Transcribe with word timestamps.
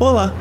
Olá! 0.00 0.32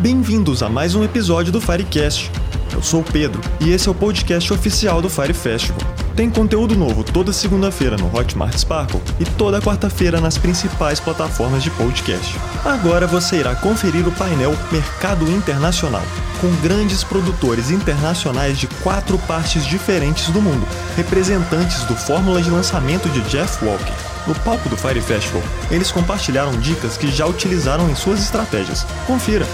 Bem-vindos 0.00 0.62
a 0.62 0.68
mais 0.68 0.94
um 0.94 1.02
episódio 1.02 1.50
do 1.50 1.62
Firecast. 1.62 2.30
Eu 2.70 2.82
sou 2.82 3.00
o 3.00 3.04
Pedro 3.04 3.40
e 3.58 3.70
esse 3.70 3.88
é 3.88 3.90
o 3.90 3.94
podcast 3.94 4.52
oficial 4.52 5.00
do 5.00 5.08
Fire 5.08 5.32
Festival. 5.32 5.80
Tem 6.14 6.28
conteúdo 6.28 6.76
novo 6.76 7.02
toda 7.02 7.32
segunda-feira 7.32 7.96
no 7.96 8.14
Hotmart 8.14 8.54
Sparkle 8.58 9.00
e 9.18 9.24
toda 9.24 9.62
quarta-feira 9.62 10.20
nas 10.20 10.36
principais 10.36 11.00
plataformas 11.00 11.62
de 11.62 11.70
podcast. 11.70 12.36
Agora 12.62 13.06
você 13.06 13.36
irá 13.36 13.54
conferir 13.54 14.06
o 14.06 14.12
painel 14.12 14.54
Mercado 14.70 15.26
Internacional, 15.30 16.02
com 16.38 16.54
grandes 16.56 17.02
produtores 17.02 17.70
internacionais 17.70 18.58
de 18.58 18.66
quatro 18.66 19.16
partes 19.20 19.64
diferentes 19.64 20.28
do 20.28 20.42
mundo, 20.42 20.68
representantes 20.96 21.82
do 21.84 21.96
Fórmula 21.96 22.42
de 22.42 22.50
Lançamento 22.50 23.08
de 23.08 23.22
Jeff 23.22 23.64
Walker. 23.64 24.07
No 24.28 24.34
palco 24.44 24.68
do 24.68 24.76
Fire 24.76 25.00
Festival, 25.00 25.40
eles 25.70 25.90
compartilharam 25.90 26.52
dicas 26.60 26.98
que 26.98 27.10
já 27.10 27.24
utilizaram 27.24 27.88
em 27.88 27.94
suas 27.94 28.20
estratégias. 28.20 28.84
Confira! 29.06 29.46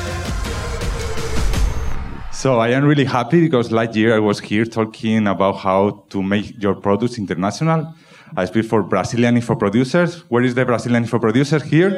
So 2.32 2.60
I 2.60 2.74
am 2.74 2.84
really 2.84 3.04
happy 3.04 3.42
because 3.42 3.72
last 3.72 3.96
year 3.96 4.12
I 4.12 4.18
was 4.18 4.40
here 4.40 4.66
talking 4.66 5.28
about 5.28 5.64
how 5.64 6.04
to 6.08 6.20
make 6.20 6.56
your 6.60 6.74
products 6.74 7.18
international. 7.18 7.94
I 8.36 8.46
speak 8.48 8.64
for 8.64 8.82
Brazilian 8.82 9.36
info 9.36 9.54
producers. 9.54 10.24
Where 10.28 10.44
is 10.44 10.54
the 10.54 10.64
Brazilian 10.64 11.04
info 11.04 11.20
producers 11.20 11.62
here? 11.62 11.90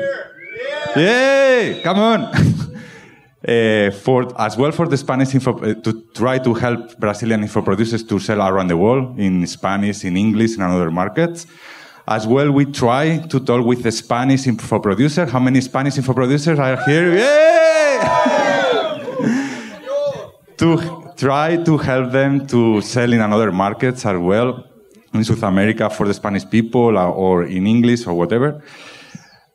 Here. 0.94 1.72
Yay! 1.74 1.80
Come 1.82 1.98
on. 1.98 2.24
uh, 3.48 3.90
for 4.04 4.38
as 4.38 4.58
well 4.58 4.72
for 4.72 4.86
the 4.86 4.98
Spanish 4.98 5.34
info 5.34 5.56
uh, 5.60 5.72
to 5.80 6.04
try 6.12 6.38
to 6.40 6.52
help 6.52 6.98
Brazilian 6.98 7.40
info 7.42 7.62
producers 7.62 8.04
to 8.04 8.18
sell 8.18 8.42
around 8.42 8.68
the 8.68 8.76
world 8.76 9.18
in 9.18 9.46
Spanish, 9.46 10.04
in 10.04 10.14
English, 10.18 10.56
in 10.56 10.62
other 10.62 10.90
markets. 10.90 11.46
As 12.08 12.24
well, 12.24 12.52
we 12.52 12.66
try 12.66 13.18
to 13.18 13.40
talk 13.40 13.66
with 13.66 13.82
the 13.82 13.90
Spanish 13.90 14.46
info 14.46 14.78
producer. 14.78 15.26
How 15.26 15.40
many 15.40 15.60
Spanish 15.60 15.96
info 15.98 16.14
producers 16.14 16.58
are 16.58 16.76
here? 16.86 17.16
To 20.58 21.12
try 21.18 21.62
to 21.64 21.76
help 21.76 22.12
them 22.12 22.46
to 22.46 22.80
sell 22.80 23.12
in 23.12 23.20
another 23.20 23.52
markets 23.52 24.06
as 24.06 24.16
well, 24.18 24.64
in 25.12 25.22
South 25.22 25.42
America 25.42 25.90
for 25.90 26.06
the 26.06 26.14
Spanish 26.14 26.48
people 26.48 26.96
uh, 26.96 27.10
or 27.10 27.44
in 27.44 27.66
English 27.66 28.06
or 28.06 28.14
whatever. 28.14 28.62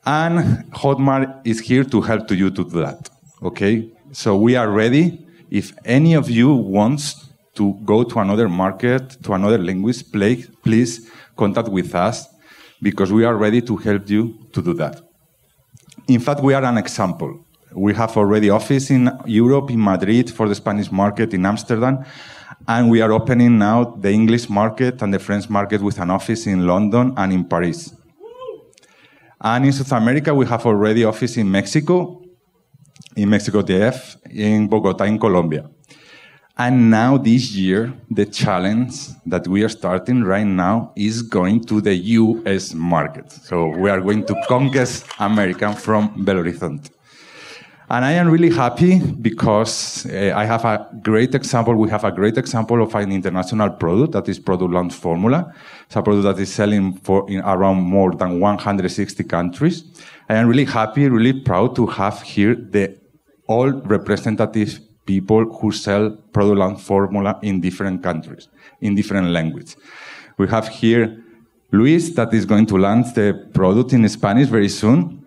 And 0.06 0.64
Hotmart 0.72 1.44
is 1.44 1.58
here 1.58 1.82
to 1.82 2.02
help 2.02 2.28
to 2.28 2.36
you 2.36 2.50
to 2.50 2.62
do 2.62 2.80
that. 2.82 3.10
Okay? 3.42 3.90
So 4.12 4.36
we 4.36 4.54
are 4.54 4.70
ready. 4.70 5.26
If 5.50 5.72
any 5.84 6.14
of 6.14 6.30
you 6.30 6.52
wants 6.54 7.26
to 7.54 7.74
go 7.84 8.04
to 8.04 8.20
another 8.20 8.48
market, 8.48 9.20
to 9.24 9.32
another 9.32 9.58
language, 9.58 10.04
please 10.12 11.10
contact 11.36 11.66
with 11.66 11.96
us 11.96 12.31
because 12.82 13.12
we 13.12 13.24
are 13.24 13.36
ready 13.36 13.62
to 13.62 13.76
help 13.76 14.10
you 14.10 14.36
to 14.52 14.60
do 14.60 14.74
that. 14.74 15.00
In 16.08 16.20
fact, 16.20 16.42
we 16.42 16.52
are 16.52 16.64
an 16.64 16.76
example. 16.76 17.46
We 17.74 17.94
have 17.94 18.16
already 18.16 18.50
office 18.50 18.90
in 18.90 19.10
Europe, 19.24 19.70
in 19.70 19.82
Madrid, 19.82 20.30
for 20.30 20.48
the 20.48 20.54
Spanish 20.54 20.90
market, 20.90 21.32
in 21.32 21.46
Amsterdam, 21.46 22.04
and 22.68 22.90
we 22.90 23.00
are 23.00 23.12
opening 23.12 23.56
now 23.56 23.84
the 23.84 24.10
English 24.10 24.50
market 24.50 25.00
and 25.00 25.14
the 25.14 25.18
French 25.18 25.48
market 25.48 25.80
with 25.80 25.98
an 25.98 26.10
office 26.10 26.46
in 26.46 26.66
London 26.66 27.14
and 27.16 27.32
in 27.32 27.44
Paris. 27.44 27.94
And 29.40 29.64
in 29.64 29.72
South 29.72 29.92
America, 29.92 30.34
we 30.34 30.46
have 30.46 30.66
already 30.66 31.04
office 31.04 31.36
in 31.36 31.50
Mexico, 31.50 32.22
in 33.16 33.28
Mexico 33.28 33.62
DF, 33.62 34.16
in 34.30 34.68
Bogota, 34.68 35.04
in 35.04 35.18
Colombia. 35.18 35.68
And 36.58 36.90
now 36.90 37.16
this 37.16 37.54
year, 37.54 37.94
the 38.10 38.26
challenge 38.26 39.08
that 39.24 39.48
we 39.48 39.64
are 39.64 39.70
starting 39.70 40.22
right 40.22 40.46
now 40.46 40.92
is 40.94 41.22
going 41.22 41.64
to 41.64 41.80
the 41.80 41.94
US 41.94 42.74
market. 42.74 43.32
So 43.32 43.68
we 43.68 43.88
are 43.88 44.00
going 44.00 44.26
to 44.26 44.34
conquer 44.48 44.86
America 45.18 45.74
from 45.74 46.24
Belo 46.24 46.42
Horizonte. 46.44 46.90
And 47.88 48.04
I 48.04 48.12
am 48.12 48.30
really 48.30 48.50
happy 48.50 49.00
because 49.00 50.06
uh, 50.06 50.32
I 50.34 50.44
have 50.44 50.64
a 50.64 50.88
great 51.02 51.34
example. 51.34 51.74
We 51.74 51.90
have 51.90 52.04
a 52.04 52.12
great 52.12 52.38
example 52.38 52.82
of 52.82 52.94
an 52.94 53.12
international 53.12 53.70
product 53.70 54.12
that 54.12 54.28
is 54.28 54.38
Product 54.38 54.72
Launch 54.72 54.94
Formula. 54.94 55.52
It's 55.86 55.96
a 55.96 56.02
product 56.02 56.24
that 56.24 56.38
is 56.38 56.52
selling 56.52 56.94
for 56.94 57.28
in 57.30 57.40
around 57.40 57.82
more 57.82 58.12
than 58.12 58.40
160 58.40 59.24
countries. 59.24 59.84
I 60.28 60.36
am 60.36 60.48
really 60.48 60.64
happy, 60.64 61.08
really 61.08 61.40
proud 61.40 61.76
to 61.76 61.86
have 61.86 62.22
here 62.22 62.54
the 62.54 62.98
all 63.46 63.70
representative 63.70 64.80
people 65.04 65.44
who 65.44 65.72
sell 65.72 66.10
Product 66.32 66.58
Launch 66.58 66.80
Formula 66.80 67.38
in 67.42 67.60
different 67.60 68.02
countries, 68.02 68.48
in 68.80 68.94
different 68.94 69.28
languages. 69.28 69.76
We 70.38 70.48
have 70.48 70.68
here 70.68 71.22
Luis 71.70 72.14
that 72.14 72.32
is 72.34 72.44
going 72.44 72.66
to 72.66 72.76
launch 72.76 73.14
the 73.14 73.48
product 73.54 73.92
in 73.92 74.08
Spanish 74.08 74.48
very 74.48 74.68
soon. 74.68 75.24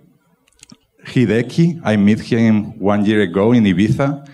Hideki, 1.05 1.81
I 1.83 1.95
met 1.97 2.19
him 2.19 2.79
one 2.79 3.05
year 3.05 3.21
ago 3.21 3.51
in 3.51 3.63
Ibiza, 3.63 4.27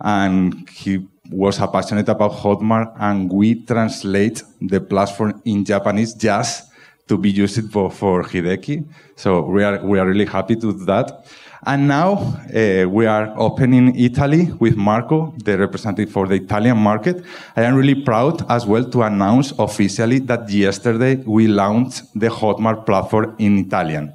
and 0.00 0.68
he 0.68 1.06
was 1.30 1.58
passionate 1.58 2.08
about 2.08 2.32
Hotmart, 2.32 2.94
and 2.98 3.32
we 3.32 3.64
translate 3.64 4.42
the 4.60 4.80
platform 4.80 5.40
in 5.44 5.64
Japanese 5.64 6.14
just 6.14 6.70
to 7.08 7.16
be 7.16 7.30
used 7.30 7.70
for, 7.70 7.90
for 7.90 8.22
Hideki. 8.22 8.86
So 9.16 9.42
we 9.42 9.62
are, 9.62 9.84
we 9.84 9.98
are 9.98 10.06
really 10.06 10.26
happy 10.26 10.54
to 10.56 10.72
do 10.72 10.84
that. 10.84 11.26
And 11.64 11.86
now 11.86 12.14
uh, 12.52 12.88
we 12.88 13.06
are 13.06 13.32
opening 13.38 13.94
Italy 13.94 14.50
with 14.58 14.74
Marco, 14.74 15.32
the 15.44 15.56
representative 15.56 16.10
for 16.10 16.26
the 16.26 16.34
Italian 16.34 16.76
market. 16.76 17.24
I 17.54 17.62
am 17.62 17.76
really 17.76 17.94
proud 17.94 18.44
as 18.50 18.66
well 18.66 18.84
to 18.90 19.02
announce 19.02 19.52
officially 19.60 20.18
that 20.20 20.50
yesterday 20.50 21.16
we 21.24 21.46
launched 21.46 22.02
the 22.18 22.28
Hotmart 22.28 22.84
platform 22.84 23.36
in 23.38 23.58
Italian. 23.58 24.12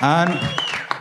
And 0.00 0.30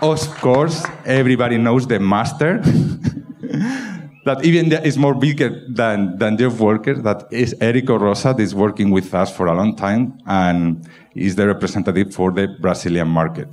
of 0.01 0.19
course, 0.41 0.85
everybody 1.05 1.57
knows 1.57 1.87
the 1.87 1.99
master. 2.01 2.61
that 4.25 4.43
even 4.43 4.69
is 4.83 4.97
more 4.97 5.15
bigger 5.15 5.63
than, 5.69 6.17
than 6.17 6.37
Jeff 6.37 6.59
Walker, 6.59 6.95
that 6.95 7.27
is 7.31 7.53
Erico 7.61 7.97
Rocha, 7.97 8.33
that 8.33 8.41
is 8.41 8.53
working 8.53 8.91
with 8.91 9.13
us 9.13 9.33
for 9.33 9.47
a 9.47 9.55
long 9.55 9.77
time 9.77 10.19
and 10.25 10.85
is 11.17 11.35
the 11.35 11.47
representative 11.47 12.13
for 12.13 12.31
the 12.31 12.47
Brazilian 12.59 13.07
market. 13.07 13.50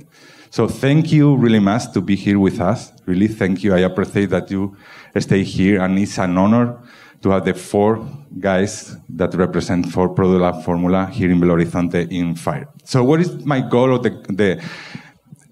So 0.49 0.67
thank 0.67 1.11
you 1.11 1.35
really 1.35 1.59
much 1.59 1.91
to 1.93 2.01
be 2.01 2.15
here 2.15 2.39
with 2.39 2.61
us. 2.61 2.91
Really 3.05 3.27
thank 3.27 3.63
you. 3.63 3.73
I 3.73 3.79
appreciate 3.79 4.29
that 4.29 4.49
you 4.49 4.77
stay 5.19 5.43
here 5.43 5.81
and 5.81 5.99
it's 5.99 6.17
an 6.17 6.37
honor 6.37 6.77
to 7.21 7.29
have 7.31 7.45
the 7.45 7.53
four 7.53 8.07
guys 8.39 8.95
that 9.09 9.33
represent 9.33 9.91
four 9.91 10.09
product 10.09 10.63
formula 10.63 11.07
here 11.07 11.31
in 11.31 11.39
Belo 11.39 11.55
Horizonte 11.55 12.09
in 12.11 12.35
Fire. 12.35 12.67
So 12.83 13.03
what 13.03 13.19
is 13.19 13.43
my 13.45 13.61
goal 13.61 13.91
or 13.91 13.99
the, 13.99 14.11
the 14.29 14.63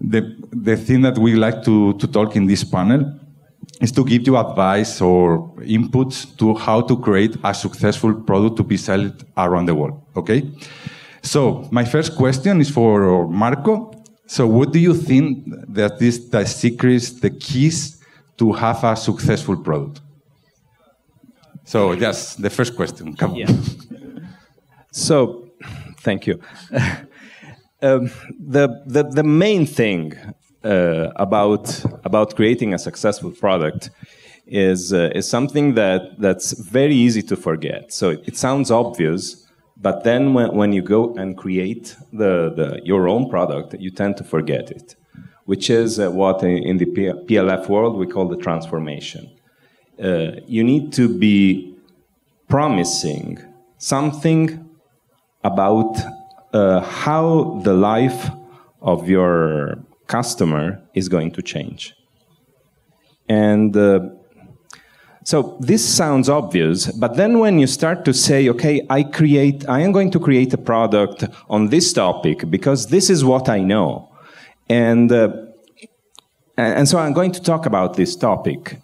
the, 0.03 0.35
the 0.51 0.75
thing 0.75 1.01
that 1.01 1.17
we 1.17 1.35
like 1.35 1.63
to, 1.63 1.93
to 1.93 2.07
talk 2.07 2.35
in 2.35 2.45
this 2.45 2.63
panel 2.63 3.19
is 3.81 3.91
to 3.93 4.03
give 4.03 4.27
you 4.27 4.37
advice 4.37 5.01
or 5.01 5.49
inputs 5.59 6.37
to 6.37 6.53
how 6.55 6.81
to 6.81 6.97
create 6.97 7.37
a 7.43 7.53
successful 7.53 8.13
product 8.13 8.57
to 8.57 8.63
be 8.63 8.77
sold 8.77 9.25
around 9.37 9.65
the 9.65 9.75
world. 9.75 10.01
Okay? 10.15 10.43
So, 11.23 11.67
my 11.71 11.85
first 11.85 12.15
question 12.15 12.59
is 12.59 12.69
for 12.69 13.27
Marco. 13.27 13.91
So, 14.27 14.45
what 14.45 14.73
do 14.73 14.79
you 14.79 14.93
think 14.93 15.45
that 15.69 16.01
is 16.01 16.29
the 16.29 16.45
secrets, 16.45 17.11
the 17.19 17.29
keys 17.29 18.03
to 18.37 18.51
have 18.51 18.83
a 18.83 18.95
successful 18.95 19.57
product? 19.57 20.01
So, 21.63 21.93
yes, 21.93 22.35
the 22.35 22.49
first 22.49 22.75
question. 22.75 23.15
Come 23.15 23.35
yeah. 23.35 23.51
So, 24.91 25.49
thank 25.99 26.27
you. 26.27 26.39
Um, 27.83 28.09
the, 28.39 28.81
the, 28.85 29.03
the 29.03 29.23
main 29.23 29.65
thing 29.65 30.13
uh, 30.63 31.09
about, 31.17 31.83
about 32.05 32.33
creating 32.33 32.73
a 32.73 32.79
successful 32.79 33.29
product 33.31 33.89
is, 34.47 34.93
uh, 34.93 35.09
is 35.13 35.29
something 35.29 35.73
that, 35.73 36.17
that's 36.17 36.53
very 36.61 36.95
easy 36.95 37.21
to 37.23 37.35
forget. 37.35 37.91
So 37.91 38.11
it, 38.11 38.21
it 38.25 38.37
sounds 38.37 38.71
obvious, 38.71 39.42
but 39.77 40.03
then 40.03 40.33
when, 40.33 40.53
when 40.55 40.73
you 40.73 40.81
go 40.81 41.13
and 41.15 41.37
create 41.37 41.95
the, 42.11 42.53
the, 42.55 42.81
your 42.83 43.07
own 43.07 43.29
product, 43.29 43.75
you 43.79 43.91
tend 43.91 44.17
to 44.17 44.23
forget 44.23 44.71
it, 44.71 44.95
which 45.45 45.69
is 45.69 45.99
uh, 45.99 46.11
what 46.11 46.43
in 46.43 46.77
the 46.77 46.85
PLF 46.85 47.67
world 47.67 47.97
we 47.97 48.07
call 48.07 48.27
the 48.27 48.37
transformation. 48.37 49.29
Uh, 50.01 50.31
you 50.47 50.63
need 50.63 50.93
to 50.93 51.07
be 51.07 51.75
promising 52.47 53.39
something 53.77 54.69
about 55.43 55.97
uh, 56.53 56.81
how 56.81 57.59
the 57.63 57.73
life 57.73 58.29
of 58.81 59.09
your 59.09 59.77
customer 60.07 60.81
is 60.93 61.09
going 61.09 61.31
to 61.31 61.41
change. 61.41 61.93
And 63.27 63.75
uh, 63.75 64.09
so 65.23 65.57
this 65.59 65.83
sounds 65.83 66.29
obvious, 66.29 66.91
but 66.91 67.15
then 67.15 67.39
when 67.39 67.59
you 67.59 67.67
start 67.67 68.05
to 68.05 68.13
say, 68.13 68.49
okay, 68.49 68.85
I 68.89 69.03
create, 69.03 69.67
I 69.69 69.79
am 69.81 69.91
going 69.91 70.11
to 70.11 70.19
create 70.19 70.53
a 70.53 70.57
product 70.57 71.25
on 71.49 71.69
this 71.69 71.93
topic 71.93 72.49
because 72.49 72.87
this 72.87 73.09
is 73.09 73.23
what 73.23 73.49
I 73.49 73.59
know. 73.59 74.11
And, 74.69 75.11
uh, 75.11 75.29
and 76.57 76.87
so 76.87 76.97
I'm 76.97 77.13
going 77.13 77.31
to 77.31 77.41
talk 77.41 77.65
about 77.65 77.95
this 77.95 78.15
topic. 78.15 78.79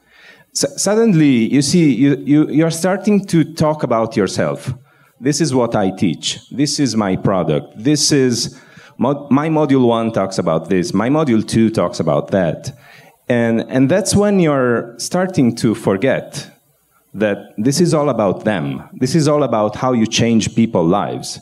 So 0.53 0.67
suddenly, 0.77 1.53
you 1.53 1.61
see, 1.61 1.93
you, 1.93 2.15
you, 2.25 2.49
you're 2.49 2.71
starting 2.71 3.25
to 3.27 3.53
talk 3.53 3.83
about 3.83 4.15
yourself. 4.15 4.73
This 5.19 5.41
is 5.41 5.53
what 5.53 5.75
I 5.75 5.91
teach. 5.91 6.39
This 6.49 6.79
is 6.79 6.95
my 6.95 7.15
product. 7.15 7.73
This 7.75 8.11
is 8.11 8.59
Mod- 8.99 9.31
my 9.31 9.47
module 9.47 9.87
one 9.87 10.11
talks 10.11 10.37
about 10.37 10.67
this. 10.67 10.93
My 10.93 11.07
module 11.07 11.47
two 11.47 11.69
talks 11.69 12.01
about 12.01 12.31
that. 12.31 12.77
And, 13.29 13.69
and 13.69 13.89
that's 13.89 14.15
when 14.15 14.39
you're 14.39 14.95
starting 14.97 15.55
to 15.57 15.75
forget 15.75 16.49
that 17.13 17.53
this 17.57 17.79
is 17.79 17.93
all 17.93 18.09
about 18.09 18.43
them. 18.43 18.89
This 18.93 19.15
is 19.15 19.27
all 19.27 19.43
about 19.43 19.75
how 19.75 19.93
you 19.93 20.07
change 20.07 20.55
people's 20.55 20.89
lives. 20.89 21.39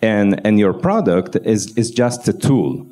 And, 0.00 0.44
and 0.46 0.58
your 0.58 0.72
product 0.72 1.36
is, 1.44 1.76
is 1.76 1.90
just 1.90 2.26
a 2.28 2.32
tool 2.32 2.86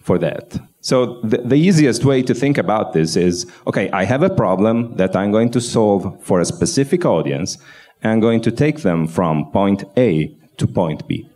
for 0.00 0.18
that. 0.18 0.58
So 0.80 1.20
the, 1.22 1.38
the 1.38 1.56
easiest 1.56 2.04
way 2.04 2.22
to 2.22 2.34
think 2.34 2.58
about 2.58 2.92
this 2.92 3.16
is, 3.16 3.46
okay, 3.66 3.90
I 3.90 4.04
have 4.04 4.22
a 4.22 4.30
problem 4.30 4.96
that 4.96 5.14
I'm 5.16 5.32
going 5.32 5.50
to 5.50 5.60
solve 5.60 6.22
for 6.22 6.40
a 6.40 6.44
specific 6.44 7.04
audience. 7.04 7.58
And 8.02 8.12
I'm 8.12 8.20
going 8.20 8.40
to 8.42 8.50
take 8.50 8.80
them 8.80 9.06
from 9.06 9.50
point 9.52 9.84
A 9.96 10.34
to 10.56 10.66
point 10.66 11.06
B. 11.06 11.28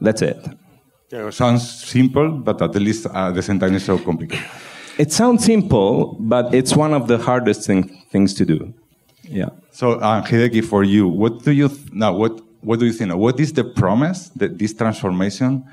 That's 0.00 0.22
it. 0.22 0.38
Yeah, 1.10 1.28
it 1.28 1.32
sounds 1.32 1.84
simple, 1.84 2.30
but 2.30 2.60
at 2.60 2.74
least 2.74 3.06
uh, 3.06 3.28
at 3.28 3.34
the 3.34 3.42
same 3.42 3.58
time 3.58 3.74
it's 3.74 3.84
so 3.84 3.98
complicated. 3.98 4.44
It 4.98 5.12
sounds 5.12 5.44
simple, 5.44 6.16
but 6.20 6.54
it's 6.54 6.74
one 6.74 6.94
of 6.94 7.06
the 7.06 7.18
hardest 7.18 7.66
thing, 7.66 8.04
things 8.10 8.32
to 8.34 8.44
do. 8.46 8.72
Yeah. 9.22 9.50
So, 9.70 9.92
uh, 9.92 10.24
Hideki, 10.24 10.64
for 10.64 10.84
you, 10.84 11.06
what 11.08 11.44
do 11.44 11.52
you 11.52 11.68
th- 11.68 11.92
now? 11.92 12.14
What 12.14 12.40
what 12.62 12.80
do 12.80 12.86
you 12.86 12.92
think? 12.92 13.14
What 13.14 13.38
is 13.38 13.52
the 13.52 13.64
promise 13.64 14.30
that 14.36 14.58
this 14.58 14.72
transformation 14.74 15.64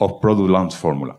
of 0.00 0.20
product 0.20 0.48
launch 0.50 0.74
formula? 0.74 1.16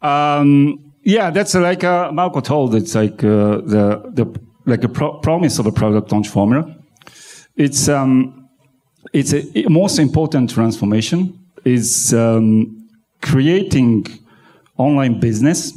Um, 0.00 0.92
yeah, 1.04 1.30
that's 1.30 1.54
like 1.54 1.84
uh, 1.84 2.10
Marco 2.12 2.40
told. 2.40 2.74
It's 2.74 2.94
like 2.94 3.22
uh, 3.22 3.60
the 3.60 4.10
the 4.14 4.40
like 4.64 4.84
a 4.84 4.88
pro- 4.88 5.18
promise 5.20 5.58
of 5.58 5.66
a 5.66 5.72
product 5.72 6.10
launch 6.12 6.28
formula. 6.28 6.74
It's 7.56 7.88
um, 7.88 8.48
it's 9.12 9.32
a, 9.32 9.66
a 9.66 9.68
most 9.68 9.98
important 9.98 10.50
transformation 10.50 11.38
is 11.64 12.14
um, 12.14 12.88
creating 13.20 14.06
online 14.78 15.20
business 15.20 15.72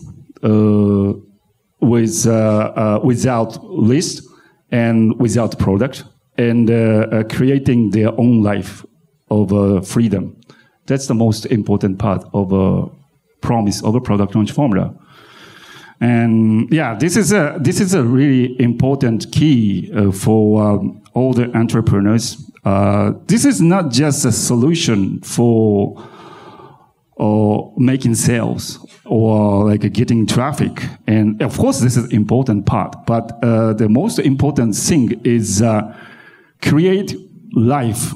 with 1.82 2.26
uh, 2.28 2.32
uh, 2.32 3.00
without 3.04 3.64
list 3.64 4.24
and 4.72 5.20
without 5.20 5.58
product 5.60 6.04
and 6.38 6.70
uh, 6.70 6.74
uh, 6.74 7.24
creating 7.24 7.92
their 7.92 8.10
own 8.20 8.42
life 8.44 8.86
of 9.30 9.54
uh, 9.54 9.82
freedom. 9.82 10.36
That's 10.86 11.08
the 11.08 11.14
most 11.14 11.46
important 11.46 11.98
part 12.00 12.26
of 12.34 12.52
a 12.52 12.90
promise 13.42 13.84
of 13.84 13.96
a 13.96 14.02
product 14.02 14.36
launch 14.36 14.52
formula. 14.52 14.94
And 16.02 16.72
yeah, 16.72 16.96
this 16.96 17.16
is 17.16 17.32
a 17.32 17.58
this 17.60 17.80
is 17.80 17.94
a 17.94 18.04
really 18.04 18.60
important 18.60 19.32
key 19.32 19.92
uh, 19.96 20.12
for 20.12 20.62
um, 20.62 21.02
all 21.14 21.34
the 21.34 21.56
entrepreneurs. 21.56 22.52
Uh, 22.66 23.14
this 23.28 23.46
is 23.46 23.62
not 23.62 23.92
just 23.92 24.26
a 24.26 24.32
solution 24.32 25.22
for 25.22 25.98
or 27.16 27.74
making 27.78 28.16
sales 28.16 28.86
or 29.06 29.66
like 29.66 29.92
getting 29.94 30.28
traffic. 30.28 30.84
And 31.08 31.42
of 31.42 31.58
course, 31.58 31.80
this 31.80 31.96
is 31.98 32.12
important 32.12 32.66
part. 32.66 33.06
But 33.06 33.32
uh, 33.42 33.74
the 33.74 33.88
most 33.88 34.20
important 34.20 34.76
thing 34.76 35.22
is 35.24 35.62
uh, 35.62 35.96
create 36.62 37.16
life, 37.54 38.14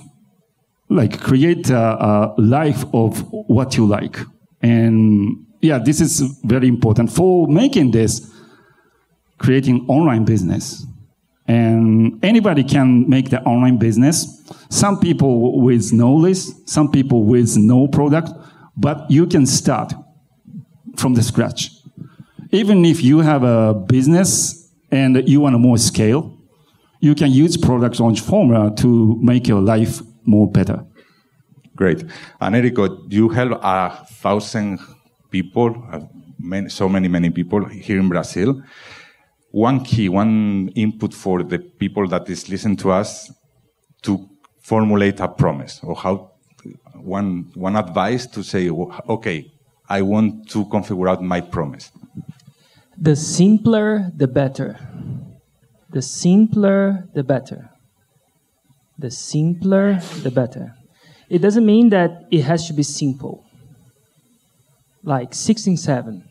like 0.90 1.20
create 1.22 1.70
a, 1.70 1.78
a 1.78 2.34
life 2.38 2.84
of 2.94 3.26
what 3.32 3.78
you 3.78 3.86
like. 3.86 4.18
And 4.62 5.46
yeah, 5.62 5.80
this 5.80 6.02
is 6.02 6.20
very 6.44 6.68
important 6.68 7.12
for 7.12 7.48
making 7.48 7.92
this, 7.92 8.30
creating 9.38 9.86
online 9.88 10.26
business. 10.26 10.86
And 11.48 12.24
anybody 12.24 12.64
can 12.64 13.10
make 13.10 13.30
the 13.30 13.42
online 13.42 13.78
business. 13.78 14.44
Some 14.70 15.00
people 15.00 15.62
with 15.62 15.92
no 15.92 16.14
list, 16.14 16.70
some 16.70 16.92
people 16.92 17.24
with 17.24 17.58
no 17.58 17.88
product, 17.88 18.30
but 18.80 19.12
you 19.12 19.28
can 19.28 19.46
start 19.46 19.94
from 20.96 21.14
the 21.14 21.22
scratch. 21.22 21.72
Even 22.52 22.86
if 22.86 23.04
you 23.04 23.20
have 23.20 23.44
a 23.44 23.74
business 23.74 24.72
and 24.90 25.28
you 25.28 25.42
want 25.42 25.60
more 25.60 25.78
scale, 25.78 26.36
you 27.02 27.14
can 27.14 27.32
use 27.32 27.58
product 27.58 28.00
launch 28.00 28.22
formula 28.22 28.74
to 28.78 29.18
make 29.22 29.48
your 29.48 29.62
life 29.62 30.02
more 30.24 30.50
better. 30.50 30.86
Great. 31.76 32.04
And 32.42 32.56
Enrico, 32.56 33.08
you 33.10 33.30
help 33.30 33.60
a 33.62 34.06
thousand 34.06 34.80
people, 35.30 35.82
uh, 35.92 36.02
many, 36.38 36.70
so 36.70 36.90
many, 36.90 37.08
many 37.08 37.30
people 37.30 37.66
here 37.66 38.00
in 38.00 38.10
Brazil. 38.10 38.62
One 39.52 39.84
key, 39.84 40.10
one 40.10 40.70
input 40.76 41.14
for 41.14 41.44
the 41.44 41.60
people 41.60 42.08
that 42.08 42.30
is 42.30 42.50
listening 42.50 42.78
to 42.78 42.92
us 42.92 43.32
to 44.04 44.30
formulate 44.62 45.20
a 45.20 45.28
promise 45.28 45.80
or 45.84 45.96
how 45.96 46.32
one, 47.04 47.52
one 47.56 47.76
advice 47.76 48.26
to 48.28 48.44
say, 48.44 48.70
okay, 48.70 49.52
I 49.88 50.02
want 50.02 50.50
to 50.50 50.66
configure 50.66 51.10
out 51.10 51.24
my 51.24 51.42
promise. 51.42 51.92
The 52.98 53.16
simpler, 53.16 54.12
the 54.16 54.28
better. 54.28 54.78
The 55.92 56.02
simpler, 56.02 57.08
the 57.14 57.24
better. 57.24 57.70
The 58.98 59.10
simpler, 59.10 60.00
the 60.22 60.32
better. 60.32 60.76
It 61.30 61.40
doesn't 61.40 61.66
mean 61.66 61.90
that 61.90 62.26
it 62.32 62.42
has 62.42 62.68
to 62.68 62.74
be 62.74 62.84
simple. 62.84 63.46
Like 65.04 65.30
167. 65.30 66.24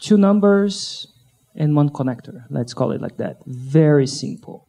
Two 0.00 0.16
numbers 0.16 1.06
and 1.54 1.76
one 1.76 1.90
connector. 1.90 2.44
Let's 2.50 2.74
call 2.74 2.92
it 2.92 3.00
like 3.00 3.18
that. 3.18 3.36
Very 3.46 4.06
simple. 4.06 4.66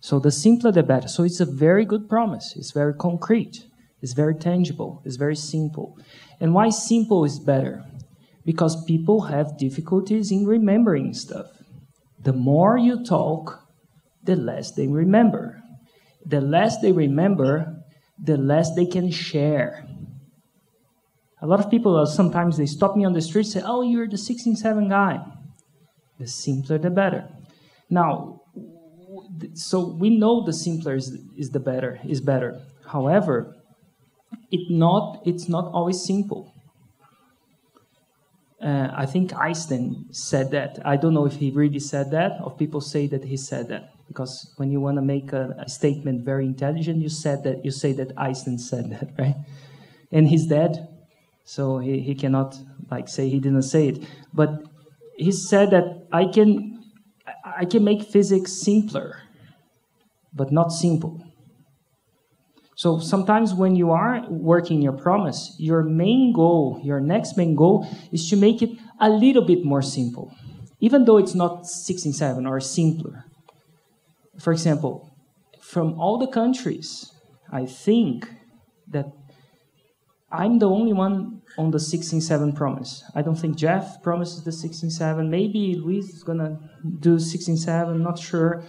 So 0.00 0.18
the 0.18 0.30
simpler, 0.30 0.72
the 0.72 0.82
better. 0.82 1.08
So 1.08 1.22
it's 1.22 1.40
a 1.40 1.46
very 1.46 1.84
good 1.84 2.08
promise. 2.08 2.54
It's 2.56 2.72
very 2.72 2.94
concrete. 2.94 3.66
It's 4.02 4.12
very 4.12 4.34
tangible. 4.34 5.02
It's 5.04 5.16
very 5.16 5.36
simple. 5.36 5.98
And 6.40 6.54
why 6.54 6.70
simple 6.70 7.24
is 7.24 7.38
better? 7.38 7.84
Because 8.44 8.84
people 8.84 9.22
have 9.22 9.58
difficulties 9.58 10.30
in 10.30 10.46
remembering 10.46 11.14
stuff. 11.14 11.46
The 12.22 12.32
more 12.32 12.76
you 12.76 13.04
talk, 13.04 13.66
the 14.22 14.36
less 14.36 14.72
they 14.72 14.86
remember. 14.86 15.62
The 16.24 16.40
less 16.40 16.80
they 16.80 16.92
remember, 16.92 17.84
the 18.22 18.36
less 18.36 18.74
they 18.74 18.86
can 18.86 19.10
share. 19.10 19.86
A 21.40 21.46
lot 21.46 21.60
of 21.60 21.70
people 21.70 21.96
uh, 21.96 22.06
sometimes 22.06 22.56
they 22.56 22.66
stop 22.66 22.96
me 22.96 23.04
on 23.04 23.12
the 23.12 23.20
street 23.20 23.46
and 23.46 23.52
say, 23.52 23.62
"Oh, 23.64 23.82
you're 23.82 24.06
the 24.06 24.16
167 24.16 24.88
guy." 24.88 25.24
The 26.18 26.26
simpler, 26.26 26.78
the 26.78 26.90
better. 26.90 27.28
Now, 27.90 28.40
so 29.54 29.86
we 29.86 30.10
know 30.10 30.44
the 30.44 30.52
simpler 30.52 30.94
is, 30.94 31.18
is 31.36 31.50
the 31.50 31.60
better 31.60 32.00
is 32.04 32.20
better. 32.20 32.60
However, 32.86 33.55
it 34.50 34.70
not 34.70 35.22
it's 35.24 35.48
not 35.48 35.72
always 35.72 36.04
simple. 36.04 36.52
Uh, 38.62 38.88
I 38.96 39.04
think 39.04 39.34
Einstein 39.34 40.06
said 40.12 40.50
that. 40.52 40.78
I 40.84 40.96
don't 40.96 41.12
know 41.12 41.26
if 41.26 41.36
he 41.36 41.50
really 41.50 41.78
said 41.78 42.10
that, 42.12 42.40
or 42.42 42.56
people 42.56 42.80
say 42.80 43.06
that 43.08 43.24
he 43.24 43.36
said 43.36 43.68
that. 43.68 43.92
Because 44.08 44.54
when 44.56 44.70
you 44.70 44.80
want 44.80 44.96
to 44.96 45.02
make 45.02 45.32
a, 45.32 45.54
a, 45.58 45.68
statement 45.68 46.24
very 46.24 46.46
intelligent, 46.46 47.02
you 47.02 47.08
said 47.08 47.42
that 47.44 47.64
you 47.64 47.70
say 47.70 47.92
that 47.92 48.12
Einstein 48.16 48.58
said 48.58 48.90
that, 48.92 49.10
right? 49.18 49.34
And 50.10 50.28
he's 50.28 50.46
dead, 50.46 50.88
so 51.44 51.78
he, 51.78 52.00
he 52.00 52.14
cannot 52.14 52.56
like 52.90 53.08
say 53.08 53.28
he 53.28 53.40
didn't 53.40 53.62
say 53.62 53.88
it. 53.88 54.04
But 54.32 54.50
he 55.16 55.32
said 55.32 55.70
that 55.70 56.06
I 56.12 56.26
can 56.26 56.82
I 57.44 57.64
can 57.64 57.84
make 57.84 58.04
physics 58.04 58.52
simpler, 58.52 59.20
but 60.32 60.50
not 60.50 60.72
simple. 60.72 61.25
So 62.76 62.98
sometimes 62.98 63.54
when 63.54 63.74
you 63.74 63.90
are 63.90 64.22
working 64.28 64.82
your 64.82 64.92
promise, 64.92 65.56
your 65.58 65.82
main 65.82 66.34
goal, 66.34 66.78
your 66.84 67.00
next 67.00 67.36
main 67.36 67.56
goal 67.56 67.88
is 68.12 68.28
to 68.28 68.36
make 68.36 68.60
it 68.60 68.70
a 69.00 69.08
little 69.08 69.44
bit 69.44 69.64
more 69.64 69.80
simple. 69.80 70.30
Even 70.78 71.06
though 71.06 71.16
it's 71.16 71.34
not 71.34 71.64
167 71.64 72.46
or 72.46 72.60
simpler. 72.60 73.24
For 74.38 74.52
example, 74.52 75.10
from 75.62 75.98
all 75.98 76.18
the 76.18 76.26
countries, 76.26 77.12
I 77.50 77.64
think 77.64 78.28
that 78.88 79.06
I'm 80.30 80.58
the 80.58 80.68
only 80.68 80.92
one 80.92 81.40
on 81.56 81.70
the 81.70 81.78
167 81.78 82.52
promise. 82.52 83.04
I 83.14 83.22
don't 83.22 83.36
think 83.36 83.56
Jeff 83.56 84.02
promises 84.02 84.44
the 84.44 84.50
167. 84.50 85.30
Maybe 85.30 85.76
Luis 85.76 86.10
is 86.10 86.22
gonna 86.22 86.58
do 87.00 87.12
167, 87.12 88.02
not 88.02 88.18
sure. 88.18 88.64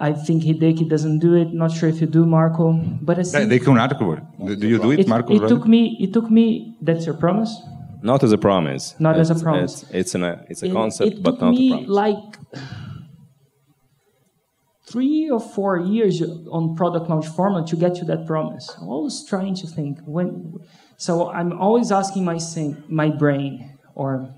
I 0.00 0.12
think 0.12 0.44
Hideki 0.44 0.88
doesn't 0.88 1.18
do 1.18 1.34
it. 1.34 1.52
Not 1.52 1.72
sure 1.72 1.88
if 1.88 2.00
you 2.00 2.06
do, 2.06 2.24
Marco. 2.24 2.72
But 3.02 3.18
I 3.18 3.22
think 3.24 3.48
they 3.48 3.58
can 3.58 3.76
article. 3.76 4.16
Do 4.60 4.68
you 4.68 4.78
do 4.78 4.92
it, 4.92 5.00
it 5.00 5.08
Marco? 5.08 5.34
It 5.34 5.48
took 5.48 5.66
me. 5.66 5.96
It 6.00 6.12
took 6.12 6.30
me. 6.30 6.76
That's 6.80 7.04
your 7.04 7.16
promise. 7.16 7.52
Not 8.02 8.22
as 8.22 8.30
a 8.30 8.38
promise. 8.38 8.94
Not 9.00 9.18
it's, 9.18 9.30
as 9.30 9.40
a 9.40 9.44
promise. 9.44 9.82
It's, 9.82 9.92
it's, 9.92 10.14
an, 10.14 10.22
it's 10.48 10.62
a 10.62 10.66
it, 10.66 10.72
concept, 10.72 11.12
it 11.16 11.22
but 11.22 11.40
not 11.40 11.54
a 11.54 11.68
promise. 11.68 11.88
like 11.88 12.36
three 14.88 15.28
or 15.28 15.40
four 15.40 15.78
years 15.78 16.22
on 16.22 16.76
product 16.76 17.10
launch 17.10 17.26
formula 17.26 17.66
to 17.66 17.76
get 17.76 17.96
to 17.96 18.04
that 18.04 18.24
promise. 18.24 18.70
I'm 18.80 18.88
always 18.88 19.24
trying 19.28 19.56
to 19.56 19.66
think 19.66 19.98
when. 20.06 20.54
So 20.96 21.30
I'm 21.30 21.58
always 21.58 21.90
asking 21.90 22.24
my 22.24 22.38
my 22.88 23.10
brain, 23.10 23.78
or 23.96 24.32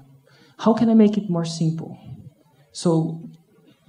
how 0.61 0.73
can 0.73 0.89
I 0.89 0.95
make 0.95 1.19
it 1.19 1.29
more 1.29 1.45
simple? 1.45 1.99
So 2.73 3.29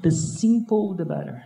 the 0.02 0.12
simple, 0.12 0.96
the 0.96 1.06
better. 1.06 1.46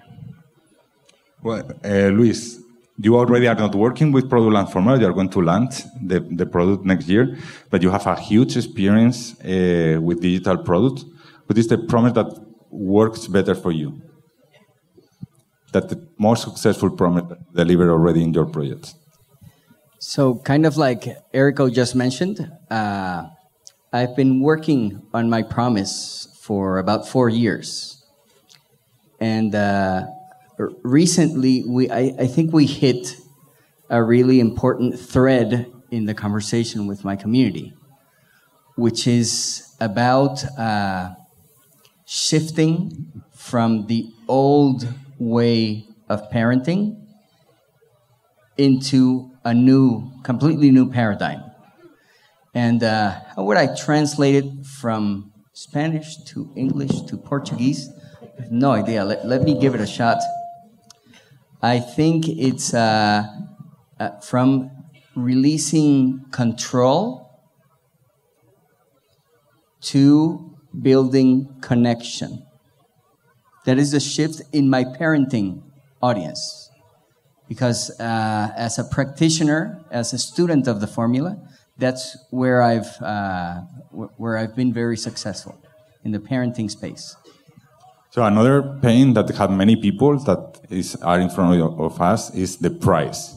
Well, 1.46 1.62
uh, 1.86 2.10
Luis, 2.10 2.60
you 2.98 3.16
already 3.16 3.48
are 3.48 3.54
not 3.54 3.76
working 3.76 4.12
with 4.12 4.28
product 4.28 4.52
launch 4.52 4.72
formula. 4.72 5.00
You 5.00 5.06
are 5.06 5.14
going 5.14 5.30
to 5.30 5.42
launch 5.42 5.84
the, 6.02 6.20
the 6.20 6.48
product 6.48 6.84
next 6.86 7.08
year, 7.08 7.38
but 7.70 7.84
you 7.84 7.92
have 7.92 8.08
a 8.08 8.16
huge 8.20 8.58
experience 8.58 9.40
uh, 9.42 10.00
with 10.02 10.22
digital 10.22 10.58
products. 10.58 11.06
What 11.46 11.60
is 11.60 11.68
the 11.68 11.78
promise 11.78 12.14
that 12.14 12.34
works 12.72 13.28
better 13.28 13.54
for 13.54 13.72
you? 13.72 14.02
That 15.72 15.90
the 15.90 16.08
more 16.18 16.36
successful 16.36 16.90
promise 16.90 17.26
delivered 17.54 17.92
already 17.92 18.24
in 18.24 18.34
your 18.34 18.48
projects? 18.48 18.96
So, 20.00 20.40
kind 20.40 20.66
of 20.66 20.78
like 20.78 21.04
Erico 21.32 21.72
just 21.72 21.94
mentioned, 21.94 22.52
uh, 22.72 23.28
I've 23.94 24.16
been 24.16 24.42
working 24.42 25.04
on 25.14 25.30
my 25.30 25.44
promise 25.44 26.28
for 26.42 26.80
about 26.80 27.08
four 27.08 27.30
years. 27.30 28.04
And 29.20 29.54
uh, 29.54 30.08
recently, 30.58 31.64
we, 31.68 31.90
I, 31.90 32.14
I, 32.20 32.28
think 32.28 32.54
we 32.54 32.66
hit 32.66 33.18
a 33.90 34.02
really 34.02 34.40
important 34.40 35.00
thread 35.00 35.72
in 35.92 36.06
the 36.06 36.14
conversation 36.14 36.88
with 36.88 37.04
my 37.04 37.16
community, 37.16 37.74
which 38.76 39.08
is 39.08 39.76
about 39.80 40.44
uh, 40.58 41.14
shifting 42.06 43.24
from 43.34 43.88
the 43.88 44.10
old 44.28 44.88
way 45.20 45.88
of 46.10 46.30
parenting 46.32 47.02
into 48.58 49.32
a 49.44 49.54
new, 49.54 50.12
completely 50.24 50.72
new 50.72 50.90
paradigm. 50.90 51.44
And 52.54 52.84
uh, 52.84 53.20
how 53.36 53.44
would 53.44 53.58
I 53.58 53.76
translate 53.76 54.36
it 54.36 54.66
from 54.66 55.34
Spanish 55.54 56.18
to 56.28 56.52
English 56.56 57.02
to 57.02 57.18
Portuguese? 57.18 57.90
No 58.50 58.72
idea. 58.72 59.04
Let, 59.04 59.26
let 59.26 59.42
me 59.44 59.60
give 59.60 59.76
it 59.76 59.82
a 59.82 59.88
shot. 59.88 60.20
I 61.66 61.80
think 61.80 62.28
it's 62.30 62.76
uh, 62.76 63.26
uh, 64.00 64.20
from 64.20 64.70
releasing 65.16 66.24
control 66.30 67.28
to 69.82 70.56
building 70.80 71.56
connection. 71.62 72.46
That 73.66 73.80
is 73.80 73.96
a 73.96 74.00
shift 74.00 74.44
in 74.54 74.70
my 74.70 74.84
parenting 74.84 75.64
audience. 76.04 76.70
Because 77.50 77.90
uh, 78.00 78.52
as 78.56 78.78
a 78.78 78.84
practitioner, 78.84 79.84
as 79.90 80.14
a 80.14 80.20
student 80.20 80.68
of 80.68 80.82
the 80.82 80.88
formula, 80.88 81.36
that's 81.80 82.16
where 82.30 82.62
I've, 82.62 83.02
uh, 83.02 83.62
where 84.18 84.38
I've 84.38 84.56
been 84.56 84.72
very 84.72 84.98
successful 84.98 85.60
in 86.04 86.12
the 86.12 86.20
parenting 86.20 86.70
space. 86.70 87.16
So 88.12 88.24
another 88.24 88.78
pain 88.84 89.14
that 89.16 89.28
have 89.32 89.52
many 89.52 89.76
people 89.76 90.20
that 90.20 90.55
is 90.70 90.96
are 90.98 91.20
in 91.20 91.30
front 91.30 91.62
of 91.62 92.02
us 92.02 92.34
is 92.34 92.58
the 92.58 92.70
price. 92.70 93.36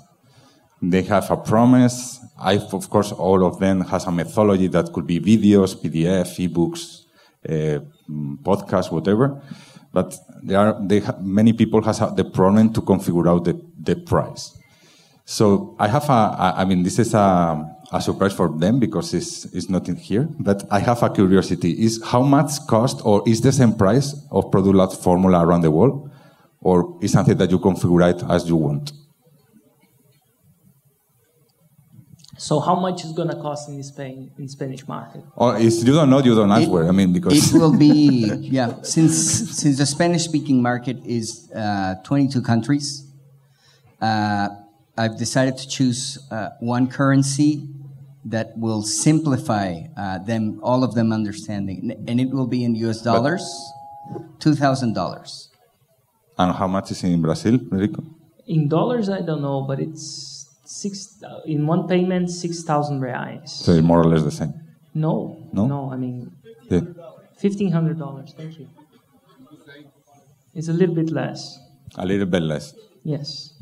They 0.80 1.02
have 1.02 1.30
a 1.30 1.36
promise. 1.36 2.20
I, 2.38 2.54
of 2.54 2.88
course, 2.88 3.10
all 3.12 3.44
of 3.44 3.58
them 3.58 3.80
has 3.80 4.06
a 4.06 4.12
methodology 4.12 4.68
that 4.68 4.92
could 4.92 5.06
be 5.06 5.18
videos, 5.18 5.74
PDF, 5.74 6.38
ebooks, 6.38 7.04
uh, 7.48 7.80
podcasts, 8.42 8.92
whatever. 8.92 9.42
But 9.92 10.14
there 10.42 10.58
are 10.58 10.76
they 10.80 11.02
many 11.20 11.52
people 11.52 11.82
has 11.82 11.98
the 11.98 12.24
problem 12.24 12.72
to 12.74 12.80
configure 12.82 13.28
out 13.28 13.44
the, 13.44 13.60
the 13.80 13.96
price. 13.96 14.56
So 15.24 15.76
I 15.78 15.88
have 15.88 16.08
a, 16.08 16.54
I 16.56 16.64
mean, 16.64 16.84
this 16.84 16.98
is 16.98 17.12
a, 17.12 17.76
a 17.92 18.00
surprise 18.00 18.32
for 18.32 18.48
them 18.48 18.78
because 18.78 19.12
it's, 19.12 19.44
it's 19.46 19.68
not 19.68 19.88
in 19.88 19.96
here. 19.96 20.28
But 20.38 20.64
I 20.70 20.78
have 20.78 21.02
a 21.02 21.10
curiosity: 21.10 21.72
is 21.72 22.00
how 22.04 22.22
much 22.22 22.66
cost, 22.66 23.00
or 23.04 23.22
is 23.26 23.40
the 23.40 23.52
same 23.52 23.74
price 23.74 24.14
of 24.30 24.50
product 24.50 25.02
formula 25.02 25.44
around 25.44 25.62
the 25.62 25.70
world, 25.70 26.07
or 26.60 26.98
is 27.00 27.12
something 27.12 27.36
that 27.36 27.50
you 27.50 27.58
configure 27.58 28.14
it 28.14 28.22
as 28.28 28.48
you 28.48 28.56
want? 28.56 28.92
So 32.38 32.60
how 32.60 32.76
much 32.76 33.04
is 33.04 33.12
going 33.12 33.28
to 33.28 33.34
cost 33.34 33.68
in 33.68 33.82
Spain 33.82 34.30
in 34.38 34.48
Spanish 34.48 34.86
market? 34.86 35.24
Or 35.34 35.58
if 35.58 35.74
you 35.84 35.92
don't 35.92 36.08
know, 36.08 36.20
you 36.20 36.36
don't 36.36 36.50
answer. 36.52 36.84
It, 36.84 36.88
I 36.88 36.92
mean, 36.92 37.12
because 37.12 37.52
it 37.52 37.58
will 37.58 37.76
be 37.76 38.30
yeah. 38.40 38.80
Since 38.82 39.58
since 39.60 39.76
the 39.76 39.86
Spanish 39.86 40.22
speaking 40.22 40.62
market 40.62 40.98
is 41.04 41.50
uh, 41.52 41.96
22 42.04 42.40
countries, 42.42 43.04
uh, 44.00 44.50
I've 44.96 45.18
decided 45.18 45.58
to 45.58 45.68
choose 45.68 46.18
uh, 46.30 46.50
one 46.60 46.86
currency 46.86 47.66
that 48.24 48.56
will 48.56 48.82
simplify 48.82 49.82
uh, 49.96 50.18
them, 50.18 50.60
all 50.62 50.84
of 50.84 50.94
them 50.94 51.12
understanding, 51.12 51.90
and 52.06 52.20
it 52.20 52.30
will 52.30 52.46
be 52.46 52.62
in 52.62 52.74
U.S. 52.86 53.02
dollars, 53.02 53.42
two 54.38 54.54
thousand 54.54 54.94
dollars. 54.94 55.47
And 56.38 56.54
how 56.54 56.68
much 56.68 56.90
is 56.92 57.02
in 57.02 57.20
Brazil, 57.20 57.58
Enrico? 57.72 58.04
In 58.46 58.68
dollars, 58.68 59.08
I 59.08 59.20
don't 59.20 59.42
know, 59.42 59.62
but 59.62 59.80
it's 59.80 60.46
six 60.64 61.22
in 61.44 61.66
one 61.66 61.88
payment, 61.88 62.30
six 62.30 62.62
thousand 62.62 63.00
reais. 63.00 63.48
So 63.48 63.72
it's 63.72 63.82
more 63.82 64.00
or 64.00 64.04
less 64.04 64.22
the 64.22 64.30
same. 64.30 64.54
No, 64.94 65.48
no, 65.52 65.66
no. 65.66 65.90
I 65.92 65.96
mean, 65.96 66.30
yeah. 66.70 66.80
fifteen 67.36 67.72
hundred 67.72 67.98
dollars. 67.98 68.34
Thank 68.36 68.58
you. 68.58 68.68
It's 70.54 70.68
a 70.68 70.72
little 70.72 70.94
bit 70.94 71.10
less. 71.10 71.58
A 71.96 72.06
little 72.06 72.26
bit 72.26 72.42
less. 72.42 72.74
Yes. 73.04 73.54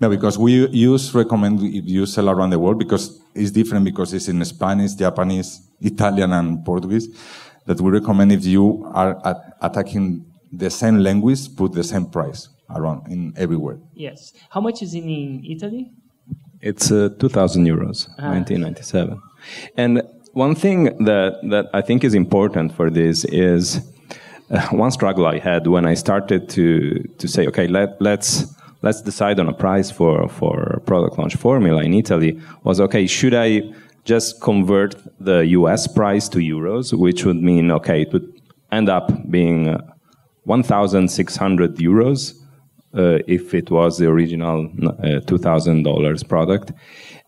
No, 0.00 0.08
because 0.08 0.36
we 0.38 0.66
use 0.68 1.14
recommend 1.14 1.62
if 1.62 1.86
you 1.86 2.06
sell 2.06 2.28
around 2.28 2.50
the 2.50 2.58
world 2.58 2.78
because 2.78 3.20
it's 3.34 3.50
different 3.50 3.84
because 3.84 4.12
it's 4.12 4.28
in 4.28 4.44
Spanish, 4.44 4.94
Japanese, 4.94 5.60
Italian, 5.80 6.32
and 6.32 6.64
Portuguese. 6.64 7.08
That 7.66 7.80
we 7.80 7.90
recommend 7.92 8.32
if 8.32 8.44
you 8.44 8.90
are 8.92 9.24
at 9.24 9.56
attacking 9.60 10.26
the 10.52 10.70
same 10.70 10.98
language, 10.98 11.54
put 11.56 11.72
the 11.72 11.84
same 11.84 12.06
price 12.06 12.48
around 12.74 13.10
in 13.10 13.32
everywhere. 13.36 13.78
Yes. 13.94 14.32
How 14.50 14.60
much 14.60 14.82
is 14.82 14.94
in, 14.94 15.08
in 15.08 15.44
Italy? 15.44 15.92
It's 16.60 16.92
uh, 16.92 17.08
2,000 17.18 17.66
euros, 17.66 18.08
ah. 18.18 18.30
1997. 18.30 19.20
And 19.76 20.02
one 20.32 20.54
thing 20.54 20.84
that, 21.04 21.40
that 21.50 21.66
I 21.74 21.80
think 21.80 22.04
is 22.04 22.14
important 22.14 22.74
for 22.74 22.90
this 22.90 23.24
is 23.24 23.80
uh, 24.50 24.68
one 24.68 24.90
struggle 24.90 25.26
I 25.26 25.38
had 25.38 25.66
when 25.66 25.86
I 25.86 25.94
started 25.94 26.48
to, 26.50 27.02
to 27.18 27.28
say, 27.28 27.46
okay, 27.48 27.66
let, 27.66 28.00
let's 28.00 28.46
let's 28.82 29.00
decide 29.00 29.38
on 29.38 29.48
a 29.48 29.52
price 29.52 29.90
for 29.90 30.28
for 30.28 30.82
product 30.86 31.16
launch 31.18 31.36
formula 31.36 31.82
in 31.82 31.94
Italy 31.94 32.38
was 32.64 32.80
okay 32.80 33.06
should 33.06 33.32
I 33.32 33.62
just 34.04 34.40
convert 34.40 34.96
the 35.20 35.46
US 35.58 35.86
price 35.86 36.28
to 36.30 36.38
euros 36.38 36.92
which 36.92 37.24
would 37.24 37.40
mean 37.40 37.70
okay 37.70 38.02
it 38.02 38.12
would 38.12 38.28
end 38.72 38.88
up 38.88 39.30
being 39.30 39.68
uh, 39.68 39.91
1600 40.44 41.76
euros 41.76 42.34
uh, 42.94 43.18
if 43.26 43.54
it 43.54 43.70
was 43.70 43.98
the 43.98 44.06
original 44.06 44.66
uh, 44.66 45.20
$2000 45.26 46.28
product 46.28 46.72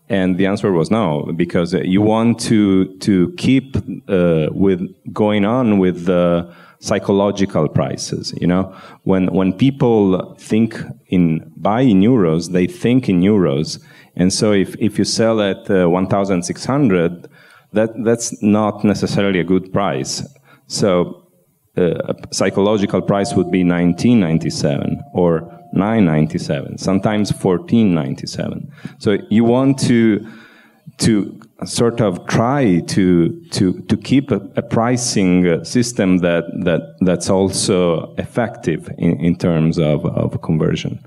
and 0.09 0.37
the 0.37 0.45
answer 0.45 0.71
was 0.71 0.91
no 0.91 1.31
because 1.35 1.73
you 1.73 2.01
want 2.01 2.39
to 2.39 2.95
to 2.99 3.33
keep 3.37 3.75
uh, 4.07 4.47
with 4.51 4.81
going 5.13 5.45
on 5.45 5.79
with 5.79 6.05
the 6.05 6.53
psychological 6.79 7.67
prices. 7.67 8.33
You 8.39 8.47
know, 8.47 8.75
when 9.03 9.27
when 9.33 9.53
people 9.53 10.35
think 10.35 10.79
in 11.07 11.51
buy 11.57 11.81
in 11.81 12.01
euros, 12.01 12.51
they 12.51 12.67
think 12.67 13.09
in 13.09 13.21
euros, 13.21 13.79
and 14.15 14.31
so 14.31 14.51
if 14.51 14.75
if 14.79 14.99
you 14.99 15.05
sell 15.05 15.41
at 15.41 15.69
uh, 15.69 15.89
one 15.89 16.07
thousand 16.07 16.43
six 16.43 16.65
hundred, 16.65 17.27
that 17.73 17.89
that's 18.03 18.41
not 18.43 18.83
necessarily 18.83 19.39
a 19.39 19.43
good 19.43 19.71
price. 19.73 20.23
So. 20.67 21.21
Uh, 21.77 22.13
a 22.13 22.15
psychological 22.31 23.01
price 23.01 23.33
would 23.33 23.51
be 23.51 23.63
1997 23.63 25.03
or 25.13 25.41
997 25.73 26.77
sometimes 26.77 27.33
1497 27.33 28.71
so 28.97 29.17
you 29.29 29.43
want 29.43 29.77
to 29.77 30.25
to 30.97 31.39
sort 31.65 32.01
of 32.01 32.25
try 32.27 32.79
to 32.81 33.41
to 33.51 33.81
to 33.81 33.97
keep 33.97 34.31
a, 34.31 34.41
a, 34.55 34.61
pricing 34.61 35.63
system 35.63 36.19
that 36.19 36.43
that 36.63 36.95
that's 37.01 37.29
also 37.29 38.13
effective 38.15 38.89
in, 38.97 39.19
in 39.19 39.35
terms 39.35 39.77
of, 39.77 40.05
of 40.05 40.41
conversion. 40.41 41.05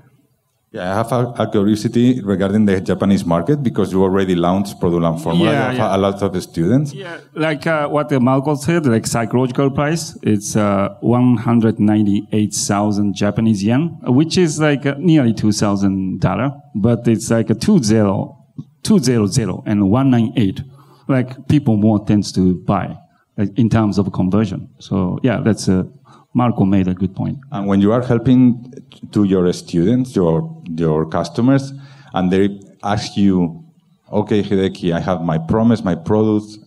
Yeah, 0.71 0.91
I 0.91 0.95
have 0.97 1.11
a, 1.11 1.33
a, 1.35 1.49
curiosity 1.49 2.21
regarding 2.21 2.65
the 2.65 2.79
Japanese 2.79 3.25
market 3.25 3.63
because 3.63 3.91
you 3.91 4.03
already 4.03 4.35
launched 4.35 4.79
Product 4.79 5.01
Launch 5.01 5.23
Formula. 5.23 5.51
Yeah, 5.51 5.71
yeah. 5.71 5.95
a 5.95 5.97
lot 5.97 6.21
of 6.21 6.43
students. 6.43 6.93
Yeah, 6.93 7.17
like 7.33 7.65
uh, 7.65 7.87
what 7.87 8.11
Marco 8.21 8.53
said, 8.53 8.85
like 8.85 9.07
psychological 9.07 9.71
price, 9.71 10.15
it's 10.21 10.55
uh, 10.55 10.95
198,000 11.01 13.15
Japanese 13.15 13.63
yen, 13.63 13.97
which 14.03 14.37
is 14.37 14.59
like 14.59 14.85
uh, 14.85 14.93
nearly 14.99 15.33
$2,000, 15.33 16.61
but 16.75 17.07
it's 17.07 17.31
like 17.31 17.49
a 17.49 17.55
two 17.55 17.81
zero 17.81 18.35
200 18.83 19.63
and 19.65 19.89
198, 19.89 20.61
like 21.07 21.47
people 21.47 21.77
more 21.77 22.05
tends 22.05 22.31
to 22.33 22.55
buy 22.55 22.95
like, 23.37 23.57
in 23.57 23.69
terms 23.69 23.97
of 23.97 24.11
conversion. 24.13 24.69
So 24.79 25.19
yeah, 25.23 25.41
that's 25.43 25.67
a, 25.67 25.87
Marco 26.33 26.65
made 26.65 26.87
a 26.87 26.93
good 26.93 27.15
point. 27.15 27.39
And 27.51 27.67
when 27.67 27.81
you 27.81 27.91
are 27.91 28.01
helping 28.01 28.73
to 29.11 29.23
your 29.23 29.51
students, 29.53 30.15
your, 30.15 30.61
your 30.65 31.05
customers, 31.07 31.73
and 32.13 32.31
they 32.31 32.59
ask 32.83 33.17
you, 33.17 33.63
okay, 34.11 34.43
Hideki, 34.43 34.93
I 34.93 34.99
have 34.99 35.21
my 35.21 35.37
promise, 35.37 35.83
my 35.83 35.95
product. 35.95 36.57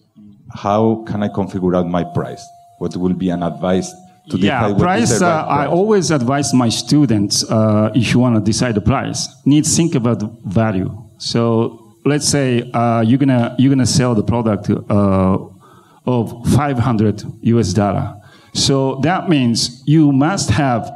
How 0.55 1.05
can 1.07 1.23
I 1.23 1.29
configure 1.29 1.77
out 1.77 1.87
my 1.87 2.05
price? 2.05 2.45
What 2.79 2.97
will 2.97 3.15
be 3.15 3.31
an 3.31 3.43
advice 3.43 3.93
to 4.31 4.39
yeah, 4.39 4.69
decide 4.69 4.79
price, 4.79 5.19
the 5.19 5.27
uh, 5.27 5.29
right 5.29 5.65
I 5.65 5.67
always 5.67 6.11
advise 6.11 6.55
my 6.55 6.69
students 6.69 7.45
uh, 7.51 7.91
if 7.95 8.13
you 8.13 8.21
want 8.21 8.37
to 8.37 8.41
decide 8.41 8.75
the 8.75 8.81
price, 8.81 9.29
need 9.45 9.65
to 9.65 9.71
think 9.71 9.95
about 9.95 10.21
the 10.21 10.27
value. 10.45 10.91
So 11.19 11.97
let's 12.05 12.29
say 12.29 12.71
uh, 12.73 13.01
you're 13.01 13.19
gonna 13.19 13.55
you're 13.59 13.71
gonna 13.71 13.87
sell 13.87 14.15
the 14.15 14.23
product 14.23 14.71
uh, 14.71 15.39
of 16.07 16.47
500 16.55 17.25
US 17.43 17.73
dollar. 17.73 18.22
So 18.53 18.97
that 19.03 19.29
means 19.29 19.83
you 19.87 20.13
must 20.13 20.51
have 20.51 20.91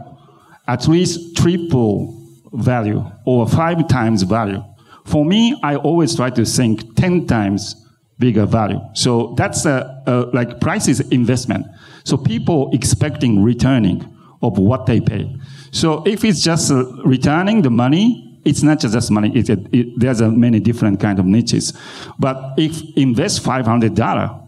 at 0.69 0.89
least 0.89 1.37
triple 1.37 2.23
value 2.53 3.05
or 3.25 3.49
five 3.49 3.89
times 3.89 4.23
value. 4.23 4.63
For 5.05 5.25
me, 5.25 5.59
I 5.63 5.77
always 5.77 6.17
try 6.17 6.31
to 6.31 6.45
think 6.45 6.97
10 6.97 7.27
times 7.27 7.87
bigger 8.19 8.47
value. 8.47 8.81
So 8.95 9.35
that's 9.37 9.65
a, 9.67 10.03
a 10.07 10.13
like 10.35 10.61
price 10.61 10.89
is 10.89 11.01
investment. 11.11 11.67
So 12.05 12.17
people 12.17 12.71
expecting 12.73 13.43
returning 13.43 14.13
of 14.43 14.59
what 14.59 14.87
they 14.87 15.01
pay. 15.01 15.35
So 15.71 16.03
if 16.07 16.25
it's 16.25 16.43
just 16.43 16.71
uh, 16.71 16.85
returning 17.05 17.63
the 17.63 17.71
money, 17.71 18.41
it's 18.45 18.63
not 18.63 18.81
just 18.81 19.11
money. 19.11 19.33
It, 19.35 19.99
there's 19.99 20.21
a 20.21 20.31
many 20.31 20.61
different 20.61 21.01
kind 21.01 21.19
of 21.19 21.27
niches. 21.27 21.73
But 22.19 22.55
if 22.57 22.81
invest 22.97 23.43
$500, 23.43 24.46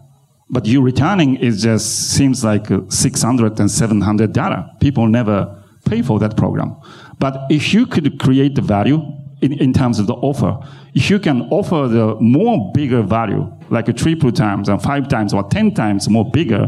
but 0.49 0.65
you 0.65 0.81
returning 0.81 1.35
it 1.37 1.51
just 1.51 2.11
seems 2.11 2.43
like 2.43 2.71
uh, 2.71 2.81
600 2.89 3.59
and 3.59 3.69
700 3.69 4.33
dollar. 4.33 4.65
People 4.79 5.07
never 5.07 5.63
pay 5.85 6.01
for 6.01 6.19
that 6.19 6.35
program. 6.35 6.75
But 7.19 7.45
if 7.49 7.73
you 7.73 7.85
could 7.85 8.19
create 8.19 8.55
the 8.55 8.61
value 8.61 9.01
in, 9.41 9.53
in 9.53 9.73
terms 9.73 9.99
of 9.99 10.07
the 10.07 10.13
offer, 10.13 10.57
if 10.93 11.09
you 11.09 11.19
can 11.19 11.43
offer 11.51 11.87
the 11.87 12.15
more 12.19 12.71
bigger 12.73 13.01
value, 13.01 13.51
like 13.69 13.87
a 13.87 13.93
triple 13.93 14.31
times 14.31 14.69
and 14.69 14.81
five 14.81 15.07
times 15.07 15.33
or 15.33 15.43
10 15.49 15.73
times 15.73 16.09
more 16.09 16.29
bigger, 16.29 16.67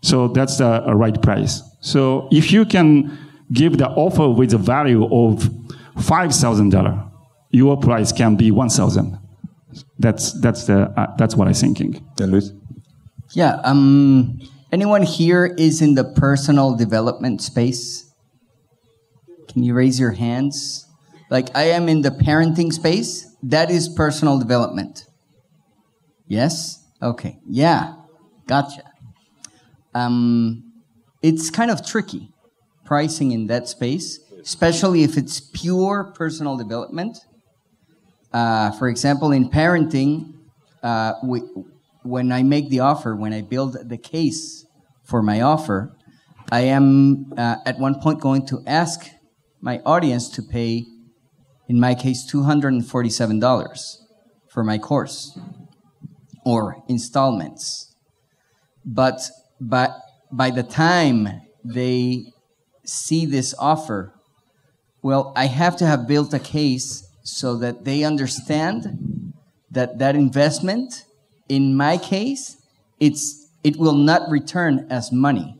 so 0.00 0.28
that's 0.28 0.58
the 0.58 0.86
uh, 0.86 0.92
right 0.92 1.20
price. 1.22 1.62
So 1.80 2.28
if 2.32 2.50
you 2.52 2.64
can 2.64 3.16
give 3.52 3.78
the 3.78 3.88
offer 3.88 4.28
with 4.28 4.52
a 4.54 4.58
value 4.58 5.04
of 5.04 5.48
$5,000, 5.96 7.10
your 7.50 7.76
price 7.76 8.12
can 8.12 8.34
be 8.36 8.50
1,000. 8.50 9.18
That's, 9.98 10.32
that's, 10.40 10.66
the, 10.66 10.92
uh, 10.98 11.14
that's 11.16 11.36
what 11.36 11.48
I'm 11.48 11.54
thinking. 11.54 12.04
Yeah, 12.18 12.26
Luis? 12.26 12.50
Yeah. 13.34 13.60
Um, 13.64 14.40
anyone 14.70 15.02
here 15.02 15.46
is 15.58 15.80
in 15.80 15.94
the 15.94 16.04
personal 16.04 16.76
development 16.76 17.40
space? 17.40 18.10
Can 19.48 19.62
you 19.62 19.74
raise 19.74 19.98
your 19.98 20.12
hands? 20.12 20.86
Like 21.30 21.48
I 21.56 21.64
am 21.64 21.88
in 21.88 22.02
the 22.02 22.10
parenting 22.10 22.72
space. 22.72 23.26
That 23.42 23.70
is 23.70 23.88
personal 23.88 24.38
development. 24.38 25.06
Yes. 26.28 26.84
Okay. 27.00 27.38
Yeah. 27.48 27.94
Gotcha. 28.46 28.82
Um, 29.94 30.72
it's 31.22 31.50
kind 31.50 31.70
of 31.70 31.86
tricky 31.86 32.32
pricing 32.84 33.32
in 33.32 33.46
that 33.46 33.68
space, 33.68 34.20
especially 34.42 35.02
if 35.02 35.16
it's 35.16 35.40
pure 35.40 36.12
personal 36.14 36.56
development. 36.56 37.18
Uh, 38.32 38.70
for 38.72 38.88
example, 38.88 39.32
in 39.32 39.48
parenting, 39.48 40.34
uh, 40.82 41.14
we, 41.22 41.42
when 42.02 42.32
I 42.32 42.42
make 42.42 42.68
the 42.68 42.80
offer, 42.80 43.14
when 43.14 43.32
I 43.32 43.42
build 43.42 43.88
the 43.88 43.98
case 43.98 44.66
for 45.04 45.22
my 45.22 45.40
offer, 45.40 45.94
I 46.50 46.60
am 46.62 47.32
uh, 47.36 47.56
at 47.64 47.78
one 47.78 48.00
point 48.00 48.20
going 48.20 48.46
to 48.46 48.62
ask 48.66 49.08
my 49.60 49.78
audience 49.86 50.28
to 50.30 50.42
pay, 50.42 50.84
in 51.68 51.78
my 51.78 51.94
case, 51.94 52.30
$247 52.30 53.96
for 54.48 54.64
my 54.64 54.78
course 54.78 55.38
or 56.44 56.82
installments. 56.88 57.94
But, 58.84 59.20
but 59.60 59.96
by 60.30 60.50
the 60.50 60.62
time 60.62 61.42
they 61.64 62.26
see 62.84 63.24
this 63.24 63.54
offer, 63.58 64.12
well, 65.02 65.32
I 65.36 65.46
have 65.46 65.76
to 65.76 65.86
have 65.86 66.08
built 66.08 66.34
a 66.34 66.38
case 66.38 67.08
so 67.22 67.56
that 67.56 67.84
they 67.84 68.02
understand 68.02 69.32
that 69.70 69.98
that 69.98 70.16
investment 70.16 71.04
in 71.48 71.76
my 71.76 71.96
case, 71.96 72.56
it's, 73.00 73.48
it 73.64 73.76
will 73.76 73.96
not 73.96 74.30
return 74.30 74.86
as 74.90 75.12
money. 75.12 75.58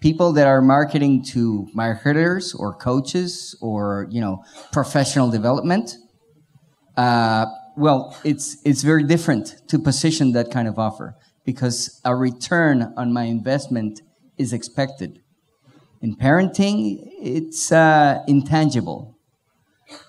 People 0.00 0.32
that 0.32 0.46
are 0.46 0.60
marketing 0.60 1.24
to 1.32 1.66
marketers 1.72 2.54
or 2.54 2.74
coaches 2.74 3.56
or 3.62 4.06
you 4.10 4.20
know 4.20 4.44
professional 4.70 5.30
development, 5.30 5.96
uh, 6.98 7.46
well, 7.76 8.16
it's 8.22 8.58
it's 8.64 8.82
very 8.82 9.02
different 9.02 9.54
to 9.68 9.78
position 9.78 10.32
that 10.32 10.50
kind 10.50 10.68
of 10.68 10.78
offer 10.78 11.16
because 11.44 12.00
a 12.04 12.14
return 12.14 12.92
on 12.96 13.12
my 13.12 13.24
investment 13.24 14.02
is 14.36 14.52
expected. 14.52 15.20
In 16.00 16.16
parenting, 16.16 16.98
it's 17.20 17.72
uh, 17.72 18.22
intangible, 18.28 19.13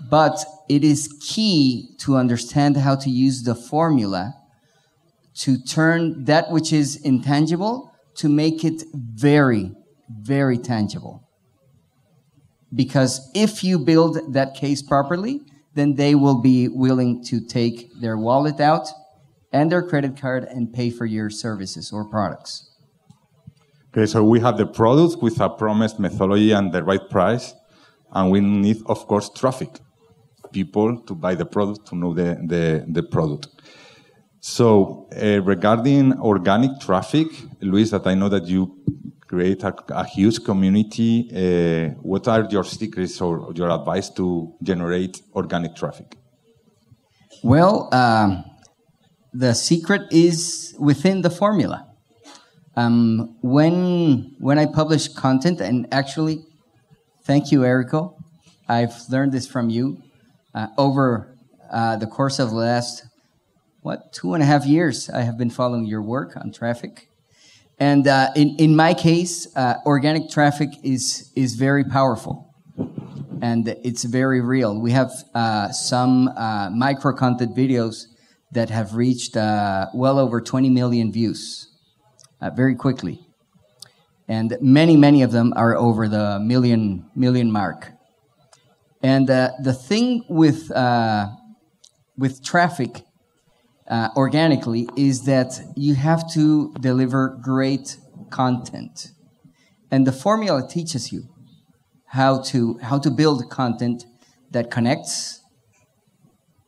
but 0.09 0.43
it 0.69 0.83
is 0.83 1.07
key 1.21 1.95
to 1.99 2.15
understand 2.15 2.77
how 2.77 2.95
to 2.95 3.09
use 3.09 3.43
the 3.43 3.55
formula 3.55 4.33
to 5.35 5.57
turn 5.57 6.23
that 6.25 6.49
which 6.49 6.71
is 6.71 6.95
intangible 7.03 7.91
to 8.15 8.29
make 8.29 8.63
it 8.63 8.83
very, 8.93 9.71
very 10.09 10.57
tangible. 10.57 11.27
Because 12.73 13.29
if 13.35 13.63
you 13.63 13.77
build 13.77 14.33
that 14.33 14.55
case 14.55 14.81
properly, 14.81 15.41
then 15.75 15.95
they 15.95 16.15
will 16.15 16.41
be 16.41 16.67
willing 16.67 17.23
to 17.25 17.45
take 17.45 17.89
their 17.99 18.17
wallet 18.17 18.59
out 18.59 18.87
and 19.51 19.71
their 19.71 19.83
credit 19.83 20.19
card 20.19 20.43
and 20.45 20.73
pay 20.73 20.89
for 20.89 21.05
your 21.05 21.29
services 21.29 21.91
or 21.91 22.09
products. 22.09 22.71
Okay, 23.89 24.05
so 24.05 24.23
we 24.23 24.39
have 24.41 24.57
the 24.57 24.65
products 24.65 25.15
with 25.17 25.39
a 25.39 25.49
promised 25.49 25.99
methodology 25.99 26.51
and 26.51 26.73
the 26.73 26.83
right 26.83 27.09
price, 27.09 27.53
and 28.11 28.31
we 28.31 28.39
need, 28.39 28.81
of 28.85 29.07
course, 29.07 29.29
traffic, 29.29 29.79
people 30.51 31.01
to 31.01 31.15
buy 31.15 31.35
the 31.35 31.45
product, 31.45 31.87
to 31.87 31.95
know 31.95 32.13
the, 32.13 32.37
the, 32.45 32.85
the 32.87 33.03
product. 33.03 33.47
So 34.39 35.07
uh, 35.11 35.41
regarding 35.41 36.19
organic 36.19 36.79
traffic, 36.79 37.27
Luis, 37.61 37.91
that 37.91 38.05
I 38.05 38.13
know 38.13 38.29
that 38.29 38.45
you 38.47 38.77
create 39.27 39.63
a, 39.63 39.73
a 39.89 40.05
huge 40.05 40.43
community, 40.43 41.29
uh, 41.33 41.95
what 42.01 42.27
are 42.27 42.47
your 42.49 42.63
secrets 42.63 43.19
or 43.21 43.51
your 43.55 43.69
advice 43.71 44.09
to 44.11 44.53
generate 44.61 45.21
organic 45.33 45.75
traffic? 45.75 46.15
Well, 47.43 47.89
um, 47.93 48.45
the 49.33 49.53
secret 49.53 50.03
is 50.11 50.75
within 50.79 51.21
the 51.21 51.29
formula. 51.29 51.87
Um, 52.77 53.35
when 53.41 54.35
when 54.39 54.59
I 54.59 54.65
publish 54.65 55.07
content, 55.07 55.61
and 55.61 55.87
actually, 55.91 56.45
thank 57.25 57.51
you, 57.51 57.61
Erico. 57.61 58.15
I've 58.67 58.93
learned 59.09 59.31
this 59.31 59.47
from 59.47 59.69
you 59.69 60.01
uh, 60.53 60.67
over 60.77 61.35
uh, 61.71 61.97
the 61.97 62.07
course 62.07 62.39
of 62.39 62.51
the 62.51 62.55
last 62.55 63.03
what 63.81 64.13
two 64.13 64.33
and 64.33 64.41
a 64.41 64.45
half 64.45 64.65
years. 64.65 65.09
I 65.09 65.21
have 65.21 65.37
been 65.37 65.49
following 65.49 65.85
your 65.85 66.01
work 66.01 66.37
on 66.37 66.51
traffic, 66.51 67.09
and 67.79 68.07
uh, 68.07 68.29
in 68.35 68.55
in 68.57 68.75
my 68.75 68.93
case, 68.93 69.47
uh, 69.55 69.75
organic 69.85 70.29
traffic 70.29 70.69
is 70.83 71.31
is 71.35 71.55
very 71.55 71.83
powerful, 71.83 72.53
and 73.41 73.67
it's 73.67 74.03
very 74.03 74.41
real. 74.41 74.79
We 74.79 74.91
have 74.91 75.11
uh, 75.33 75.71
some 75.71 76.29
uh, 76.29 76.69
micro 76.69 77.13
content 77.13 77.55
videos 77.55 78.05
that 78.51 78.69
have 78.69 78.95
reached 78.95 79.35
well 79.35 80.17
over 80.17 80.39
20 80.39 80.69
million 80.69 81.11
views 81.11 81.67
very 82.55 82.75
quickly. 82.75 83.24
And 84.27 84.57
many, 84.59 84.97
many 84.97 85.21
of 85.21 85.31
them 85.31 85.53
are 85.55 85.75
over 85.75 86.07
the 86.07 86.39
million, 86.39 87.09
million 87.15 87.51
mark. 87.51 87.91
And 89.03 89.29
uh, 89.29 89.51
the 89.61 89.73
thing 89.73 90.25
with, 90.27 90.71
uh, 90.71 91.27
with 92.17 92.43
traffic 92.43 93.03
uh, 93.87 94.09
organically 94.15 94.89
is 94.95 95.25
that 95.25 95.61
you 95.75 95.93
have 95.93 96.27
to 96.33 96.73
deliver 96.79 97.37
great 97.41 97.97
content. 98.31 99.11
And 99.91 100.07
the 100.07 100.11
formula 100.11 100.67
teaches 100.67 101.11
you 101.11 101.29
how 102.07 102.41
to, 102.41 102.79
how 102.81 102.97
to 102.99 103.11
build 103.11 103.49
content 103.49 104.05
that 104.51 104.71
connects. 104.71 105.41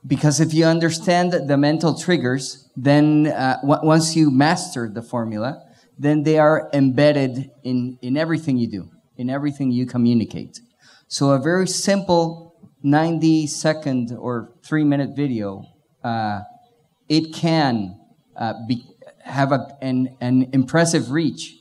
Because 0.05 0.39
if 0.39 0.53
you 0.53 0.65
understand 0.65 1.31
the 1.31 1.57
mental 1.57 1.97
triggers, 1.97 2.69
then 2.75 3.27
uh, 3.27 3.57
w- 3.61 3.79
once 3.81 4.15
you 4.15 4.29
master 4.29 4.87
the 4.87 5.01
formula, 5.01 5.66
then 5.97 6.23
they 6.23 6.37
are 6.37 6.69
embedded 6.73 7.49
in, 7.63 7.97
in 8.01 8.17
everything 8.17 8.57
you 8.57 8.67
do, 8.67 8.89
in 9.17 9.29
everything 9.29 9.71
you 9.71 9.85
communicate. 9.85 10.59
So 11.07 11.31
a 11.31 11.39
very 11.39 11.67
simple 11.67 12.55
90 12.83 13.47
second 13.47 14.15
or 14.17 14.53
three 14.63 14.83
minute 14.83 15.15
video, 15.15 15.63
uh, 16.03 16.41
it 17.09 17.33
can 17.33 17.99
uh, 18.35 18.53
be, 18.67 18.83
have 19.23 19.51
a, 19.51 19.67
an, 19.81 20.15
an 20.21 20.49
impressive 20.53 21.11
reach 21.11 21.55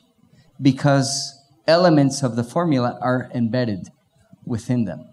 because 0.61 1.43
elements 1.67 2.23
of 2.23 2.37
the 2.37 2.45
formula 2.45 2.99
are 3.01 3.31
embedded 3.35 3.89
within 4.45 4.85
them. 4.85 5.09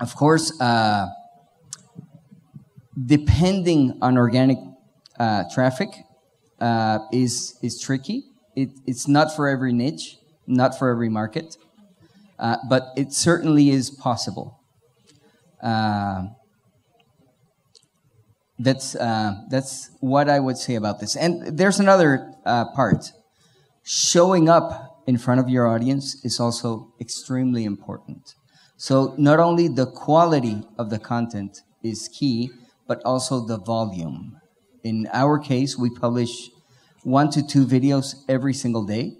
Of 0.00 0.14
course, 0.14 0.58
uh, 0.60 1.06
depending 3.04 3.98
on 4.02 4.18
organic 4.18 4.58
uh, 5.18 5.44
traffic, 5.52 5.88
uh, 6.60 6.98
is 7.12 7.58
is 7.62 7.80
tricky 7.80 8.24
it, 8.56 8.70
it's 8.86 9.06
not 9.06 9.36
for 9.36 9.46
every 9.48 9.72
niche, 9.72 10.16
not 10.46 10.76
for 10.76 10.90
every 10.90 11.10
market, 11.10 11.56
uh, 12.38 12.56
but 12.68 12.92
it 12.96 13.12
certainly 13.12 13.70
is 13.70 13.90
possible. 13.90 14.58
Uh, 15.62 16.24
that's 18.58 18.94
uh, 18.96 19.42
that's 19.50 19.90
what 20.00 20.30
I 20.30 20.40
would 20.40 20.56
say 20.56 20.74
about 20.74 20.98
this. 20.98 21.14
And 21.14 21.58
there's 21.58 21.78
another 21.78 22.32
uh, 22.46 22.64
part. 22.72 23.12
Showing 23.84 24.48
up 24.48 25.02
in 25.06 25.18
front 25.18 25.40
of 25.40 25.48
your 25.48 25.68
audience 25.68 26.24
is 26.24 26.40
also 26.40 26.92
extremely 26.98 27.64
important. 27.64 28.34
So 28.78 29.14
not 29.18 29.38
only 29.38 29.68
the 29.68 29.86
quality 29.86 30.62
of 30.78 30.90
the 30.90 30.98
content 30.98 31.60
is 31.82 32.08
key, 32.08 32.50
but 32.88 33.00
also 33.04 33.46
the 33.46 33.58
volume. 33.58 34.40
In 34.86 35.08
our 35.12 35.36
case, 35.40 35.76
we 35.76 35.90
publish 35.90 36.48
one 37.02 37.28
to 37.30 37.44
two 37.44 37.66
videos 37.66 38.14
every 38.28 38.54
single 38.54 38.84
day. 38.84 39.16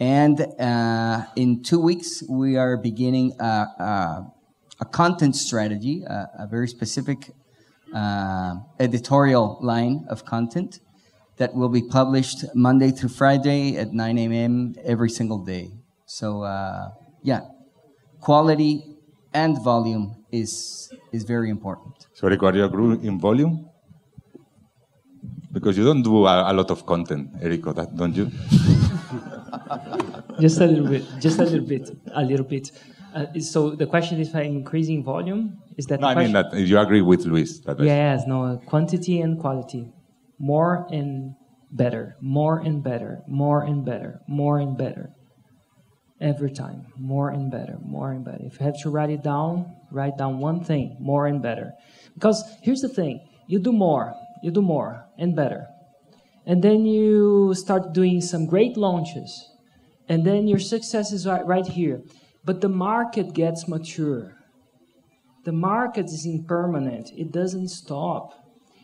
And 0.00 0.36
uh, 0.58 1.26
in 1.36 1.62
two 1.62 1.78
weeks, 1.78 2.24
we 2.28 2.56
are 2.56 2.76
beginning 2.76 3.36
a, 3.38 3.44
a, 3.44 4.32
a 4.80 4.84
content 4.84 5.36
strategy, 5.36 6.02
a, 6.02 6.30
a 6.40 6.46
very 6.48 6.66
specific 6.66 7.30
uh, 7.94 8.56
editorial 8.80 9.58
line 9.60 10.06
of 10.08 10.24
content 10.24 10.80
that 11.36 11.54
will 11.54 11.68
be 11.68 11.82
published 11.82 12.44
Monday 12.52 12.90
through 12.90 13.10
Friday 13.10 13.76
at 13.76 13.92
9 13.92 14.18
a.m. 14.18 14.74
every 14.84 15.10
single 15.10 15.38
day. 15.38 15.70
So, 16.04 16.42
uh, 16.42 16.90
yeah, 17.22 17.42
quality 18.20 18.96
and 19.32 19.62
volume 19.62 20.24
is, 20.32 20.92
is 21.12 21.22
very 21.22 21.48
important. 21.48 22.08
So, 22.12 22.26
Eric, 22.26 22.42
are 22.42 22.56
in 22.56 23.20
volume? 23.20 23.67
Because 25.50 25.78
you 25.78 25.84
don't 25.84 26.02
do 26.02 26.26
a, 26.26 26.50
a 26.50 26.52
lot 26.52 26.70
of 26.70 26.84
content, 26.84 27.40
Erico, 27.40 27.74
that, 27.74 27.96
don't 27.96 28.14
you? 28.14 28.26
just 30.40 30.60
a 30.60 30.66
little 30.66 30.86
bit, 30.86 31.04
just 31.18 31.38
a 31.38 31.44
little 31.44 31.66
bit, 31.66 31.90
a 32.14 32.22
little 32.22 32.44
bit. 32.44 32.70
Uh, 33.14 33.26
so 33.40 33.70
the 33.70 33.86
question 33.86 34.20
is, 34.20 34.28
if 34.28 34.36
I'm 34.36 34.44
increasing 34.44 35.02
volume, 35.02 35.58
is 35.76 35.86
that? 35.86 36.00
No, 36.00 36.08
I 36.08 36.14
mean 36.14 36.32
that 36.32 36.52
you 36.54 36.78
agree 36.78 37.00
with 37.00 37.24
Luis. 37.24 37.60
That 37.60 37.80
yes, 37.80 38.24
no, 38.26 38.60
quantity 38.66 39.20
and 39.20 39.38
quality, 39.38 39.90
more 40.38 40.86
and 40.90 41.34
better, 41.72 42.16
more 42.20 42.58
and 42.58 42.82
better, 42.82 43.22
more 43.26 43.62
and 43.62 43.84
better, 43.84 44.20
more 44.28 44.58
and 44.58 44.76
better. 44.76 45.10
Every 46.20 46.50
time, 46.50 46.86
more 46.98 47.30
and 47.30 47.50
better, 47.50 47.78
more 47.80 48.10
and 48.10 48.24
better. 48.24 48.42
If 48.42 48.58
you 48.58 48.66
have 48.66 48.78
to 48.82 48.90
write 48.90 49.10
it 49.10 49.22
down, 49.22 49.72
write 49.92 50.18
down 50.18 50.40
one 50.40 50.64
thing, 50.64 50.96
more 51.00 51.28
and 51.28 51.40
better. 51.40 51.72
Because 52.14 52.42
here's 52.62 52.80
the 52.80 52.88
thing: 52.88 53.20
you 53.46 53.60
do 53.60 53.72
more, 53.72 54.14
you 54.42 54.50
do 54.50 54.62
more 54.62 55.06
and 55.18 55.34
better, 55.34 55.66
and 56.46 56.62
then 56.62 56.86
you 56.86 57.54
start 57.54 57.92
doing 57.92 58.20
some 58.20 58.46
great 58.46 58.76
launches, 58.76 59.50
and 60.08 60.24
then 60.24 60.48
your 60.48 60.58
success 60.58 61.12
is 61.12 61.26
right, 61.26 61.46
right 61.46 61.66
here 61.66 62.02
but 62.48 62.62
the 62.62 62.68
market 62.68 63.34
gets 63.34 63.68
mature. 63.68 64.34
The 65.44 65.52
market 65.52 66.06
is 66.06 66.24
impermanent, 66.24 67.10
it 67.14 67.30
doesn't 67.30 67.68
stop. 67.68 68.32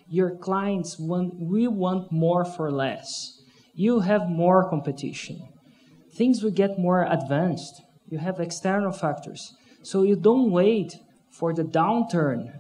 Your 0.07 0.37
clients 0.37 0.99
want, 0.99 1.41
we 1.41 1.67
want 1.67 2.13
more 2.13 2.45
for 2.45 2.71
less. 2.71 3.41
You 3.75 4.01
have 4.01 4.29
more 4.29 4.69
competition. 4.69 5.49
Things 6.15 6.43
will 6.43 6.51
get 6.51 6.79
more 6.79 7.07
advanced. 7.11 7.81
You 8.11 8.19
have 8.19 8.39
external 8.39 8.93
factors. 8.93 9.55
So 9.83 10.03
you 10.03 10.15
don't 10.15 10.51
wait 10.51 10.99
for 11.31 11.55
the 11.55 11.65
downturn 11.65 12.53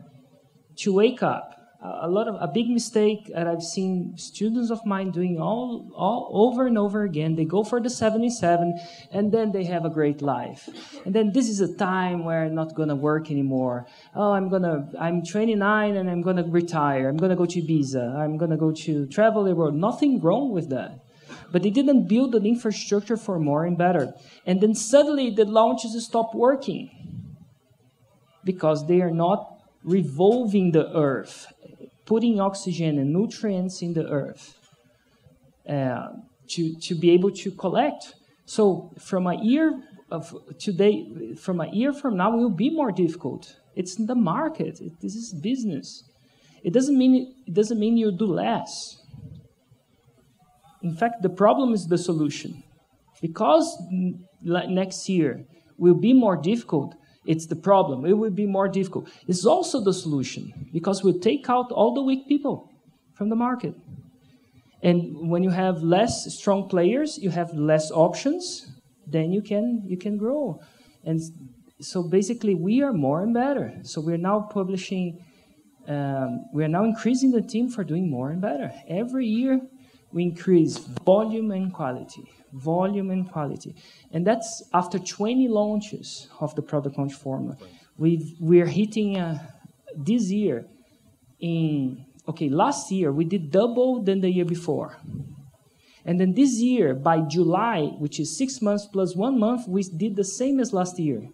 to 0.78 0.94
wake 0.94 1.22
up 1.22 1.53
a 1.84 2.08
lot 2.08 2.28
of 2.28 2.36
a 2.40 2.48
big 2.48 2.70
mistake 2.70 3.30
that 3.34 3.46
I've 3.46 3.62
seen 3.62 4.16
students 4.16 4.70
of 4.70 4.86
mine 4.86 5.10
doing 5.10 5.38
all, 5.38 5.90
all 5.94 6.30
over 6.32 6.66
and 6.66 6.78
over 6.78 7.02
again. 7.02 7.36
They 7.36 7.44
go 7.44 7.62
for 7.62 7.78
the 7.78 7.90
77 7.90 8.80
and 9.12 9.30
then 9.30 9.52
they 9.52 9.64
have 9.64 9.84
a 9.84 9.90
great 9.90 10.22
life. 10.22 10.70
And 11.04 11.14
then 11.14 11.32
this 11.32 11.46
is 11.46 11.60
a 11.60 11.76
time 11.76 12.24
where 12.24 12.44
I'm 12.44 12.54
not 12.54 12.74
gonna 12.74 12.96
work 12.96 13.30
anymore. 13.30 13.86
Oh, 14.14 14.32
I'm 14.32 14.48
gonna, 14.48 14.88
I'm 14.98 15.22
29 15.22 15.96
and 15.96 16.08
I'm 16.08 16.22
gonna 16.22 16.44
retire. 16.44 17.06
I'm 17.06 17.18
gonna 17.18 17.36
go 17.36 17.44
to 17.44 17.60
Ibiza. 17.60 18.16
I'm 18.16 18.38
gonna 18.38 18.56
go 18.56 18.72
to 18.72 19.06
travel 19.08 19.44
the 19.44 19.54
world. 19.54 19.74
Nothing 19.74 20.20
wrong 20.20 20.52
with 20.52 20.70
that. 20.70 21.00
But 21.52 21.62
they 21.62 21.70
didn't 21.70 22.08
build 22.08 22.34
an 22.34 22.46
infrastructure 22.46 23.18
for 23.18 23.38
more 23.38 23.66
and 23.66 23.76
better. 23.76 24.14
And 24.46 24.62
then 24.62 24.74
suddenly 24.74 25.28
the 25.28 25.44
launches 25.44 26.02
stop 26.02 26.34
working 26.34 26.90
because 28.42 28.86
they 28.86 29.02
are 29.02 29.10
not 29.10 29.50
revolving 29.84 30.72
the 30.72 30.90
earth 30.96 31.46
putting 32.04 32.40
oxygen 32.40 32.98
and 32.98 33.12
nutrients 33.12 33.82
in 33.82 33.94
the 33.94 34.06
earth 34.08 34.58
uh, 35.68 36.08
to, 36.48 36.74
to 36.80 36.94
be 36.94 37.10
able 37.10 37.30
to 37.30 37.50
collect. 37.52 38.14
So 38.44 38.92
from 38.98 39.26
a 39.26 39.36
year 39.42 39.80
of 40.10 40.34
today, 40.58 41.34
from 41.34 41.60
a 41.60 41.68
year 41.70 41.92
from 41.92 42.16
now, 42.16 42.32
it 42.34 42.36
will 42.36 42.50
be 42.50 42.70
more 42.70 42.92
difficult. 42.92 43.56
It's 43.74 43.96
the 43.96 44.14
market. 44.14 44.80
It, 44.80 45.00
this 45.00 45.14
is 45.14 45.34
business. 45.34 46.04
It 46.62 46.72
doesn't 46.72 46.96
mean 46.96 47.34
it 47.46 47.54
doesn't 47.54 47.78
mean 47.78 47.96
you 47.96 48.12
do 48.12 48.26
less. 48.26 48.98
In 50.82 50.94
fact, 50.94 51.22
the 51.22 51.30
problem 51.30 51.72
is 51.72 51.86
the 51.86 51.98
solution. 51.98 52.62
Because 53.22 53.66
next 54.42 55.08
year 55.08 55.46
will 55.78 55.94
be 55.94 56.12
more 56.12 56.36
difficult, 56.36 56.94
it's 57.24 57.46
the 57.46 57.56
problem. 57.56 58.04
It 58.04 58.14
will 58.14 58.30
be 58.30 58.46
more 58.46 58.68
difficult. 58.68 59.08
It's 59.26 59.46
also 59.46 59.82
the 59.82 59.94
solution 59.94 60.68
because 60.72 61.02
we'll 61.02 61.20
take 61.20 61.48
out 61.48 61.72
all 61.72 61.94
the 61.94 62.02
weak 62.02 62.28
people 62.28 62.70
from 63.14 63.28
the 63.28 63.36
market. 63.36 63.74
And 64.82 65.30
when 65.30 65.42
you 65.42 65.50
have 65.50 65.82
less 65.82 66.34
strong 66.34 66.68
players, 66.68 67.18
you 67.18 67.30
have 67.30 67.54
less 67.54 67.90
options, 67.90 68.70
then 69.06 69.32
you 69.32 69.40
can 69.40 69.82
you 69.86 69.96
can 69.96 70.18
grow. 70.18 70.60
And 71.04 71.20
so 71.80 72.02
basically, 72.02 72.54
we 72.54 72.82
are 72.82 72.92
more 72.92 73.22
and 73.22 73.32
better. 73.32 73.72
So 73.82 74.00
we're 74.00 74.18
now 74.18 74.48
publishing. 74.52 75.24
Um, 75.88 76.46
we 76.52 76.64
are 76.64 76.68
now 76.68 76.84
increasing 76.84 77.30
the 77.30 77.42
team 77.42 77.68
for 77.68 77.84
doing 77.84 78.10
more 78.10 78.30
and 78.30 78.40
better. 78.40 78.72
Every 78.88 79.26
year, 79.26 79.60
we 80.12 80.22
increase 80.22 80.78
volume 81.04 81.50
and 81.50 81.72
quality 81.72 82.24
volume 82.54 83.10
and 83.10 83.30
quality. 83.30 83.74
And 84.12 84.26
that's 84.26 84.62
after 84.72 84.98
20 84.98 85.48
launches 85.48 86.28
of 86.40 86.54
the 86.54 86.62
product 86.62 86.96
launch 86.96 87.14
formula. 87.14 87.56
we 87.98 88.36
we're 88.40 88.66
hitting 88.66 89.18
uh, 89.18 89.38
this 89.96 90.30
year 90.30 90.66
in, 91.40 92.06
okay, 92.28 92.48
last 92.48 92.90
year 92.90 93.12
we 93.12 93.24
did 93.24 93.50
double 93.50 94.02
than 94.02 94.20
the 94.20 94.30
year 94.30 94.44
before. 94.44 94.96
And 96.06 96.20
then 96.20 96.34
this 96.34 96.60
year, 96.60 96.94
by 96.94 97.20
July, 97.20 97.86
which 97.98 98.20
is 98.20 98.36
six 98.36 98.60
months 98.60 98.86
plus 98.86 99.16
one 99.16 99.38
month, 99.38 99.66
we 99.66 99.82
did 99.82 100.16
the 100.16 100.24
same 100.24 100.60
as 100.60 100.72
last 100.72 100.98
year. 100.98 101.30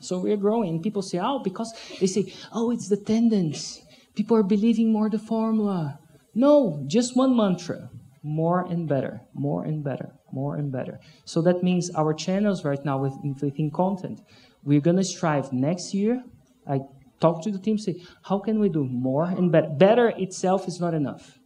So 0.00 0.18
we're 0.18 0.36
growing. 0.36 0.82
People 0.82 1.02
say, 1.02 1.18
oh, 1.18 1.38
because 1.38 1.72
they 1.98 2.06
say, 2.06 2.32
oh, 2.52 2.70
it's 2.70 2.88
the 2.88 2.96
tendons. 2.96 3.82
People 4.14 4.36
are 4.36 4.42
believing 4.42 4.92
more 4.92 5.08
the 5.08 5.18
formula. 5.18 5.98
No, 6.34 6.84
just 6.86 7.16
one 7.16 7.34
mantra 7.34 7.90
more 8.22 8.66
and 8.66 8.88
better, 8.88 9.20
more 9.34 9.64
and 9.64 9.82
better, 9.82 10.12
more 10.32 10.56
and 10.56 10.70
better. 10.70 11.00
So 11.24 11.40
that 11.42 11.62
means 11.62 11.90
our 11.94 12.12
channels 12.12 12.64
right 12.64 12.84
now 12.84 12.98
with 12.98 13.14
within 13.40 13.70
content, 13.70 14.20
we're 14.62 14.80
gonna 14.80 15.04
strive 15.04 15.52
next 15.52 15.94
year. 15.94 16.22
I 16.68 16.80
talk 17.20 17.42
to 17.44 17.50
the 17.50 17.58
team, 17.58 17.78
say, 17.78 18.02
how 18.22 18.38
can 18.38 18.60
we 18.60 18.68
do 18.68 18.84
more 18.84 19.24
and 19.24 19.50
better? 19.50 19.68
Better 19.68 20.08
itself 20.10 20.68
is 20.68 20.80
not 20.80 20.94
enough. 20.94 21.38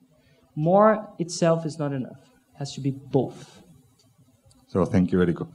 More 0.56 1.08
itself 1.18 1.66
is 1.66 1.78
not 1.78 1.92
enough. 1.92 2.20
It 2.54 2.58
has 2.58 2.74
to 2.74 2.80
be 2.80 2.90
both. 2.90 3.62
So 4.68 4.84
thank 4.84 5.12
you, 5.12 5.18
Erico. 5.18 5.48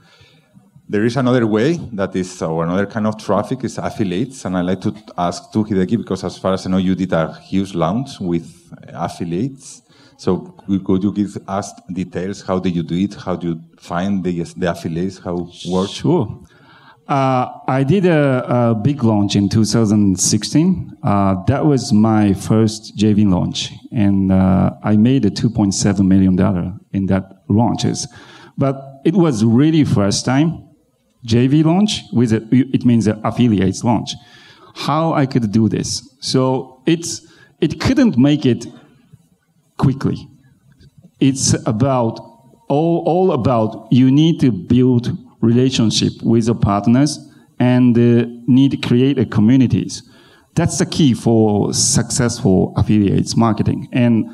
There 0.87 1.05
is 1.05 1.17
another 1.17 1.45
way 1.45 1.73
that 1.93 2.15
is, 2.15 2.41
or 2.41 2.63
another 2.63 2.87
kind 2.87 3.05
of 3.05 3.17
traffic 3.17 3.63
is 3.63 3.77
affiliates, 3.77 4.43
and 4.45 4.57
I'd 4.57 4.65
like 4.65 4.81
to 4.81 4.95
ask 5.17 5.51
to 5.51 5.63
Hideki 5.63 5.97
because, 5.97 6.23
as 6.23 6.37
far 6.37 6.53
as 6.53 6.65
I 6.65 6.69
know, 6.71 6.77
you 6.77 6.95
did 6.95 7.13
a 7.13 7.33
huge 7.33 7.75
launch 7.75 8.19
with 8.19 8.73
affiliates. 8.87 9.83
So 10.19 10.53
could 10.83 11.01
you 11.01 11.13
give 11.13 11.37
us 11.47 11.71
details? 11.93 12.41
How 12.41 12.59
did 12.59 12.75
you 12.75 12.83
do 12.83 12.95
it? 12.95 13.13
How 13.13 13.37
do 13.37 13.47
you 13.47 13.61
find 13.79 14.21
the, 14.21 14.43
the 14.57 14.69
affiliates? 14.69 15.17
How 15.17 15.49
works? 15.65 15.91
Sure. 15.91 16.43
Uh, 17.07 17.47
I 17.69 17.85
did 17.85 18.05
a, 18.05 18.71
a, 18.71 18.75
big 18.75 19.01
launch 19.01 19.37
in 19.37 19.47
2016. 19.47 20.97
Uh, 21.01 21.35
that 21.47 21.65
was 21.65 21.93
my 21.93 22.33
first 22.33 22.97
JV 22.97 23.31
launch, 23.31 23.71
and 23.93 24.29
uh, 24.29 24.71
I 24.83 24.97
made 24.97 25.23
a 25.23 25.31
2.7 25.31 26.05
million 26.05 26.35
dollar 26.35 26.73
in 26.91 27.05
that 27.05 27.43
launches. 27.47 28.05
But 28.57 28.99
it 29.05 29.15
was 29.15 29.45
really 29.45 29.85
first 29.85 30.25
time 30.25 30.67
JV 31.25 31.63
launch 31.63 32.01
with 32.11 32.33
a, 32.33 32.45
it 32.51 32.83
means 32.83 33.07
affiliates 33.07 33.85
launch. 33.85 34.15
How 34.75 35.13
I 35.13 35.25
could 35.25 35.49
do 35.53 35.69
this? 35.69 36.17
So 36.19 36.83
it's 36.85 37.25
it 37.61 37.79
couldn't 37.79 38.17
make 38.17 38.45
it 38.45 38.67
quickly. 39.79 40.29
It's 41.19 41.55
about 41.65 42.19
all, 42.69 43.03
all 43.07 43.31
about 43.31 43.87
you 43.91 44.11
need 44.11 44.39
to 44.41 44.51
build 44.51 45.17
relationship 45.41 46.13
with 46.21 46.45
the 46.45 46.53
partners 46.53 47.17
and 47.59 47.97
uh, 47.97 48.25
need 48.47 48.71
to 48.71 48.77
create 48.77 49.17
a 49.17 49.25
communities. 49.25 50.03
That's 50.55 50.77
the 50.77 50.85
key 50.85 51.13
for 51.13 51.73
successful 51.73 52.73
affiliates 52.77 53.35
marketing. 53.35 53.87
And 53.91 54.29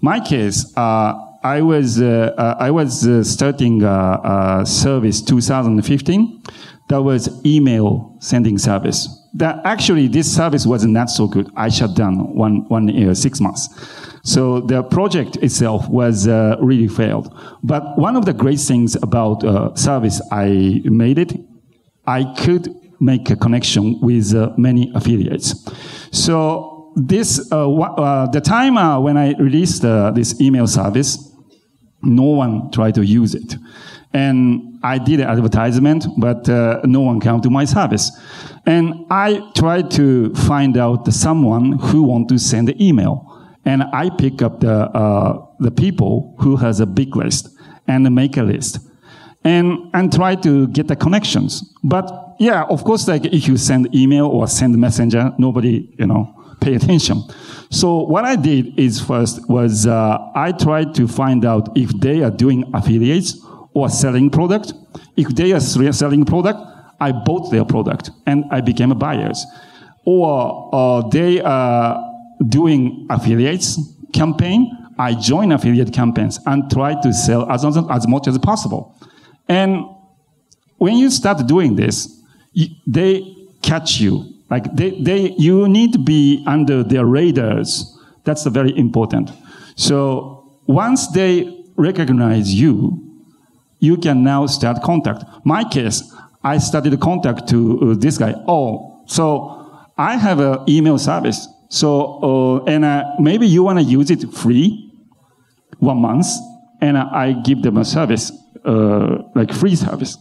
my 0.00 0.18
case, 0.20 0.72
uh, 0.76 1.14
I 1.42 1.62
was 1.62 2.00
uh, 2.00 2.34
uh, 2.36 2.56
I 2.58 2.70
was 2.70 3.06
uh, 3.06 3.22
starting 3.22 3.82
a, 3.82 4.60
a 4.62 4.66
service 4.66 5.22
2015. 5.22 6.42
That 6.88 7.02
was 7.02 7.28
email 7.44 8.16
sending 8.18 8.58
service. 8.58 9.17
That 9.38 9.60
actually 9.64 10.08
this 10.08 10.28
service 10.40 10.66
was 10.66 10.84
not 10.84 11.10
so 11.10 11.28
good. 11.28 11.46
I 11.56 11.68
shut 11.70 11.94
down 11.94 12.14
one 12.34 12.56
one 12.68 12.88
year, 12.88 13.14
six 13.14 13.40
months. 13.40 13.68
So 14.22 14.60
the 14.60 14.82
project 14.82 15.36
itself 15.46 15.88
was 15.88 16.26
uh, 16.26 16.56
really 16.60 16.88
failed. 16.88 17.26
But 17.62 17.82
one 17.96 18.16
of 18.18 18.24
the 18.24 18.32
great 18.32 18.60
things 18.60 18.96
about 18.96 19.44
uh, 19.44 19.74
service 19.74 20.20
I 20.32 20.82
made 20.84 21.18
it, 21.18 21.32
I 22.06 22.24
could 22.42 22.64
make 23.00 23.30
a 23.30 23.36
connection 23.36 23.84
with 24.00 24.34
uh, 24.34 24.50
many 24.56 24.90
affiliates. 24.94 25.54
So 26.10 26.92
this 26.96 27.50
uh, 27.52 27.70
uh, 27.70 28.26
the 28.30 28.40
time 28.40 28.76
uh, 28.76 28.98
when 29.00 29.16
I 29.16 29.34
released 29.38 29.82
this 30.14 30.40
email 30.40 30.66
service, 30.66 31.16
no 32.02 32.24
one 32.42 32.70
tried 32.72 32.94
to 32.96 33.02
use 33.02 33.34
it, 33.34 33.54
and 34.12 34.78
I 34.82 34.98
did 34.98 35.20
an 35.20 35.28
advertisement, 35.28 36.06
but 36.18 36.48
no 36.84 37.00
one 37.00 37.20
came 37.20 37.40
to 37.40 37.50
my 37.50 37.66
service. 37.66 38.10
And 38.68 39.06
I 39.10 39.50
tried 39.56 39.90
to 39.92 40.34
find 40.34 40.76
out 40.76 41.10
someone 41.10 41.78
who 41.78 42.02
want 42.02 42.28
to 42.28 42.38
send 42.38 42.68
the 42.68 42.76
email 42.86 43.24
and 43.64 43.82
I 43.82 44.10
pick 44.10 44.42
up 44.42 44.60
the 44.60 44.74
uh, 45.02 45.46
the 45.58 45.70
people 45.70 46.34
who 46.40 46.56
has 46.56 46.80
a 46.80 46.86
big 46.86 47.16
list 47.16 47.48
and 47.86 48.02
make 48.14 48.36
a 48.36 48.42
list, 48.42 48.78
and 49.42 49.90
and 49.94 50.12
try 50.12 50.34
to 50.36 50.68
get 50.68 50.88
the 50.88 50.96
connections. 50.96 51.74
But 51.82 52.10
yeah, 52.38 52.64
of 52.64 52.84
course, 52.84 53.08
like 53.08 53.24
if 53.24 53.48
you 53.48 53.56
send 53.56 53.94
email 53.94 54.26
or 54.26 54.46
send 54.48 54.76
messenger, 54.76 55.32
nobody 55.38 55.94
you 55.98 56.06
know 56.06 56.34
pay 56.60 56.74
attention. 56.74 57.22
So 57.70 58.02
what 58.02 58.24
I 58.24 58.36
did 58.36 58.78
is 58.78 59.00
first 59.00 59.48
was 59.48 59.86
uh, 59.86 60.18
I 60.34 60.52
tried 60.52 60.94
to 60.96 61.08
find 61.08 61.44
out 61.44 61.76
if 61.76 61.90
they 62.00 62.22
are 62.22 62.30
doing 62.30 62.70
affiliates 62.74 63.40
or 63.74 63.88
selling 63.88 64.30
product. 64.30 64.72
If 65.16 65.28
they 65.28 65.52
are 65.52 65.60
selling 65.60 66.24
product, 66.24 66.60
I 67.00 67.12
bought 67.12 67.50
their 67.50 67.64
product 67.64 68.10
and 68.26 68.44
I 68.50 68.60
became 68.60 68.90
a 68.90 68.94
buyers. 68.94 69.44
Or 70.04 70.70
uh, 70.72 71.08
they 71.08 71.40
are 71.40 72.02
doing 72.48 73.06
affiliates 73.10 73.78
campaign, 74.12 74.76
I 74.98 75.14
join 75.14 75.52
affiliate 75.52 75.92
campaigns 75.92 76.40
and 76.46 76.70
try 76.70 77.00
to 77.00 77.12
sell 77.12 77.50
as, 77.50 77.64
as 77.64 78.08
much 78.08 78.26
as 78.26 78.36
possible. 78.38 78.96
And 79.48 79.84
when 80.78 80.96
you 80.96 81.10
start 81.10 81.46
doing 81.46 81.76
this, 81.76 82.22
they 82.86 83.36
catch 83.62 84.00
you. 84.00 84.34
Like 84.50 84.74
they, 84.74 85.00
they, 85.00 85.34
you 85.38 85.68
need 85.68 85.92
to 85.92 85.98
be 85.98 86.42
under 86.46 86.82
their 86.82 87.04
radars. 87.04 87.96
That's 88.24 88.44
very 88.46 88.76
important. 88.76 89.30
So 89.76 90.50
once 90.66 91.08
they 91.08 91.64
recognize 91.76 92.52
you, 92.52 93.04
you 93.78 93.96
can 93.96 94.24
now 94.24 94.46
start 94.46 94.82
contact. 94.82 95.24
My 95.44 95.62
case, 95.64 96.12
I 96.48 96.56
started 96.58 96.98
contact 96.98 97.46
to 97.48 97.58
uh, 97.58 97.94
this 97.94 98.16
guy. 98.16 98.34
Oh, 98.46 99.02
so 99.06 99.26
I 99.98 100.16
have 100.16 100.40
an 100.40 100.64
email 100.66 100.98
service. 100.98 101.46
So, 101.68 101.90
uh, 102.22 102.64
and 102.64 102.84
uh, 102.84 103.04
maybe 103.18 103.46
you 103.46 103.62
want 103.62 103.78
to 103.78 103.84
use 103.84 104.10
it 104.10 104.22
free, 104.32 104.90
one 105.78 105.98
month, 105.98 106.26
and 106.80 106.96
uh, 106.96 107.08
I 107.12 107.32
give 107.32 107.60
them 107.62 107.76
a 107.76 107.84
service, 107.84 108.32
uh, 108.64 109.18
like 109.34 109.52
free 109.52 109.76
service. 109.76 110.16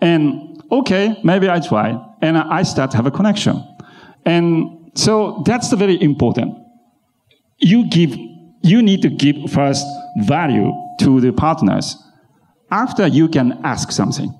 And 0.00 0.60
okay, 0.72 1.16
maybe 1.22 1.48
I 1.48 1.60
try, 1.60 1.96
and 2.20 2.36
I 2.36 2.64
start 2.64 2.90
to 2.90 2.96
have 2.96 3.06
a 3.06 3.12
connection. 3.12 3.62
And 4.24 4.90
so 4.94 5.42
that's 5.46 5.72
very 5.72 6.02
important. 6.02 6.58
You 7.58 7.88
give, 7.88 8.16
you 8.62 8.82
need 8.82 9.02
to 9.02 9.08
give 9.08 9.36
first 9.52 9.86
value 10.16 10.72
to 11.00 11.20
the 11.20 11.32
partners. 11.32 11.96
After 12.70 13.06
you 13.06 13.28
can 13.28 13.60
ask 13.64 13.92
something. 13.92 14.37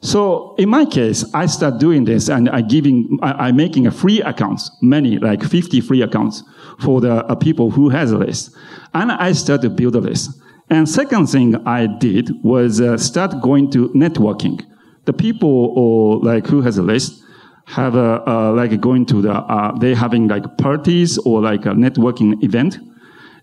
So 0.00 0.54
in 0.58 0.68
my 0.68 0.84
case, 0.84 1.24
I 1.34 1.46
start 1.46 1.78
doing 1.78 2.04
this 2.04 2.28
and 2.28 2.48
I 2.48 2.60
giving, 2.60 3.18
I, 3.22 3.48
am 3.48 3.56
making 3.56 3.86
a 3.86 3.90
free 3.90 4.20
accounts, 4.22 4.70
many, 4.80 5.18
like 5.18 5.42
50 5.42 5.80
free 5.80 6.02
accounts 6.02 6.42
for 6.78 7.00
the 7.00 7.24
uh, 7.26 7.34
people 7.34 7.70
who 7.70 7.88
has 7.88 8.12
a 8.12 8.18
list. 8.18 8.54
And 8.94 9.10
I 9.10 9.32
start 9.32 9.62
to 9.62 9.70
build 9.70 9.96
a 9.96 10.00
list. 10.00 10.30
And 10.70 10.88
second 10.88 11.28
thing 11.28 11.56
I 11.66 11.86
did 11.86 12.30
was 12.42 12.80
uh, 12.80 12.96
start 12.96 13.40
going 13.42 13.70
to 13.72 13.88
networking. 13.90 14.64
The 15.06 15.12
people 15.12 15.72
or 15.76 16.20
like 16.20 16.46
who 16.46 16.60
has 16.62 16.78
a 16.78 16.82
list 16.82 17.24
have 17.66 17.96
a, 17.96 18.22
uh, 18.28 18.52
like 18.52 18.80
going 18.80 19.04
to 19.06 19.22
the, 19.22 19.32
uh, 19.32 19.76
they 19.78 19.94
having 19.94 20.28
like 20.28 20.58
parties 20.58 21.18
or 21.18 21.42
like 21.42 21.66
a 21.66 21.70
networking 21.70 22.42
event. 22.44 22.78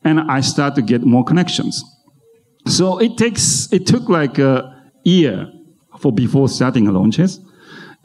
And 0.03 0.19
I 0.31 0.41
start 0.41 0.75
to 0.75 0.81
get 0.81 1.01
more 1.03 1.23
connections. 1.23 1.83
So 2.67 2.99
it 2.99 3.17
takes, 3.17 3.71
it 3.73 3.85
took 3.87 4.07
like 4.07 4.39
a 4.39 4.71
year 5.03 5.51
for 6.05 6.13
before 6.13 6.47
starting 6.47 6.85
launches. 6.85 7.39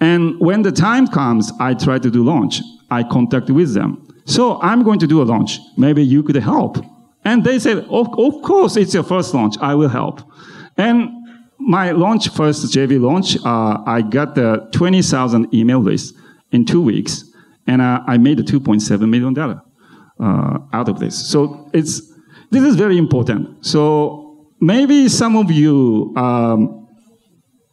And 0.00 0.40
when 0.40 0.62
the 0.62 0.72
time 0.72 1.06
comes, 1.06 1.52
I 1.60 1.74
try 1.74 1.98
to 1.98 2.10
do 2.10 2.24
launch. 2.24 2.62
I 2.90 3.02
contact 3.02 3.50
with 3.50 3.74
them. 3.74 3.90
So 4.24 4.58
I'm 4.62 4.82
going 4.82 5.00
to 5.00 5.06
do 5.06 5.20
a 5.20 5.26
launch. 5.34 5.58
Maybe 5.76 6.02
you 6.02 6.22
could 6.22 6.36
help. 6.36 6.78
And 7.26 7.44
they 7.44 7.58
said, 7.58 7.76
of, 7.90 8.18
of 8.18 8.40
course, 8.40 8.78
it's 8.78 8.94
your 8.94 9.02
first 9.02 9.34
launch. 9.34 9.56
I 9.60 9.74
will 9.74 9.90
help. 9.90 10.22
And 10.78 11.10
my 11.58 11.90
launch, 11.90 12.30
first 12.30 12.64
JV 12.74 12.98
launch, 12.98 13.36
uh, 13.44 13.82
I 13.84 14.00
got 14.00 14.34
the 14.34 14.66
20,000 14.72 15.52
email 15.52 15.80
list 15.80 16.14
in 16.52 16.64
two 16.64 16.80
weeks. 16.80 17.24
And 17.66 17.82
uh, 17.82 18.00
I 18.06 18.16
made 18.16 18.40
a 18.40 18.42
$2.7 18.42 19.08
million 19.10 19.38
uh, 19.38 20.58
out 20.72 20.88
of 20.88 20.98
this. 21.00 21.14
So 21.30 21.68
it's, 21.74 22.00
this 22.50 22.62
is 22.62 22.76
very 22.76 22.96
important. 22.96 23.66
So 23.66 24.48
maybe 24.58 25.10
some 25.10 25.36
of 25.36 25.50
you, 25.50 26.14
um, 26.16 26.79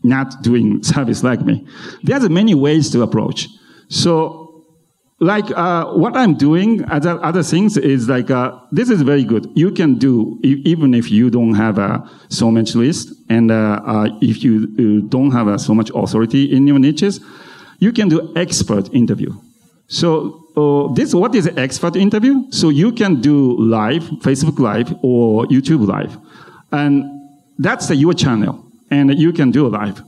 not 0.07 0.41
doing 0.41 0.83
service 0.83 1.23
like 1.23 1.41
me. 1.41 1.65
There's 2.03 2.29
many 2.29 2.55
ways 2.55 2.89
to 2.91 3.01
approach. 3.01 3.47
So, 3.89 4.65
like 5.19 5.49
uh, 5.51 5.93
what 5.93 6.15
I'm 6.15 6.35
doing, 6.35 6.85
other, 6.91 7.23
other 7.23 7.41
things 7.41 7.75
is 7.75 8.07
like 8.07 8.29
uh, 8.29 8.59
this 8.71 8.89
is 8.89 9.01
very 9.01 9.23
good. 9.23 9.49
You 9.55 9.71
can 9.71 9.97
do 9.97 10.39
even 10.43 10.93
if 10.93 11.09
you 11.09 11.31
don't 11.31 11.55
have 11.55 11.79
uh, 11.79 12.01
so 12.29 12.51
much 12.51 12.75
list, 12.75 13.13
and 13.27 13.51
uh, 13.51 13.81
uh, 13.83 14.09
if 14.21 14.43
you, 14.43 15.01
don't 15.09 15.31
have 15.31 15.47
uh, 15.47 15.57
so 15.57 15.73
much 15.73 15.89
authority 15.95 16.55
in 16.55 16.67
your 16.67 16.77
niches, 16.77 17.19
you 17.79 17.91
can 17.91 18.09
do 18.09 18.31
expert 18.35 18.93
interview. 18.93 19.33
So 19.87 20.43
this 20.95 21.15
what 21.15 21.33
is 21.33 21.47
expert 21.57 21.95
interview? 21.95 22.51
So 22.51 22.69
you 22.69 22.91
can 22.91 23.21
do 23.21 23.57
live, 23.57 24.03
Facebook 24.21 24.59
Live 24.59 24.93
or 25.01 25.45
YouTube 25.45 25.87
Live, 25.87 26.15
and 26.71 27.05
that's 27.57 27.89
your 27.89 28.13
channel 28.13 28.66
and 28.89 29.17
you 29.17 29.33
can 29.33 29.51
do 29.51 29.67
live. 29.67 30.01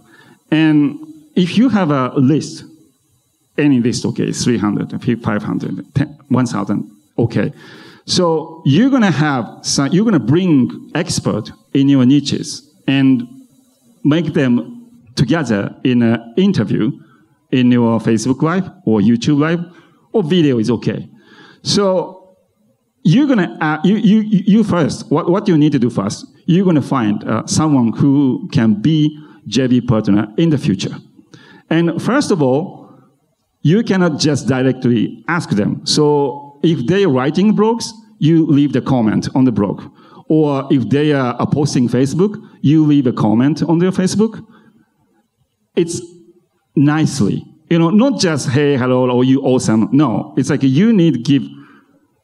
And 0.52 1.00
if 1.36 1.58
you 1.58 1.70
have 1.70 1.92
a 1.92 2.14
list, 2.16 2.64
any 3.58 3.80
list, 3.80 4.06
okay, 4.06 4.32
300, 4.32 5.02
500, 5.22 5.86
1,000, 6.28 6.92
okay. 7.18 7.54
So 8.06 8.62
you're 8.66 8.90
gonna 8.90 9.12
have, 9.12 9.60
some, 9.62 9.90
you're 9.92 10.06
gonna 10.06 10.20
bring 10.20 10.92
expert 10.96 11.52
in 11.74 11.90
your 11.90 12.06
niches 12.06 12.68
and 12.88 13.28
make 14.04 14.34
them 14.34 14.90
together 15.16 15.76
in 15.84 16.02
an 16.02 16.34
interview 16.38 16.92
in 17.52 17.72
your 17.72 18.00
Facebook 18.00 18.42
Live 18.42 18.70
or 18.86 19.00
YouTube 19.02 19.40
Live 19.40 19.60
or 20.14 20.24
video 20.24 20.58
is 20.60 20.70
okay. 20.72 21.08
So 21.62 22.38
you're 23.04 23.28
gonna, 23.28 23.58
uh, 23.62 23.80
you, 23.84 23.98
you, 23.98 24.22
you 24.22 24.64
first, 24.64 25.12
what, 25.12 25.30
what 25.30 25.48
you 25.48 25.58
need 25.58 25.72
to 25.74 25.80
do 25.80 25.90
first, 25.90 26.26
you're 26.50 26.64
going 26.64 26.76
to 26.76 26.82
find 26.82 27.24
uh, 27.26 27.46
someone 27.46 27.94
who 27.94 28.50
can 28.52 28.74
be 28.82 29.16
JV 29.48 29.88
partner 29.88 30.28
in 30.36 30.50
the 30.50 30.58
future. 30.58 30.96
And 31.70 32.02
first 32.02 32.32
of 32.32 32.42
all, 32.42 32.90
you 33.62 33.84
cannot 33.84 34.20
just 34.20 34.48
directly 34.48 35.24
ask 35.28 35.52
them. 35.52 35.86
So 35.86 36.60
if 36.64 36.88
they're 36.88 37.08
writing 37.08 37.56
blogs, 37.56 37.92
you 38.18 38.48
leave 38.48 38.74
the 38.74 38.82
comment 38.82 39.30
on 39.36 39.46
the 39.46 39.52
blog. 39.52 39.84
Or 40.28 40.68
if 40.72 40.90
they 40.90 41.14
are 41.14 41.38
posting 41.52 41.88
Facebook, 41.88 42.36
you 42.62 42.84
leave 42.84 43.06
a 43.06 43.14
comment 43.14 43.62
on 43.62 43.78
their 43.78 43.92
Facebook. 43.92 44.44
It's 45.76 46.02
nicely. 46.76 47.46
You 47.70 47.78
know, 47.78 47.92
not 47.92 48.20
just, 48.20 48.50
hey, 48.50 48.76
hello, 48.76 49.08
or 49.08 49.24
you 49.24 49.44
awesome. 49.44 49.88
No, 49.92 50.34
it's 50.36 50.50
like 50.50 50.64
you 50.64 50.94
need 50.94 51.14
to 51.14 51.20
give 51.20 51.44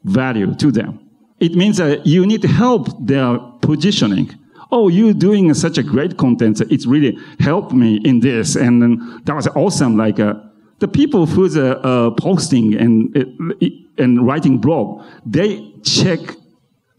value 0.04 0.56
to 0.56 0.72
them 0.72 1.06
it 1.40 1.54
means 1.54 1.78
that 1.78 2.06
you 2.06 2.26
need 2.26 2.42
to 2.42 2.48
help 2.48 2.88
their 3.06 3.38
positioning. 3.66 4.30
Oh, 4.72 4.90
you're 4.90 5.14
doing 5.14 5.54
such 5.54 5.78
a 5.78 5.84
great 5.84 6.18
content. 6.18 6.62
It's 6.62 6.86
really 6.86 7.18
helped 7.40 7.74
me 7.74 8.00
in 8.04 8.20
this. 8.20 8.56
And 8.56 9.26
that 9.26 9.36
was 9.36 9.48
awesome. 9.48 9.96
Like, 9.98 10.20
uh, 10.20 10.34
the 10.80 10.88
people 10.88 11.26
who's 11.26 11.58
uh, 11.58 11.80
uh, 11.84 12.12
posting 12.12 12.74
and, 12.76 13.16
uh, 13.18 13.68
and 13.98 14.26
writing 14.28 14.58
blog, 14.58 15.06
they 15.26 15.74
check 15.84 16.20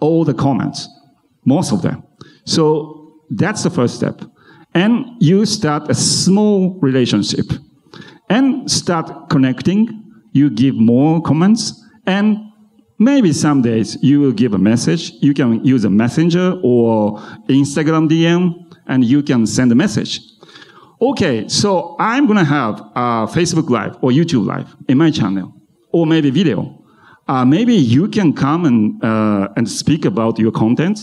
all 0.01 0.25
the 0.25 0.35
comments, 0.35 0.89
most 1.45 1.73
of 1.73 1.83
them. 1.83 2.03
So 2.45 3.15
that's 3.31 3.63
the 3.63 3.71
first 3.71 3.95
step. 3.95 4.21
And 4.75 5.07
you 5.21 5.47
start 5.47 5.91
a 5.91 5.95
small 5.95 6.79
relationship 6.81 7.47
and 8.29 8.71
start 8.71 9.31
connecting. 9.31 10.05
You 10.33 10.51
give 10.51 10.75
more 10.75 11.23
comments 11.23 11.83
and 12.07 12.39
Maybe 12.99 13.33
some 13.33 13.61
days 13.63 13.99
you 14.03 14.21
will 14.21 14.33
give 14.33 14.55
a 14.55 14.59
message. 14.59 15.13
You 15.21 15.35
can 15.35 15.63
use 15.65 15.85
a 15.85 15.91
messenger 15.91 16.59
or 16.63 17.19
Instagram 17.49 18.09
DM 18.09 18.67
and 18.87 19.05
you 19.05 19.23
can 19.23 19.47
send 19.47 19.71
a 19.71 19.75
message. 19.75 20.21
Okay, 21.01 21.47
so 21.47 21.95
I'm 21.99 22.27
gonna 22.27 22.45
have 22.45 22.81
a 22.95 23.27
Facebook 23.27 23.69
Live 23.69 23.97
or 24.01 24.11
YouTube 24.13 24.47
Live 24.47 24.75
in 24.89 24.97
my 24.97 25.11
channel, 25.11 25.53
or 25.93 26.07
maybe 26.07 26.31
video. 26.31 26.83
Uh, 27.29 27.45
maybe 27.45 27.75
you 27.75 28.09
can 28.09 28.33
come 28.33 28.65
and 28.65 29.05
uh, 29.05 29.49
and 29.57 29.69
speak 29.69 30.07
about 30.07 30.39
your 30.39 30.53
content. 30.53 31.01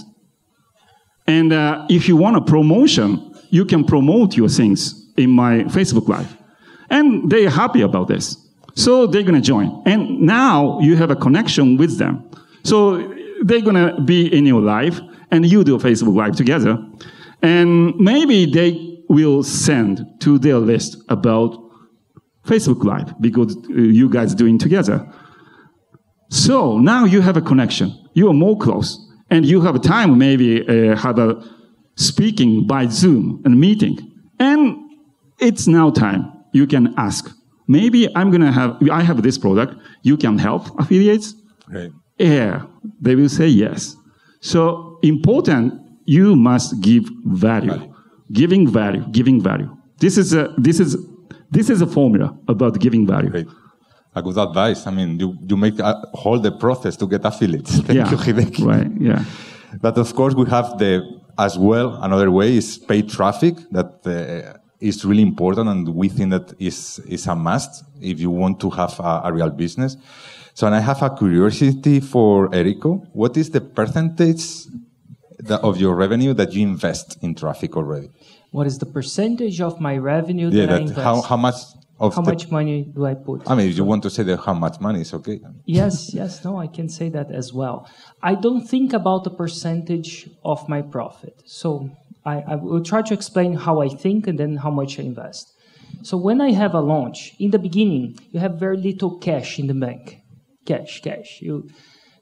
And 1.27 1.53
uh, 1.53 1.85
if 1.89 2.07
you 2.07 2.17
want 2.17 2.37
a 2.37 2.41
promotion, 2.41 3.35
you 3.51 3.65
can 3.65 3.83
promote 3.83 4.35
your 4.35 4.49
things 4.49 5.11
in 5.15 5.29
my 5.29 5.65
Facebook 5.65 6.07
Live, 6.07 6.37
and 6.89 7.29
they're 7.29 7.51
happy 7.51 7.81
about 7.81 8.07
this. 8.07 8.42
So 8.75 9.05
they're 9.05 9.23
gonna 9.23 9.41
join, 9.41 9.83
and 9.85 10.21
now 10.21 10.79
you 10.79 10.95
have 10.95 11.11
a 11.11 11.15
connection 11.15 11.77
with 11.77 11.97
them. 11.99 12.29
So 12.63 13.13
they're 13.43 13.61
gonna 13.61 14.01
be 14.01 14.33
in 14.33 14.45
your 14.45 14.61
life 14.61 14.99
and 15.31 15.45
you 15.45 15.63
do 15.63 15.75
a 15.75 15.79
Facebook 15.79 16.15
Live 16.15 16.35
together, 16.35 16.77
and 17.41 17.95
maybe 17.97 18.45
they 18.45 18.99
will 19.09 19.43
send 19.43 20.05
to 20.21 20.39
their 20.39 20.57
list 20.57 20.97
about 21.09 21.57
Facebook 22.45 22.83
Live 22.83 23.13
because 23.21 23.55
uh, 23.55 23.73
you 23.73 24.09
guys 24.09 24.33
doing 24.33 24.57
together. 24.57 25.07
So 26.29 26.79
now 26.79 27.05
you 27.05 27.21
have 27.21 27.37
a 27.37 27.41
connection. 27.41 27.93
You 28.13 28.29
are 28.29 28.33
more 28.33 28.57
close, 28.57 28.99
and 29.29 29.45
you 29.45 29.61
have 29.61 29.81
time 29.81 30.17
maybe 30.17 30.67
uh, 30.67 30.95
have 30.95 31.19
a 31.19 31.43
speaking 31.95 32.65
by 32.65 32.87
Zoom 32.87 33.41
and 33.45 33.59
meeting, 33.59 33.99
and 34.39 34.77
it's 35.39 35.67
now 35.67 35.91
time. 35.91 36.31
You 36.53 36.65
can 36.65 36.93
ask. 36.97 37.31
Maybe 37.77 38.01
I'm 38.17 38.29
gonna 38.33 38.53
have. 38.59 38.71
I 38.99 39.01
have 39.09 39.19
this 39.27 39.37
product. 39.45 39.71
You 40.09 40.15
can 40.23 40.35
help 40.47 40.63
affiliates. 40.83 41.27
Right. 41.75 41.91
Yeah, 42.17 42.53
they 43.05 43.15
will 43.19 43.33
say 43.39 43.47
yes. 43.47 43.95
So 44.41 44.61
important. 45.01 45.65
You 46.05 46.35
must 46.35 46.69
give 46.87 47.05
value. 47.25 47.71
Value. 47.71 47.93
Giving 48.39 48.63
value. 48.79 49.03
Giving 49.17 49.37
value. 49.49 49.69
This 50.03 50.15
is 50.21 50.33
a 50.33 50.43
this 50.67 50.77
is 50.83 50.91
this 51.57 51.67
is 51.73 51.79
a 51.81 51.89
formula 51.97 52.27
about 52.47 52.73
giving 52.85 53.03
value. 53.07 53.29
Great. 53.29 53.47
A 54.15 54.21
good 54.21 54.37
advice. 54.37 54.85
I 54.89 54.91
mean, 54.91 55.19
you, 55.19 55.29
you 55.49 55.57
make 55.57 55.79
a, 55.79 55.93
whole 56.13 56.39
the 56.47 56.51
process 56.51 56.95
to 56.97 57.07
get 57.07 57.21
affiliates. 57.25 57.71
Thank 57.87 57.97
yeah. 57.99 58.11
you, 58.11 58.17
Hideki. 58.17 58.63
Right. 58.73 58.91
Yeah. 59.09 59.23
But 59.81 59.97
of 59.97 60.13
course, 60.13 60.35
we 60.35 60.45
have 60.49 60.77
the 60.77 60.91
as 61.37 61.57
well. 61.57 61.87
Another 62.07 62.29
way 62.29 62.57
is 62.57 62.77
paid 62.77 63.09
traffic 63.09 63.55
that 63.71 63.91
uh, 64.05 64.59
is 64.83 65.05
really 65.05 65.21
important, 65.21 65.69
and 65.69 65.87
we 65.95 66.09
think 66.09 66.31
that 66.31 66.53
is 66.59 66.99
is 67.07 67.27
a 67.27 67.35
must 67.35 67.83
if 68.01 68.19
you 68.19 68.29
want 68.29 68.59
to 68.59 68.69
have 68.69 68.99
a, 68.99 69.21
a 69.25 69.33
real 69.33 69.49
business. 69.49 69.97
So, 70.53 70.67
and 70.67 70.75
I 70.75 70.81
have 70.81 71.01
a 71.01 71.09
curiosity 71.09 71.99
for 71.99 72.49
Erico. 72.49 73.07
What 73.13 73.37
is 73.37 73.49
the 73.49 73.61
percentage 73.61 74.43
that, 75.39 75.61
of 75.61 75.79
your 75.79 75.95
revenue 75.95 76.33
that 76.35 76.53
you 76.53 76.61
invest 76.61 77.17
in 77.23 77.33
traffic 77.33 77.75
already? 77.75 78.09
What 78.51 78.67
is 78.67 78.77
the 78.77 78.85
percentage 78.85 79.59
of 79.61 79.79
my 79.79 79.97
revenue 79.97 80.49
Yeah, 80.51 80.67
that 80.67 80.75
I 80.75 80.81
invest? 80.81 80.99
how 81.07 81.21
how 81.21 81.37
much 81.37 81.55
of 81.99 82.15
How 82.15 82.21
much 82.21 82.51
money 82.51 82.83
do 82.95 83.05
I 83.05 83.13
put? 83.13 83.49
I 83.49 83.55
mean, 83.55 83.69
if 83.69 83.77
you 83.77 83.85
want 83.85 84.03
to 84.03 84.09
say 84.09 84.23
that 84.23 84.39
how 84.47 84.53
much 84.53 84.79
money 84.81 85.01
is 85.01 85.13
okay. 85.13 85.39
yes, 85.65 86.13
yes, 86.13 86.43
no, 86.43 86.57
I 86.57 86.67
can 86.67 86.89
say 86.89 87.09
that 87.09 87.31
as 87.31 87.53
well. 87.53 87.87
I 88.21 88.35
don't 88.35 88.65
think 88.67 88.93
about 88.93 89.23
the 89.23 89.29
percentage 89.29 90.29
of 90.43 90.67
my 90.67 90.81
profit. 90.81 91.35
So 91.45 91.89
I, 92.25 92.43
I 92.47 92.55
will 92.55 92.83
try 92.83 93.01
to 93.01 93.13
explain 93.13 93.53
how 93.53 93.81
I 93.81 93.89
think 93.89 94.27
and 94.27 94.39
then 94.39 94.57
how 94.57 94.71
much 94.71 94.99
I 94.99 95.03
invest. 95.03 95.53
So 96.01 96.17
when 96.17 96.41
I 96.41 96.51
have 96.51 96.73
a 96.73 96.81
launch, 96.81 97.33
in 97.39 97.51
the 97.51 97.59
beginning, 97.59 98.17
you 98.31 98.39
have 98.39 98.59
very 98.59 98.77
little 98.77 99.17
cash 99.19 99.59
in 99.59 99.67
the 99.67 99.73
bank. 99.73 100.19
Cash, 100.65 101.01
cash. 101.01 101.39
You, 101.41 101.69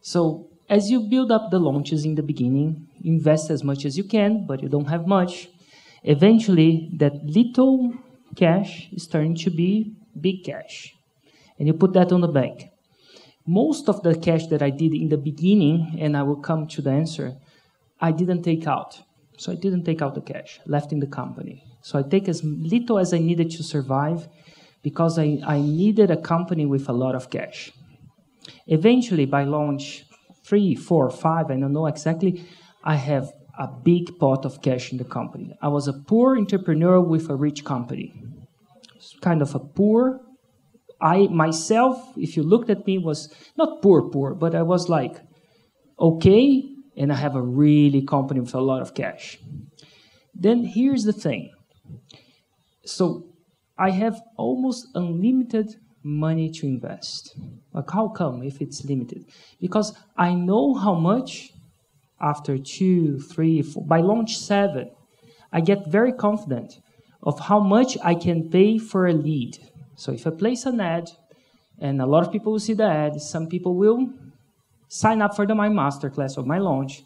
so 0.01 0.49
as 0.69 0.89
you 0.89 1.01
build 1.01 1.31
up 1.31 1.51
the 1.51 1.59
launches 1.59 2.05
in 2.05 2.15
the 2.15 2.23
beginning, 2.23 2.87
invest 3.03 3.49
as 3.49 3.63
much 3.63 3.85
as 3.85 3.97
you 3.97 4.03
can, 4.03 4.45
but 4.47 4.61
you 4.61 4.69
don't 4.69 4.89
have 4.89 5.07
much. 5.07 5.47
Eventually, 6.03 6.89
that 6.97 7.13
little 7.23 7.93
cash 8.35 8.89
is 8.91 9.07
turning 9.07 9.35
to 9.35 9.49
be 9.51 9.93
big 10.19 10.43
cash. 10.43 10.95
And 11.59 11.67
you 11.67 11.73
put 11.73 11.93
that 11.93 12.11
on 12.11 12.21
the 12.21 12.27
bank 12.27 12.71
most 13.45 13.89
of 13.89 14.03
the 14.03 14.15
cash 14.15 14.47
that 14.47 14.61
I 14.61 14.69
did 14.69 14.93
in 14.93 15.09
the 15.09 15.17
beginning, 15.17 15.97
and 15.99 16.15
I 16.15 16.23
will 16.23 16.41
come 16.41 16.67
to 16.67 16.81
the 16.81 16.91
answer, 16.91 17.35
I 17.99 18.11
didn't 18.11 18.43
take 18.43 18.67
out. 18.67 19.01
So 19.41 19.51
I 19.51 19.55
didn't 19.55 19.85
take 19.85 20.01
out 20.03 20.13
the 20.13 20.21
cash, 20.33 20.59
left 20.65 20.91
in 20.91 20.99
the 20.99 21.07
company. 21.07 21.63
So 21.81 21.97
I 21.97 22.03
take 22.03 22.27
as 22.29 22.43
little 22.43 22.99
as 22.99 23.11
I 23.11 23.17
needed 23.17 23.49
to 23.57 23.63
survive 23.63 24.27
because 24.83 25.17
I, 25.17 25.39
I 25.55 25.59
needed 25.59 26.11
a 26.11 26.21
company 26.33 26.65
with 26.67 26.87
a 26.87 26.93
lot 26.93 27.15
of 27.15 27.31
cash. 27.31 27.71
Eventually, 28.67 29.25
by 29.25 29.43
launch 29.45 30.05
three, 30.45 30.75
four, 30.75 31.09
five, 31.09 31.45
I 31.49 31.55
don't 31.59 31.73
know 31.73 31.87
exactly, 31.87 32.45
I 32.83 32.95
have 32.95 33.33
a 33.57 33.67
big 33.67 34.19
pot 34.19 34.45
of 34.45 34.61
cash 34.61 34.91
in 34.91 34.99
the 34.99 35.09
company. 35.17 35.57
I 35.59 35.69
was 35.69 35.87
a 35.87 35.93
poor 35.93 36.37
entrepreneur 36.37 37.01
with 37.01 37.27
a 37.29 37.35
rich 37.35 37.65
company. 37.65 38.13
It's 38.95 39.15
kind 39.21 39.41
of 39.41 39.55
a 39.55 39.59
poor 39.59 40.21
I 41.01 41.27
myself, 41.27 41.97
if 42.15 42.37
you 42.37 42.43
looked 42.43 42.69
at 42.69 42.85
me, 42.85 42.99
was 42.99 43.33
not 43.57 43.81
poor, 43.81 44.07
poor, 44.09 44.35
but 44.35 44.53
I 44.53 44.61
was 44.61 44.87
like, 44.87 45.15
okay, 45.99 46.70
and 46.97 47.11
I 47.11 47.15
have 47.15 47.35
a 47.35 47.41
really 47.41 48.01
company 48.01 48.39
with 48.39 48.53
a 48.53 48.61
lot 48.61 48.81
of 48.81 48.93
cash. 48.93 49.39
Then 50.33 50.63
here's 50.63 51.03
the 51.03 51.13
thing. 51.13 51.51
So 52.85 53.25
I 53.77 53.91
have 53.91 54.21
almost 54.37 54.87
unlimited 54.95 55.75
money 56.03 56.49
to 56.49 56.65
invest. 56.65 57.35
Like 57.73 57.89
how 57.89 58.07
come 58.09 58.43
if 58.43 58.61
it's 58.61 58.83
limited? 58.85 59.25
Because 59.59 59.93
I 60.17 60.33
know 60.33 60.73
how 60.73 60.95
much 60.95 61.53
after 62.19 62.57
two, 62.57 63.19
three, 63.19 63.61
four, 63.61 63.85
by 63.85 63.99
launch 63.99 64.37
seven, 64.37 64.91
I 65.51 65.61
get 65.61 65.87
very 65.87 66.13
confident 66.13 66.79
of 67.23 67.39
how 67.39 67.59
much 67.59 67.97
I 68.03 68.15
can 68.15 68.49
pay 68.49 68.77
for 68.77 69.07
a 69.07 69.13
lead. 69.13 69.57
So 69.95 70.11
if 70.11 70.25
I 70.25 70.31
place 70.31 70.65
an 70.65 70.79
ad, 70.79 71.11
and 71.79 72.01
a 72.01 72.05
lot 72.05 72.25
of 72.25 72.31
people 72.31 72.51
will 72.51 72.59
see 72.59 72.73
the 72.73 72.85
ad, 72.85 73.19
some 73.19 73.47
people 73.47 73.75
will 73.75 74.13
sign 74.91 75.21
up 75.21 75.35
for 75.35 75.45
the 75.47 75.55
my 75.55 75.69
masterclass 75.69 76.37
or 76.37 76.43
my 76.43 76.57
launch, 76.57 77.03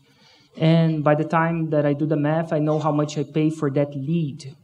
and 0.57 1.03
by 1.03 1.15
the 1.15 1.23
time 1.23 1.69
that 1.69 1.85
I 1.85 1.93
do 1.93 2.05
the 2.05 2.17
math, 2.17 2.51
I 2.51 2.59
know 2.59 2.79
how 2.79 2.91
much 2.91 3.17
I 3.17 3.23
pay 3.23 3.49
for 3.49 3.69
that 3.71 3.95
lead. 3.95 4.55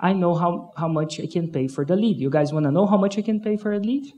I 0.00 0.12
know 0.12 0.34
how, 0.34 0.72
how 0.76 0.88
much 0.88 1.20
I 1.20 1.26
can 1.26 1.52
pay 1.52 1.68
for 1.68 1.84
the 1.84 1.96
lead. 1.96 2.18
You 2.18 2.30
guys 2.30 2.52
want 2.52 2.64
to 2.64 2.72
know 2.72 2.86
how 2.86 2.96
much 2.96 3.16
I 3.16 3.22
can 3.22 3.40
pay 3.40 3.56
for 3.56 3.72
a 3.72 3.78
lead? 3.78 4.12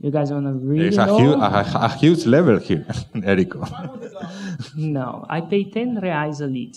You 0.00 0.10
guys 0.10 0.32
want 0.32 0.46
to 0.46 0.52
really 0.52 0.84
There's 0.84 0.98
a, 0.98 1.06
know? 1.06 1.18
hu- 1.18 1.40
a, 1.40 1.64
a 1.74 1.88
huge 1.96 2.26
level 2.26 2.58
here, 2.58 2.84
Erico. 3.14 3.60
No, 4.74 5.26
I 5.28 5.40
pay 5.42 5.64
10 5.64 6.00
reais 6.00 6.40
a 6.40 6.46
lead. 6.46 6.74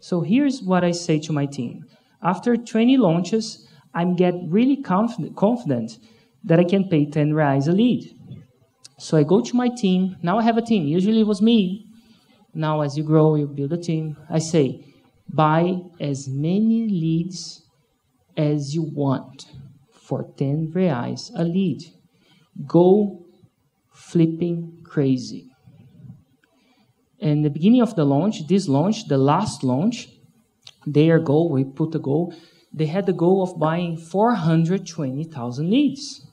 So 0.00 0.20
here's 0.22 0.62
what 0.62 0.84
I 0.84 0.92
say 0.92 1.18
to 1.20 1.32
my 1.32 1.46
team. 1.46 1.84
After 2.22 2.56
20 2.56 2.96
launches, 2.96 3.68
I'm 3.92 4.14
get 4.14 4.34
really 4.46 4.76
confident, 4.76 5.36
confident 5.36 5.98
that 6.44 6.60
I 6.60 6.64
can 6.64 6.88
pay 6.88 7.06
10 7.06 7.32
reais 7.32 7.68
a 7.68 7.72
lead. 7.72 8.13
So 8.98 9.16
I 9.16 9.24
go 9.24 9.40
to 9.40 9.56
my 9.56 9.68
team. 9.68 10.16
Now 10.22 10.38
I 10.38 10.42
have 10.42 10.56
a 10.56 10.62
team. 10.62 10.86
Usually 10.86 11.20
it 11.20 11.26
was 11.26 11.42
me. 11.42 11.86
Now 12.54 12.82
as 12.82 12.96
you 12.96 13.02
grow, 13.02 13.34
you 13.34 13.46
build 13.46 13.72
a 13.72 13.76
team. 13.76 14.16
I 14.30 14.38
say, 14.38 14.84
buy 15.28 15.80
as 16.00 16.28
many 16.28 16.88
leads 16.88 17.62
as 18.36 18.74
you 18.74 18.82
want 18.82 19.46
for 19.92 20.30
10 20.36 20.72
reais 20.74 21.30
a 21.34 21.44
lead. 21.44 21.82
Go 22.66 23.24
flipping 23.92 24.78
crazy. 24.84 25.50
In 27.18 27.42
the 27.42 27.50
beginning 27.50 27.80
of 27.80 27.96
the 27.96 28.04
launch, 28.04 28.46
this 28.46 28.68
launch, 28.68 29.08
the 29.08 29.18
last 29.18 29.64
launch, 29.64 30.08
their 30.86 31.18
goal, 31.18 31.50
we 31.50 31.64
put 31.64 31.94
a 31.94 31.98
goal, 31.98 32.34
they 32.72 32.86
had 32.86 33.06
the 33.06 33.12
goal 33.12 33.42
of 33.42 33.58
buying 33.58 33.96
420,000 33.96 35.70
leads 35.70 36.26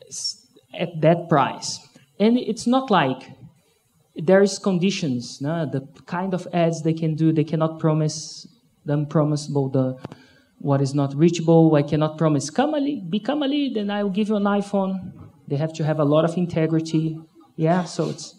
It's 0.00 0.45
at 0.78 1.00
that 1.00 1.28
price. 1.28 1.80
And 2.18 2.38
it's 2.38 2.66
not 2.66 2.90
like 2.90 3.30
there's 4.14 4.58
conditions, 4.58 5.40
no? 5.40 5.66
the 5.66 5.86
kind 6.06 6.32
of 6.32 6.48
ads 6.52 6.82
they 6.82 6.94
can 6.94 7.14
do, 7.14 7.32
they 7.32 7.44
cannot 7.44 7.78
promise 7.78 8.46
the 8.84 8.96
unpromisable, 8.96 9.72
the 9.72 9.98
what 10.58 10.80
is 10.80 10.94
not 10.94 11.14
reachable. 11.14 11.74
I 11.74 11.82
cannot 11.82 12.16
promise, 12.16 12.48
come 12.48 12.74
a 12.74 12.80
lead, 12.80 13.10
become 13.10 13.42
a 13.42 13.48
lead, 13.48 13.76
and 13.76 13.92
I 13.92 14.02
will 14.02 14.10
give 14.10 14.28
you 14.28 14.36
an 14.36 14.44
iPhone. 14.44 15.12
They 15.46 15.56
have 15.56 15.72
to 15.74 15.84
have 15.84 15.98
a 15.98 16.04
lot 16.04 16.24
of 16.24 16.36
integrity. 16.36 17.20
Yeah, 17.56 17.84
so 17.84 18.08
it's 18.08 18.34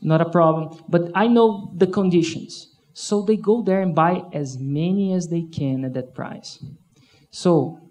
not 0.00 0.20
a 0.20 0.28
problem. 0.28 0.82
But 0.88 1.10
I 1.14 1.26
know 1.26 1.72
the 1.76 1.86
conditions. 1.86 2.68
So 2.94 3.22
they 3.22 3.36
go 3.36 3.62
there 3.62 3.80
and 3.80 3.94
buy 3.94 4.22
as 4.32 4.58
many 4.58 5.12
as 5.12 5.28
they 5.28 5.42
can 5.42 5.84
at 5.84 5.94
that 5.94 6.14
price. 6.14 6.62
So 7.30 7.81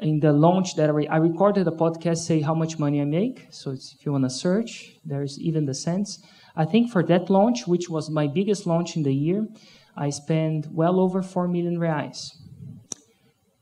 in 0.00 0.20
the 0.20 0.32
launch 0.32 0.76
that 0.76 0.90
I, 0.90 1.06
I 1.10 1.16
recorded 1.16 1.66
a 1.66 1.72
podcast, 1.72 2.18
say 2.18 2.40
how 2.40 2.54
much 2.54 2.78
money 2.78 3.00
I 3.00 3.04
make. 3.04 3.46
So 3.50 3.70
it's, 3.72 3.94
if 3.94 4.06
you 4.06 4.12
want 4.12 4.24
to 4.24 4.30
search, 4.30 4.96
there's 5.04 5.38
even 5.40 5.66
the 5.66 5.74
cents. 5.74 6.22
I 6.56 6.64
think 6.64 6.90
for 6.90 7.02
that 7.04 7.30
launch, 7.30 7.66
which 7.66 7.88
was 7.88 8.10
my 8.10 8.26
biggest 8.26 8.66
launch 8.66 8.96
in 8.96 9.02
the 9.02 9.14
year, 9.14 9.46
I 9.96 10.10
spent 10.10 10.68
well 10.70 11.00
over 11.00 11.22
4 11.22 11.48
million 11.48 11.78
reais 11.78 12.36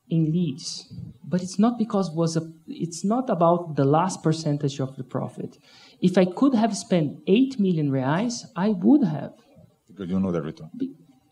in 0.08 0.30
leads. 0.32 0.92
but 1.28 1.42
it's 1.42 1.58
not 1.58 1.76
because 1.78 2.10
was 2.12 2.36
a 2.36 2.42
it's 2.68 3.04
not 3.04 3.28
about 3.28 3.74
the 3.76 3.84
last 3.84 4.22
percentage 4.22 4.78
of 4.80 4.96
the 4.96 5.02
profit 5.02 5.58
if 6.00 6.16
i 6.16 6.24
could 6.24 6.54
have 6.54 6.76
spent 6.76 7.18
8 7.26 7.58
million 7.58 7.90
reais 7.90 8.44
i 8.54 8.68
would 8.68 9.02
have 9.02 9.32
Because 9.88 10.08
you 10.10 10.20
know 10.20 10.30
the 10.30 10.42
return. 10.42 10.70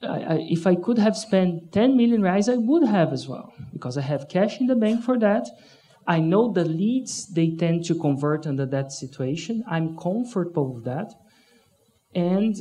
I, 0.07 0.19
I, 0.35 0.47
if 0.51 0.67
i 0.67 0.75
could 0.75 0.99
have 0.99 1.17
spent 1.17 1.73
10 1.73 1.97
million 1.97 2.23
reais 2.23 2.53
i 2.53 2.57
would 2.57 2.87
have 2.89 3.13
as 3.13 3.29
well 3.29 3.53
because 3.73 3.99
i 3.99 4.03
have 4.03 4.29
cash 4.29 4.61
in 4.61 4.67
the 4.67 4.77
bank 4.77 5.03
for 5.03 5.19
that 5.19 5.47
i 6.07 6.21
know 6.21 6.53
the 6.53 6.65
leads 6.65 7.27
they 7.35 7.51
tend 7.57 7.85
to 7.87 7.95
convert 7.95 8.47
under 8.47 8.67
that 8.67 8.93
situation 8.93 9.63
i'm 9.69 9.97
comfortable 9.97 10.75
with 10.75 10.85
that 10.85 11.13
and 12.15 12.57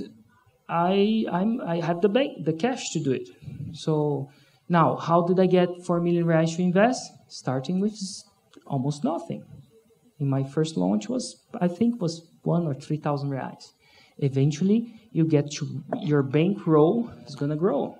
I 0.69 1.25
I'm, 1.31 1.61
I 1.61 1.81
have 1.81 2.01
the 2.01 2.09
bank 2.09 2.45
the 2.45 2.53
cash 2.53 2.91
to 2.91 2.99
do 2.99 3.11
it. 3.11 3.29
So 3.73 4.29
now, 4.69 4.95
how 4.95 5.21
did 5.21 5.39
I 5.39 5.45
get 5.45 5.69
four 5.85 5.99
million 5.99 6.25
reais 6.25 6.55
to 6.55 6.61
invest? 6.61 7.11
Starting 7.27 7.79
with 7.79 7.97
almost 8.65 9.03
nothing. 9.03 9.43
In 10.19 10.29
my 10.29 10.43
first 10.43 10.77
launch 10.77 11.09
was 11.09 11.43
I 11.59 11.67
think 11.67 12.01
was 12.01 12.27
one 12.43 12.65
or 12.65 12.73
three 12.73 12.97
thousand 12.97 13.29
reais. 13.29 13.65
Eventually, 14.17 14.93
you 15.13 15.25
get 15.25 15.51
to 15.51 15.83
your 16.01 16.23
bankroll 16.23 17.09
is 17.25 17.35
gonna 17.35 17.55
grow. 17.55 17.95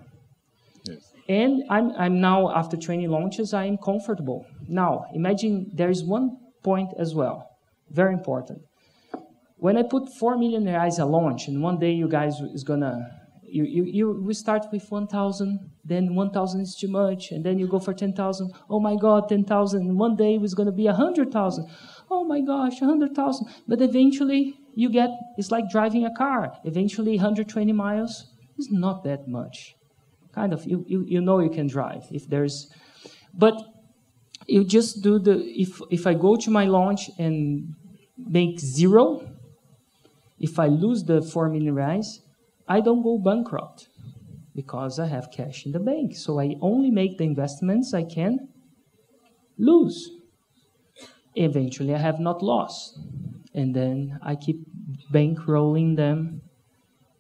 And 1.30 1.64
I'm, 1.70 1.92
I'm 1.92 2.20
now, 2.20 2.54
after 2.54 2.76
20 2.76 3.08
launches, 3.08 3.54
I 3.54 3.66
am 3.66 3.78
comfortable. 3.78 4.46
Now, 4.68 5.06
imagine 5.14 5.72
there 5.74 5.90
is 5.90 6.04
one 6.04 6.38
point 6.64 6.90
as 7.00 7.16
well, 7.16 7.50
very 7.90 8.14
important. 8.14 8.62
When 9.56 9.78
I 9.78 9.84
put 9.84 10.10
4 10.20 10.38
million 10.38 10.66
reais 10.66 11.00
a 11.00 11.06
launch, 11.06 11.48
and 11.48 11.62
one 11.62 11.80
day 11.80 11.92
you 11.92 12.10
guys 12.10 12.42
is 12.54 12.66
gonna, 12.66 13.10
you, 13.44 13.64
you, 13.64 13.84
you 13.86 14.22
we 14.22 14.34
start 14.34 14.66
with 14.74 14.92
1,000, 14.92 15.72
then 15.86 16.16
1,000 16.16 16.62
is 16.62 16.76
too 16.76 16.90
much, 16.90 17.32
and 17.32 17.46
then 17.46 17.58
you 17.58 17.68
go 17.68 17.80
for 17.80 17.94
10,000. 17.94 18.52
Oh 18.70 18.82
my 18.82 18.98
God, 18.98 19.30
10,000. 19.30 19.82
And 19.82 19.98
one 19.98 20.18
day 20.18 20.36
it's 20.36 20.54
gonna 20.54 20.74
be 20.74 20.88
100,000. 20.88 21.70
Oh 22.12 22.26
my 22.26 22.42
gosh, 22.42 22.82
100,000. 22.82 23.48
But 23.66 23.82
eventually 23.82 24.58
you 24.76 24.90
get, 24.90 25.10
it's 25.38 25.52
like 25.52 25.70
driving 25.70 26.06
a 26.06 26.14
car. 26.14 26.54
Eventually 26.64 27.16
120 27.16 27.72
miles 27.74 28.34
is 28.58 28.72
not 28.72 29.04
that 29.04 29.28
much. 29.28 29.76
Kind 30.34 30.54
of 30.54 30.66
you, 30.66 30.84
you, 30.88 31.06
you 31.08 31.22
know 31.22 31.40
you 31.40 31.50
can 31.50 31.68
drive 31.68 32.06
if 32.12 32.28
there's 32.28 32.74
but 33.34 33.56
you 34.48 34.64
just 34.64 35.02
do 35.02 35.20
the 35.20 35.36
if 35.60 35.80
if 35.90 36.08
i 36.08 36.14
go 36.14 36.36
to 36.36 36.50
my 36.50 36.66
launch 36.66 37.10
and 37.18 37.76
make 38.18 38.60
zero 38.60 39.30
if 40.40 40.60
i 40.60 40.68
lose 40.68 41.04
the 41.04 41.22
4 41.22 41.50
million 41.50 41.76
reais 41.76 42.20
i 42.68 42.82
don't 42.82 43.04
go 43.04 43.18
bankrupt 43.18 43.90
because 44.56 45.00
i 45.00 45.08
have 45.08 45.30
cash 45.32 45.66
in 45.66 45.72
the 45.72 45.80
bank. 45.80 46.16
So 46.16 46.40
i 46.40 46.56
only 46.62 46.92
make 46.92 47.18
the 47.18 47.24
investments 47.24 47.94
i 47.94 48.04
can 48.04 48.50
lose. 49.58 50.12
Eventually 51.36 51.94
i 51.94 51.98
have 52.00 52.20
not 52.20 52.42
lost 52.42 53.00
and 53.54 53.76
then 53.76 54.20
i 54.22 54.36
keep 54.36 54.60
bankrolling 55.12 55.96
them 55.96 56.42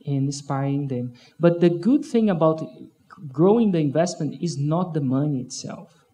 and 0.06 0.26
inspiring 0.26 0.88
them. 0.88 1.14
But 1.40 1.62
the 1.62 1.70
good 1.70 2.04
thing 2.06 2.30
about 2.30 2.66
growing 3.32 3.72
the 3.72 3.80
investment 3.80 4.42
is 4.42 4.58
not 4.58 4.94
the 4.94 5.02
money 5.02 5.42
itself. 5.42 6.06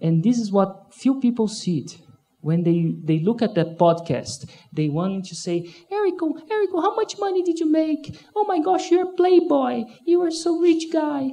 And 0.00 0.22
this 0.22 0.38
is 0.38 0.52
what 0.52 0.92
few 0.94 1.20
people 1.20 1.48
see 1.48 1.78
it. 1.78 1.98
When 2.40 2.62
they, 2.62 2.94
they 3.02 3.20
look 3.20 3.40
at 3.40 3.54
that 3.54 3.78
podcast, 3.78 4.50
they 4.70 4.88
want 4.88 5.24
to 5.26 5.34
say, 5.34 5.62
Erico, 5.90 6.46
Erico, 6.46 6.82
how 6.82 6.94
much 6.94 7.18
money 7.18 7.42
did 7.42 7.58
you 7.58 7.70
make? 7.70 8.20
Oh 8.36 8.44
my 8.44 8.60
gosh, 8.60 8.90
you're 8.90 9.08
a 9.08 9.12
playboy. 9.14 9.84
You 10.04 10.20
are 10.22 10.30
so 10.30 10.58
rich 10.58 10.92
guy. 10.92 11.30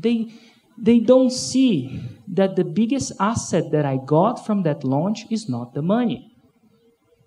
They, 0.00 0.32
they 0.76 0.98
don't 0.98 1.30
see 1.30 2.02
that 2.26 2.56
the 2.56 2.64
biggest 2.64 3.12
asset 3.20 3.70
that 3.70 3.86
I 3.86 3.98
got 4.04 4.44
from 4.44 4.64
that 4.64 4.82
launch 4.82 5.26
is 5.30 5.48
not 5.48 5.74
the 5.74 5.82
money. 5.82 6.35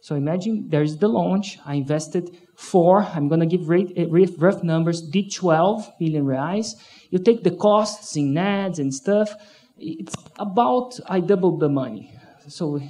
So 0.01 0.15
imagine 0.15 0.69
there's 0.69 0.97
the 0.97 1.07
launch. 1.07 1.59
I 1.65 1.75
invested 1.75 2.35
four. 2.55 3.03
I'm 3.03 3.27
going 3.27 3.41
to 3.41 3.45
give 3.45 3.69
uh, 3.69 3.75
eh, 3.95 4.05
rough- 4.09 4.41
rough 4.41 4.63
numbers. 4.63 5.01
Did 5.01 5.33
12 5.33 5.91
million 5.99 6.25
reais. 6.25 6.75
You 7.09 7.19
take 7.19 7.43
the 7.43 7.51
costs 7.51 8.15
in 8.15 8.37
ads 8.37 8.79
and 8.79 8.93
stuff. 8.93 9.33
It's 9.77 10.15
about 10.37 10.99
I 11.07 11.19
doubled 11.19 11.59
the 11.59 11.69
money. 11.69 12.13
So 12.47 12.81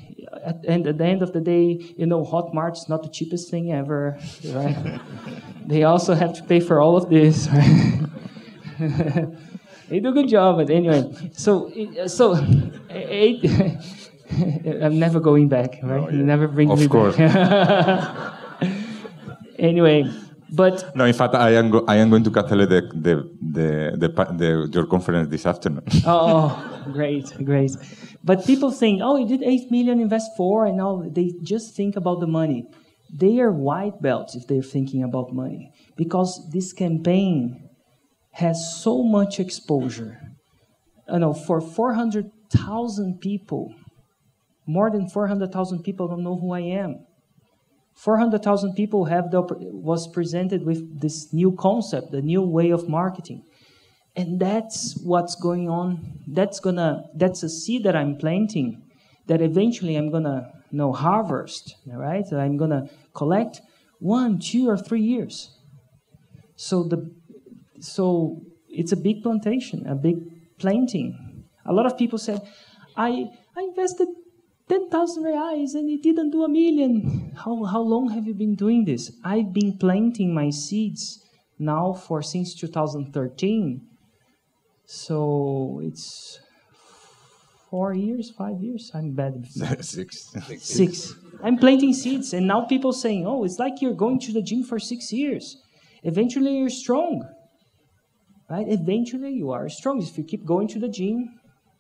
at, 0.44 0.64
and 0.66 0.88
at 0.88 0.98
the 0.98 1.06
end 1.06 1.22
of 1.22 1.34
the 1.34 1.42
day, 1.42 1.94
you 1.98 2.06
know, 2.06 2.24
Hotmart's 2.24 2.88
not 2.88 3.04
the 3.04 3.10
cheapest 3.10 3.52
thing 3.52 3.72
ever, 3.74 4.18
right? 4.48 5.02
they 5.66 5.84
also 5.84 6.14
have 6.16 6.34
to 6.36 6.44
pay 6.44 6.60
for 6.60 6.80
all 6.80 6.96
of 6.96 7.10
this. 7.10 7.48
Right? 7.50 8.06
they 9.90 10.00
do 10.00 10.10
a 10.10 10.14
good 10.14 10.30
job, 10.30 10.58
but 10.58 10.70
anyway. 10.70 11.04
So 11.34 11.72
eh, 11.76 12.08
so 12.08 12.38
eight. 12.90 13.44
I'm 14.86 15.00
never 15.00 15.20
going 15.20 15.48
back, 15.50 15.80
right? 15.84 16.04
Oh, 16.08 16.10
you 16.10 16.24
never 16.24 16.48
bring 16.48 16.70
Of 16.72 16.80
me 16.80 16.88
course. 16.88 17.16
back. 17.18 18.34
anyway, 19.60 20.10
but 20.52 20.96
No, 20.96 21.06
in 21.06 21.14
fact, 21.14 21.36
I 21.36 21.52
am, 21.52 21.70
go- 21.72 21.86
I 21.88 21.98
am 21.98 22.10
going 22.10 22.24
to 22.24 22.32
cancel 22.32 22.58
the, 22.60 22.82
the, 22.94 23.30
the, 23.42 23.98
the, 23.98 24.10
pa- 24.10 24.32
the, 24.32 24.70
your 24.74 24.86
conference 24.88 25.30
this 25.30 25.46
afternoon. 25.46 25.84
Oh, 26.06 26.84
oh, 26.88 26.92
great, 26.92 27.26
great. 27.46 27.72
But 28.24 28.46
people 28.46 28.72
think, 28.72 29.02
oh, 29.04 29.18
you 29.18 29.28
did 29.28 29.44
eight 29.44 29.70
million, 29.72 30.00
invest 30.00 30.32
four, 30.36 30.66
and 30.66 30.78
now 30.78 31.04
they 31.08 31.32
just 31.44 31.76
think 31.76 31.96
about 31.96 32.20
the 32.20 32.28
money. 32.28 32.66
They 33.14 33.40
are 33.40 33.52
white 33.52 34.02
belts 34.02 34.36
if 34.36 34.46
they're 34.48 34.62
thinking 34.62 35.04
about 35.04 35.34
money 35.34 35.72
because 35.98 36.48
this 36.54 36.74
campaign 36.74 37.70
has 38.34 38.58
so 38.84 39.04
much 39.04 39.40
exposure. 39.40 40.20
You 41.12 41.20
know, 41.20 41.34
for 41.34 41.60
400,000 41.60 43.20
people, 43.20 43.74
more 44.70 44.92
than 44.92 45.10
400,000 45.10 45.82
people 45.84 46.08
don't 46.08 46.24
know 46.24 46.38
who 46.40 46.54
I 46.54 46.60
am. 46.60 47.06
400,000 47.96 48.76
people 48.76 49.06
have 49.06 49.32
the, 49.32 49.42
was 49.42 50.08
presented 50.14 50.64
with 50.64 51.02
this 51.02 51.34
new 51.34 51.56
concept, 51.60 52.12
the 52.12 52.22
new 52.22 52.44
way 52.44 52.70
of 52.70 52.88
marketing. 52.88 53.42
And 54.16 54.40
that's 54.40 54.96
what's 55.04 55.36
going 55.36 55.70
on. 55.70 56.20
That's 56.28 56.60
gonna 56.60 57.04
that's 57.16 57.42
a 57.42 57.50
seed 57.50 57.84
that 57.84 57.96
I'm 57.96 58.18
planting 58.18 58.84
that 59.28 59.42
eventually 59.42 59.96
I'm 59.96 60.12
gonna 60.12 60.52
you 60.72 60.78
know 60.78 60.92
harvest, 60.94 61.76
right? 61.88 62.24
That 62.30 62.40
I'm 62.40 62.58
gonna 62.58 62.84
collect 63.16 63.62
one, 64.00 64.40
two, 64.40 64.70
or 64.70 64.78
three 64.78 65.02
years. 65.02 65.36
So 66.56 66.84
the 66.84 67.00
so 67.80 68.42
it's 68.68 68.92
a 68.92 68.98
big 68.98 69.24
plantation, 69.24 69.88
a 69.88 69.96
big 69.96 70.18
planting. 70.60 71.46
A 71.66 71.74
lot 71.74 71.86
of 71.86 71.98
people 71.98 72.18
said, 72.18 72.42
I 72.96 73.10
I 73.58 73.62
invested 73.70 74.08
ten 74.70 74.90
thousand 74.90 75.24
reais 75.24 75.74
and 75.76 75.90
it 75.90 76.02
didn't 76.04 76.32
do 76.32 76.44
a 76.44 76.50
million. 76.50 77.32
How 77.44 77.64
how 77.66 77.82
long 77.82 78.10
have 78.12 78.26
you 78.28 78.34
been 78.34 78.56
doing 78.56 78.86
this? 78.86 79.12
I've 79.24 79.52
been 79.54 79.78
planting 79.78 80.34
my 80.34 80.50
seeds 80.50 81.24
now 81.58 81.94
for 81.94 82.22
since 82.22 82.54
2013. 82.56 83.82
So 84.86 85.82
it's 85.84 86.40
four 87.70 87.94
years, 87.94 88.32
five 88.32 88.62
years. 88.62 88.92
I'm 88.94 89.14
bad. 89.14 89.34
with 89.36 89.84
Six. 89.86 90.34
Six. 90.60 91.14
I'm 91.44 91.58
planting 91.58 91.94
seeds, 91.94 92.34
and 92.34 92.48
now 92.48 92.62
people 92.66 92.92
saying, 92.94 93.26
"Oh, 93.28 93.44
it's 93.44 93.60
like 93.60 93.82
you're 93.82 93.94
going 94.06 94.20
to 94.22 94.34
the 94.34 94.42
gym 94.42 94.64
for 94.64 94.80
six 94.80 95.12
years. 95.14 95.58
Eventually, 96.04 96.58
you're 96.58 96.70
strong, 96.70 97.24
right? 98.50 98.66
Eventually, 98.68 99.32
you 99.32 99.52
are 99.52 99.70
strong. 99.70 100.02
If 100.02 100.18
you 100.18 100.24
keep 100.24 100.46
going 100.46 100.68
to 100.70 100.80
the 100.80 100.90
gym 100.90 101.40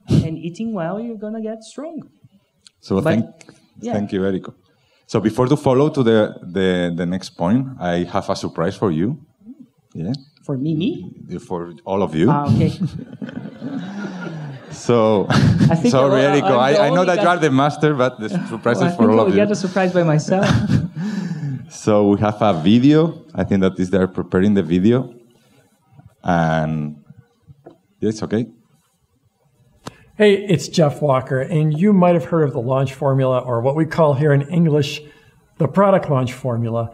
and 0.09 0.37
eating 0.37 0.73
well, 0.73 0.99
you're 0.99 1.17
gonna 1.17 1.41
get 1.41 1.63
strong." 1.63 2.09
So 2.81 2.95
But- 2.95 3.03
thank, 3.03 3.25
yeah. 3.81 3.93
thank 3.93 4.11
you, 4.13 4.21
Erico. 4.21 4.53
So 5.07 5.19
before 5.19 5.47
to 5.47 5.57
follow 5.57 5.89
to 5.89 6.03
the, 6.03 6.35
the, 6.43 6.93
the 6.95 7.05
next 7.05 7.31
point, 7.31 7.67
I 7.79 8.03
have 8.13 8.29
a 8.29 8.35
surprise 8.35 8.75
for 8.75 8.91
you. 8.91 9.17
Yeah, 9.93 10.13
For 10.45 10.55
me, 10.57 10.75
me. 10.75 11.37
for 11.39 11.73
all 11.83 12.03
of 12.03 12.13
you. 12.15 12.29
Ah, 12.29 12.45
okay. 12.45 12.69
so 14.71 15.25
think 15.81 15.87
sorry, 15.89 16.21
Erico. 16.21 16.57
I, 16.59 16.87
I 16.87 16.89
know 16.91 17.03
that 17.05 17.21
you 17.21 17.27
are 17.27 17.37
the 17.37 17.49
master, 17.49 17.95
but 17.95 18.19
the 18.19 18.29
surprise 18.29 18.77
Well, 18.77 18.85
I 18.87 18.91
is 18.91 18.95
for 18.95 19.09
all 19.11 19.19
of 19.21 19.29
you. 19.29 19.35
get 19.35 19.49
a 19.51 19.55
surprise 19.55 19.93
by 19.93 20.03
myself. 20.03 20.45
So 21.71 22.09
we 22.09 22.19
have 22.21 22.41
a 22.41 22.53
video. 22.53 23.25
I 23.35 23.43
think 23.43 23.61
that 23.61 23.79
is 23.79 23.91
they're 23.91 24.07
preparing 24.07 24.55
the 24.55 24.63
video, 24.63 25.13
and 26.23 26.97
yes, 27.99 28.23
okay. 28.23 28.47
Hey, 30.19 30.33
it's 30.33 30.67
Jeff 30.67 31.01
Walker, 31.01 31.39
and 31.39 31.79
you 31.79 31.93
might 31.93 32.13
have 32.13 32.25
heard 32.25 32.43
of 32.43 32.51
the 32.51 32.59
launch 32.59 32.93
formula, 32.93 33.39
or 33.39 33.61
what 33.61 33.77
we 33.77 33.85
call 33.85 34.15
here 34.15 34.33
in 34.33 34.41
English, 34.49 34.99
the 35.59 35.67
product 35.69 36.09
launch 36.09 36.33
formula. 36.33 36.93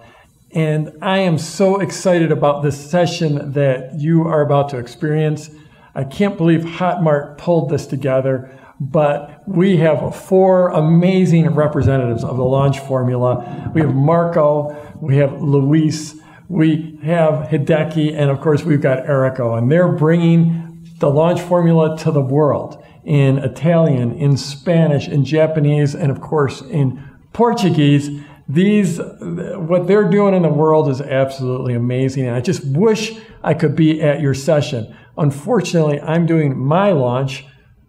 And 0.52 0.92
I 1.02 1.18
am 1.18 1.40
so 1.40 1.80
excited 1.80 2.32
about 2.32 2.62
this 2.62 2.80
session 2.80 3.54
that 3.54 3.96
you 4.00 4.28
are 4.28 4.42
about 4.42 4.70
to 4.70 4.78
experience. 4.78 5.50
I 5.96 6.04
can't 6.04 6.38
believe 6.38 6.62
Hotmart 6.62 7.40
pulled 7.40 7.72
this 7.72 7.88
together, 7.88 8.56
but 8.80 9.42
we 9.48 9.78
have 9.78 10.16
four 10.16 10.70
amazing 10.70 11.50
representatives 11.56 12.24
of 12.24 12.38
the 12.38 12.46
launch 12.46 12.78
formula. 12.78 13.72
We 13.74 13.82
have 13.82 13.96
Marco, 13.96 14.70
we 15.02 15.18
have 15.18 15.42
Luis, 15.42 16.14
we 16.48 17.00
have 17.02 17.50
Hideki, 17.50 18.14
and 18.16 18.30
of 18.30 18.40
course 18.40 18.62
we've 18.62 18.82
got 18.82 19.04
Erico, 19.06 19.58
and 19.58 19.72
they're 19.72 19.94
bringing 19.94 20.86
the 21.00 21.10
launch 21.10 21.42
formula 21.42 21.98
to 21.98 22.12
the 22.12 22.22
world. 22.22 22.85
In 23.06 23.38
Italian, 23.38 24.14
in 24.14 24.36
Spanish, 24.36 25.08
in 25.08 25.24
Japanese, 25.24 25.96
and 25.96 26.12
of 26.12 26.20
course 26.20 26.62
in 26.62 27.02
Portuguese. 27.34 28.10
These, 28.48 29.00
what 29.00 29.88
they're 29.88 30.10
doing 30.10 30.34
in 30.34 30.44
the 30.44 30.50
world 30.50 30.90
is 30.90 31.02
absolutely 31.02 31.74
amazing. 31.74 32.28
And 32.28 32.36
I 32.36 32.42
just 32.42 32.64
wish 32.66 33.18
I 33.44 33.54
could 33.54 33.76
be 33.76 34.02
at 34.02 34.22
your 34.22 34.34
session. 34.34 34.96
Unfortunately, 35.18 36.00
I'm 36.02 36.26
doing 36.26 36.58
my 36.58 36.92
launch 36.92 37.46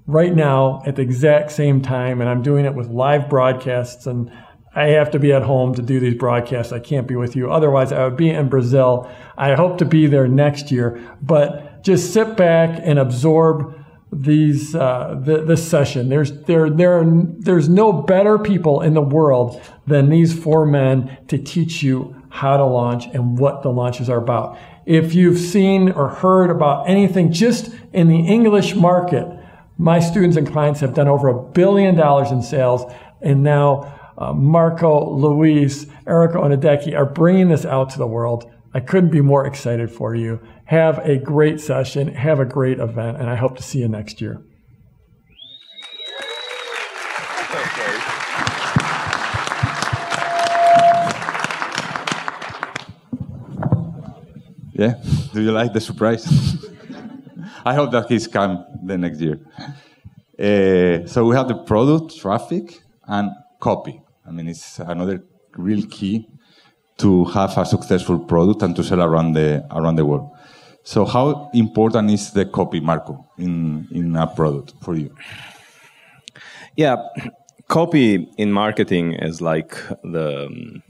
right 0.06 0.34
now 0.34 0.82
at 0.86 0.96
the 0.96 1.02
exact 1.02 1.52
same 1.52 1.82
time, 1.82 2.20
and 2.20 2.30
I'm 2.30 2.42
doing 2.42 2.64
it 2.64 2.74
with 2.74 2.88
live 2.88 3.28
broadcasts. 3.28 4.06
And 4.06 4.30
I 4.74 4.88
have 4.88 5.10
to 5.10 5.18
be 5.18 5.32
at 5.32 5.42
home 5.42 5.74
to 5.74 5.82
do 5.82 6.00
these 6.00 6.14
broadcasts. 6.14 6.72
I 6.72 6.78
can't 6.78 7.06
be 7.06 7.16
with 7.16 7.36
you. 7.36 7.50
Otherwise, 7.50 7.92
I 7.92 8.04
would 8.04 8.16
be 8.16 8.30
in 8.30 8.48
Brazil. 8.48 9.10
I 9.36 9.54
hope 9.54 9.78
to 9.78 9.84
be 9.84 10.06
there 10.06 10.28
next 10.28 10.70
year. 10.70 11.16
But 11.22 11.82
just 11.82 12.12
sit 12.12 12.36
back 12.36 12.80
and 12.82 12.98
absorb 12.98 13.74
these 14.22 14.74
uh, 14.74 15.20
the, 15.22 15.42
this 15.42 15.68
session. 15.68 16.08
There's 16.08 16.32
there 16.42 16.70
there 16.70 17.00
are, 17.00 17.04
there's 17.38 17.68
no 17.68 17.92
better 17.92 18.38
people 18.38 18.80
in 18.80 18.94
the 18.94 19.02
world 19.02 19.60
than 19.86 20.08
these 20.08 20.38
four 20.38 20.66
men 20.66 21.18
to 21.28 21.38
teach 21.38 21.82
you 21.82 22.16
how 22.28 22.56
to 22.56 22.64
launch 22.64 23.06
and 23.06 23.38
what 23.38 23.62
the 23.62 23.70
launches 23.70 24.08
are 24.08 24.18
about. 24.18 24.58
If 24.84 25.14
you've 25.14 25.38
seen 25.38 25.90
or 25.90 26.08
heard 26.08 26.50
about 26.50 26.88
anything 26.88 27.32
just 27.32 27.74
in 27.92 28.08
the 28.08 28.18
English 28.18 28.74
market, 28.74 29.26
my 29.78 30.00
students 30.00 30.36
and 30.36 30.46
clients 30.46 30.80
have 30.80 30.94
done 30.94 31.08
over 31.08 31.28
a 31.28 31.42
billion 31.42 31.96
dollars 31.96 32.30
in 32.30 32.42
sales, 32.42 32.90
and 33.20 33.42
now 33.42 34.12
uh, 34.18 34.32
Marco, 34.32 35.10
Luis, 35.10 35.86
Erico 36.06 36.44
and 36.44 36.62
Hideki 36.62 36.96
are 36.96 37.06
bringing 37.06 37.48
this 37.48 37.64
out 37.64 37.90
to 37.90 37.98
the 37.98 38.06
world. 38.06 38.50
I 38.72 38.80
couldn't 38.80 39.10
be 39.10 39.20
more 39.20 39.46
excited 39.46 39.90
for 39.90 40.14
you. 40.14 40.40
Have 40.66 40.98
a 40.98 41.16
great 41.16 41.60
session, 41.60 42.12
have 42.14 42.40
a 42.40 42.44
great 42.44 42.80
event, 42.80 43.18
and 43.18 43.30
I 43.30 43.36
hope 43.36 43.56
to 43.56 43.62
see 43.62 43.78
you 43.78 43.88
next 43.88 44.20
year. 44.20 44.42
Yeah, 54.72 54.94
do 55.32 55.40
you 55.40 55.52
like 55.52 55.72
the 55.72 55.80
surprise? 55.80 56.26
I 57.64 57.74
hope 57.74 57.92
that 57.92 58.08
he's 58.08 58.26
come 58.26 58.64
the 58.84 58.98
next 58.98 59.20
year. 59.20 59.38
Uh, 60.38 61.06
so 61.06 61.24
we 61.24 61.36
have 61.36 61.46
the 61.46 61.62
product, 61.64 62.18
traffic, 62.18 62.82
and 63.06 63.30
copy. 63.60 64.02
I 64.26 64.32
mean, 64.32 64.48
it's 64.48 64.80
another 64.80 65.24
real 65.56 65.86
key 65.86 66.28
to 66.98 67.24
have 67.26 67.56
a 67.56 67.64
successful 67.64 68.18
product 68.18 68.62
and 68.62 68.74
to 68.76 68.82
sell 68.82 69.00
around 69.00 69.32
the 69.32 69.64
around 69.70 69.96
the 69.96 70.04
world. 70.04 70.35
So, 70.86 71.04
how 71.04 71.50
important 71.52 72.12
is 72.12 72.30
the 72.30 72.44
copy, 72.44 72.78
Marco, 72.78 73.26
in 73.38 73.88
in 73.90 74.14
a 74.14 74.28
product 74.28 74.74
for 74.80 74.94
you? 74.94 75.10
Yeah, 76.76 76.96
copy 77.66 78.28
in 78.38 78.52
marketing 78.52 79.14
is 79.14 79.40
like 79.40 79.74
the 80.04 80.46
um, 80.46 80.82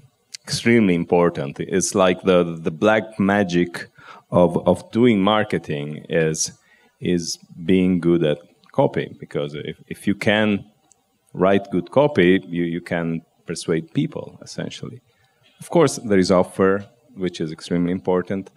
extremely 0.45 0.95
important. 0.95 1.59
It's 1.61 1.95
like 1.95 2.21
the 2.25 2.45
the 2.67 2.71
black 2.71 3.19
magic 3.19 3.89
of 4.31 4.59
of 4.69 4.93
doing 4.93 5.23
marketing 5.23 6.05
is 6.11 6.53
is 7.01 7.39
being 7.65 7.99
good 7.99 8.23
at 8.23 8.39
copy 8.73 9.17
because 9.19 9.55
if, 9.55 9.77
if 9.89 10.07
you 10.07 10.15
can 10.15 10.63
write 11.33 11.71
good 11.71 11.91
copy, 11.91 12.43
you, 12.47 12.65
you 12.65 12.83
can 12.83 13.23
persuade 13.47 13.95
people 13.95 14.39
essentially. 14.43 15.01
Of 15.59 15.71
course, 15.71 15.97
there 15.97 16.19
is 16.19 16.31
offer, 16.31 16.85
which 17.15 17.41
is 17.41 17.51
extremely 17.51 17.93
important. 17.93 18.51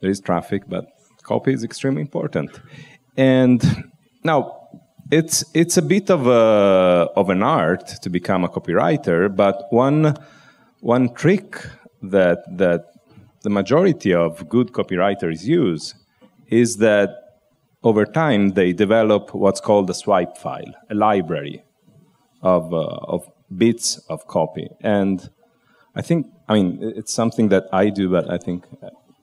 There 0.00 0.10
is 0.10 0.20
traffic, 0.20 0.62
but 0.68 0.86
copy 1.22 1.52
is 1.52 1.62
extremely 1.64 2.02
important. 2.02 2.50
And 3.16 3.90
now 4.24 4.60
it's 5.10 5.44
it's 5.54 5.76
a 5.76 5.82
bit 5.82 6.10
of 6.10 6.26
a 6.26 7.08
of 7.16 7.30
an 7.30 7.42
art 7.42 7.86
to 8.02 8.10
become 8.10 8.44
a 8.44 8.48
copywriter, 8.48 9.34
but 9.34 9.66
one 9.70 10.16
one 10.80 11.12
trick 11.14 11.66
that 12.02 12.38
that 12.56 12.84
the 13.42 13.50
majority 13.50 14.14
of 14.14 14.48
good 14.48 14.72
copywriters 14.72 15.44
use 15.44 15.94
is 16.48 16.76
that 16.78 17.10
over 17.82 18.04
time 18.04 18.50
they 18.50 18.72
develop 18.72 19.34
what's 19.34 19.60
called 19.60 19.88
a 19.90 19.94
swipe 19.94 20.36
file, 20.36 20.74
a 20.90 20.94
library 20.94 21.62
of 22.42 22.72
uh, 22.72 23.14
of 23.14 23.28
bits 23.56 23.98
of 24.08 24.26
copy. 24.26 24.68
And 24.80 25.30
I 25.94 26.02
think, 26.02 26.26
I 26.48 26.54
mean, 26.54 26.78
it's 26.80 27.12
something 27.12 27.48
that 27.48 27.64
I 27.72 27.90
do, 27.90 28.08
but 28.08 28.30
I 28.30 28.38
think 28.38 28.64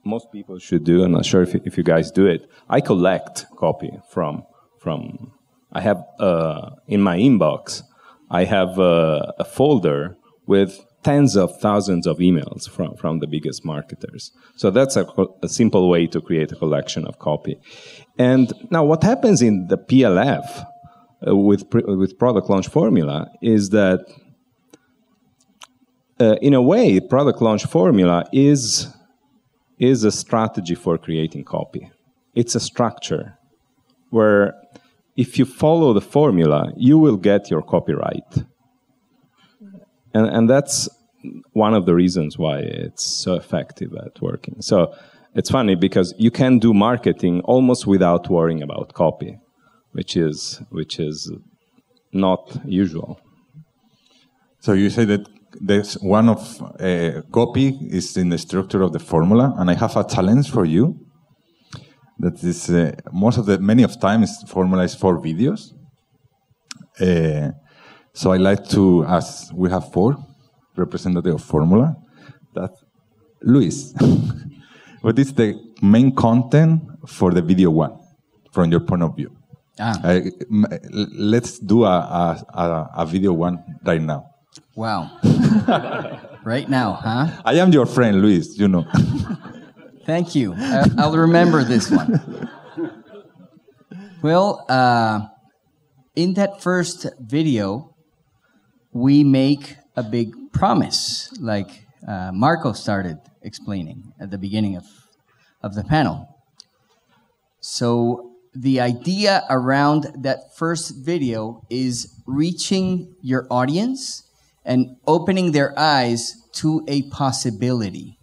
most 0.08 0.32
people 0.32 0.58
should 0.58 0.84
do. 0.84 1.04
I'm 1.04 1.12
not 1.12 1.26
sure 1.26 1.42
if, 1.42 1.54
if 1.54 1.76
you 1.78 1.84
guys 1.84 2.10
do 2.10 2.26
it. 2.26 2.50
I 2.68 2.80
collect 2.80 3.46
copy 3.56 3.92
from, 4.10 4.44
from 4.80 5.32
I 5.72 5.80
have, 5.82 6.02
uh, 6.18 6.70
in 6.86 7.00
my 7.02 7.18
inbox, 7.18 7.82
I 8.30 8.44
have 8.44 8.78
a, 8.78 9.34
a 9.38 9.44
folder 9.44 10.16
with 10.46 10.84
tens 11.02 11.36
of 11.36 11.60
thousands 11.60 12.06
of 12.06 12.18
emails 12.18 12.68
from, 12.68 12.96
from 12.96 13.20
the 13.20 13.26
biggest 13.26 13.64
marketers. 13.64 14.32
So 14.56 14.70
that's 14.70 14.96
a, 14.96 15.06
a, 15.42 15.48
simple 15.48 15.88
way 15.88 16.06
to 16.08 16.20
create 16.20 16.50
a 16.52 16.56
collection 16.56 17.06
of 17.06 17.18
copy. 17.18 17.56
And 18.18 18.52
now 18.70 18.84
what 18.84 19.02
happens 19.04 19.40
in 19.40 19.68
the 19.68 19.78
PLF 19.78 20.66
uh, 21.26 21.36
with 21.36 21.64
with 21.72 22.18
product 22.18 22.48
launch 22.48 22.68
formula 22.68 23.30
is 23.42 23.70
that 23.70 24.00
uh, 26.20 26.36
in 26.40 26.54
a 26.54 26.62
way 26.62 27.00
product 27.00 27.40
launch 27.42 27.64
formula 27.66 28.24
is 28.32 28.88
is 29.78 30.04
a 30.04 30.12
strategy 30.12 30.74
for 30.74 30.98
creating 30.98 31.44
copy. 31.44 31.90
It's 32.34 32.54
a 32.54 32.60
structure 32.60 33.38
where 34.10 34.54
if 35.16 35.38
you 35.38 35.44
follow 35.44 35.92
the 35.92 36.00
formula 36.00 36.72
you 36.76 36.98
will 36.98 37.16
get 37.16 37.50
your 37.50 37.62
copyright. 37.62 38.32
And 40.14 40.26
and 40.26 40.48
that's 40.48 40.88
one 41.52 41.74
of 41.74 41.84
the 41.84 41.94
reasons 41.94 42.38
why 42.38 42.58
it's 42.58 43.04
so 43.04 43.34
effective 43.34 43.92
at 44.06 44.22
working. 44.22 44.62
So 44.62 44.94
it's 45.34 45.50
funny 45.50 45.74
because 45.74 46.14
you 46.18 46.30
can 46.30 46.58
do 46.58 46.72
marketing 46.72 47.40
almost 47.44 47.86
without 47.86 48.30
worrying 48.30 48.62
about 48.62 48.94
copy 48.94 49.38
which 49.92 50.16
is 50.16 50.60
which 50.70 50.98
is 50.98 51.32
not 52.12 52.56
usual. 52.64 53.20
So 54.60 54.72
you 54.72 54.90
say 54.90 55.04
that 55.06 55.28
there's 55.60 55.94
one 55.94 56.28
of 56.28 56.62
uh, 56.80 57.22
copy 57.32 57.78
is 57.90 58.16
in 58.16 58.28
the 58.28 58.38
structure 58.38 58.82
of 58.82 58.92
the 58.92 58.98
formula, 58.98 59.54
and 59.58 59.70
I 59.70 59.74
have 59.74 59.96
a 59.96 60.04
challenge 60.04 60.50
for 60.50 60.64
you. 60.64 60.98
That 62.18 62.42
is 62.42 62.68
uh, 62.70 62.92
most 63.12 63.38
of 63.38 63.46
the 63.46 63.58
many 63.58 63.82
of 63.84 64.00
times 64.00 64.42
formula 64.48 64.84
is 64.84 64.94
for 64.94 65.20
videos. 65.20 65.72
Uh, 67.00 67.52
so 68.12 68.32
I 68.32 68.38
like 68.38 68.68
to 68.70 69.04
ask. 69.06 69.52
We 69.54 69.70
have 69.70 69.92
four 69.92 70.16
representative 70.76 71.34
of 71.34 71.42
formula. 71.42 71.96
That 72.54 72.72
Luis, 73.42 73.94
what 75.00 75.18
is 75.18 75.32
the 75.32 75.54
main 75.80 76.14
content 76.14 76.82
for 77.06 77.32
the 77.32 77.42
video 77.42 77.70
one, 77.70 77.98
from 78.52 78.70
your 78.70 78.80
point 78.80 79.02
of 79.02 79.14
view? 79.16 79.30
Ah. 79.80 79.94
Let's 81.14 81.58
do 81.60 81.84
a, 81.84 81.98
a, 82.52 82.90
a, 82.96 83.06
video 83.06 83.32
one 83.32 83.62
right 83.84 84.02
now. 84.02 84.24
Wow. 84.74 85.10
right 86.44 86.68
now, 86.68 86.92
huh? 86.92 87.42
I 87.44 87.54
am 87.54 87.72
your 87.72 87.86
friend, 87.86 88.22
Luis, 88.22 88.58
you 88.58 88.68
know. 88.68 88.86
Thank 90.06 90.34
you. 90.34 90.54
Uh, 90.54 90.88
I'll 90.96 91.16
remember 91.16 91.64
this 91.64 91.90
one. 91.90 92.48
Well, 94.20 94.64
uh, 94.68 95.28
in 96.16 96.34
that 96.34 96.60
first 96.60 97.06
video, 97.20 97.94
we 98.90 99.22
make 99.22 99.76
a 99.94 100.02
big 100.02 100.34
promise, 100.52 101.32
like 101.38 101.86
uh, 102.06 102.32
Marco 102.32 102.72
started 102.72 103.18
explaining 103.42 104.12
at 104.18 104.30
the 104.30 104.38
beginning 104.38 104.76
of, 104.76 104.86
of 105.62 105.74
the 105.76 105.84
panel. 105.84 106.34
So 107.60 108.32
the 108.54 108.80
idea 108.80 109.44
around 109.50 110.06
that 110.22 110.56
first 110.56 110.96
video 110.96 111.62
is 111.70 112.20
reaching 112.26 113.14
your 113.20 113.46
audience 113.50 114.24
and 114.64 114.96
opening 115.06 115.52
their 115.52 115.78
eyes 115.78 116.42
to 116.52 116.84
a 116.88 117.02
possibility. 117.10 118.18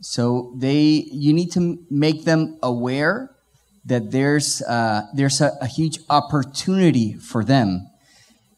So 0.00 0.52
they, 0.56 1.06
you 1.10 1.32
need 1.32 1.50
to 1.52 1.84
make 1.90 2.24
them 2.24 2.58
aware 2.62 3.30
that 3.84 4.10
there's 4.10 4.60
uh, 4.62 5.06
there's 5.14 5.40
a, 5.40 5.52
a 5.60 5.66
huge 5.66 5.98
opportunity 6.10 7.14
for 7.14 7.42
them, 7.42 7.88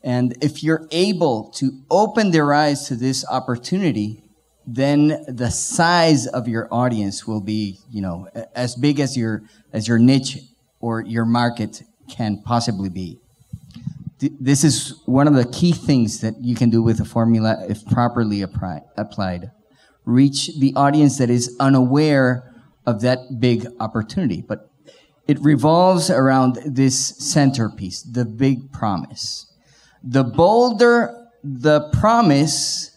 and 0.02 0.36
if 0.42 0.62
you're 0.62 0.88
able 0.90 1.50
to 1.56 1.70
open 1.88 2.32
their 2.32 2.52
eyes 2.52 2.88
to 2.88 2.96
this 2.96 3.24
opportunity, 3.30 4.24
then 4.66 5.24
the 5.28 5.50
size 5.50 6.26
of 6.26 6.48
your 6.48 6.66
audience 6.72 7.28
will 7.28 7.40
be, 7.40 7.78
you 7.90 8.02
know, 8.02 8.26
as 8.54 8.74
big 8.74 8.98
as 8.98 9.16
your 9.16 9.42
as 9.72 9.86
your 9.86 9.98
niche 9.98 10.38
or 10.80 11.00
your 11.02 11.24
market 11.24 11.82
can 12.08 12.42
possibly 12.42 12.88
be. 12.88 13.19
This 14.20 14.64
is 14.64 15.00
one 15.06 15.26
of 15.26 15.34
the 15.34 15.46
key 15.46 15.72
things 15.72 16.20
that 16.20 16.34
you 16.40 16.54
can 16.54 16.70
do 16.70 16.82
with 16.82 17.00
a 17.00 17.04
formula 17.04 17.64
if 17.68 17.84
properly 17.86 18.42
applied. 18.42 19.50
Reach 20.04 20.50
the 20.58 20.74
audience 20.76 21.18
that 21.18 21.30
is 21.30 21.56
unaware 21.58 22.52
of 22.86 23.00
that 23.00 23.18
big 23.38 23.66
opportunity. 23.78 24.42
But 24.46 24.70
it 25.26 25.38
revolves 25.40 26.10
around 26.10 26.58
this 26.66 27.16
centerpiece, 27.18 28.02
the 28.02 28.24
big 28.24 28.72
promise. 28.72 29.46
The 30.02 30.24
bolder 30.24 31.20
the 31.42 31.88
promise, 31.92 32.96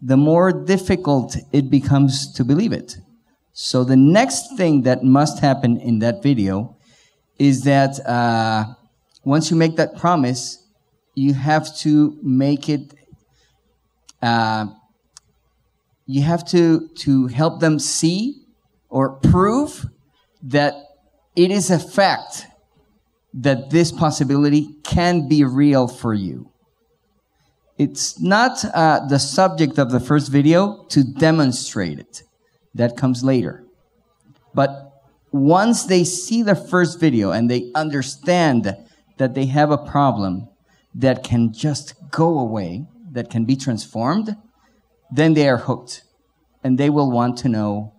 the 0.00 0.16
more 0.16 0.52
difficult 0.52 1.36
it 1.52 1.70
becomes 1.70 2.32
to 2.34 2.44
believe 2.44 2.72
it. 2.72 2.96
So 3.52 3.84
the 3.84 3.96
next 3.96 4.56
thing 4.56 4.82
that 4.82 5.02
must 5.02 5.40
happen 5.40 5.78
in 5.78 5.98
that 5.98 6.22
video 6.22 6.76
is 7.38 7.62
that 7.62 7.98
uh, 8.06 8.74
once 9.24 9.50
you 9.50 9.56
make 9.56 9.76
that 9.76 9.96
promise, 9.96 10.64
you 11.14 11.34
have 11.34 11.76
to 11.78 12.18
make 12.22 12.68
it. 12.68 12.94
Uh, 14.22 14.66
you 16.06 16.22
have 16.22 16.44
to 16.48 16.88
to 16.96 17.26
help 17.26 17.60
them 17.60 17.78
see 17.78 18.46
or 18.88 19.10
prove 19.10 19.86
that 20.42 20.74
it 21.36 21.50
is 21.50 21.70
a 21.70 21.78
fact 21.78 22.46
that 23.34 23.70
this 23.70 23.92
possibility 23.92 24.74
can 24.82 25.28
be 25.28 25.44
real 25.44 25.86
for 25.86 26.14
you. 26.14 26.50
It's 27.76 28.20
not 28.20 28.64
uh, 28.64 29.06
the 29.06 29.18
subject 29.18 29.78
of 29.78 29.90
the 29.90 30.00
first 30.00 30.32
video 30.32 30.84
to 30.88 31.04
demonstrate 31.04 31.98
it. 31.98 32.22
That 32.74 32.96
comes 32.96 33.22
later. 33.22 33.64
But 34.54 34.92
once 35.30 35.84
they 35.84 36.04
see 36.04 36.42
the 36.42 36.56
first 36.56 36.98
video 36.98 37.30
and 37.30 37.50
they 37.50 37.70
understand 37.74 38.76
that 39.18 39.34
they 39.34 39.46
have 39.46 39.70
a 39.70 39.78
problem 39.78 40.48
that 40.94 41.22
can 41.22 41.52
just 41.52 41.94
go 42.10 42.38
away, 42.38 42.86
that 43.12 43.30
can 43.30 43.44
be 43.44 43.56
transformed, 43.56 44.36
then 45.10 45.34
they 45.34 45.48
are 45.48 45.58
hooked. 45.58 46.02
And 46.64 46.76
they 46.78 46.90
will 46.90 47.10
want 47.10 47.36
to 47.38 47.48
know 47.48 47.92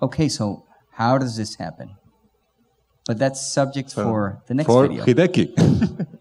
okay, 0.00 0.28
so 0.28 0.64
how 0.92 1.18
does 1.18 1.36
this 1.36 1.56
happen? 1.56 1.96
But 3.06 3.18
that's 3.18 3.40
subject 3.52 3.90
so 3.90 4.04
for 4.04 4.42
the 4.46 4.54
next 4.54 4.66
for 4.66 4.86
video. 4.86 5.04
Hideki. 5.04 5.44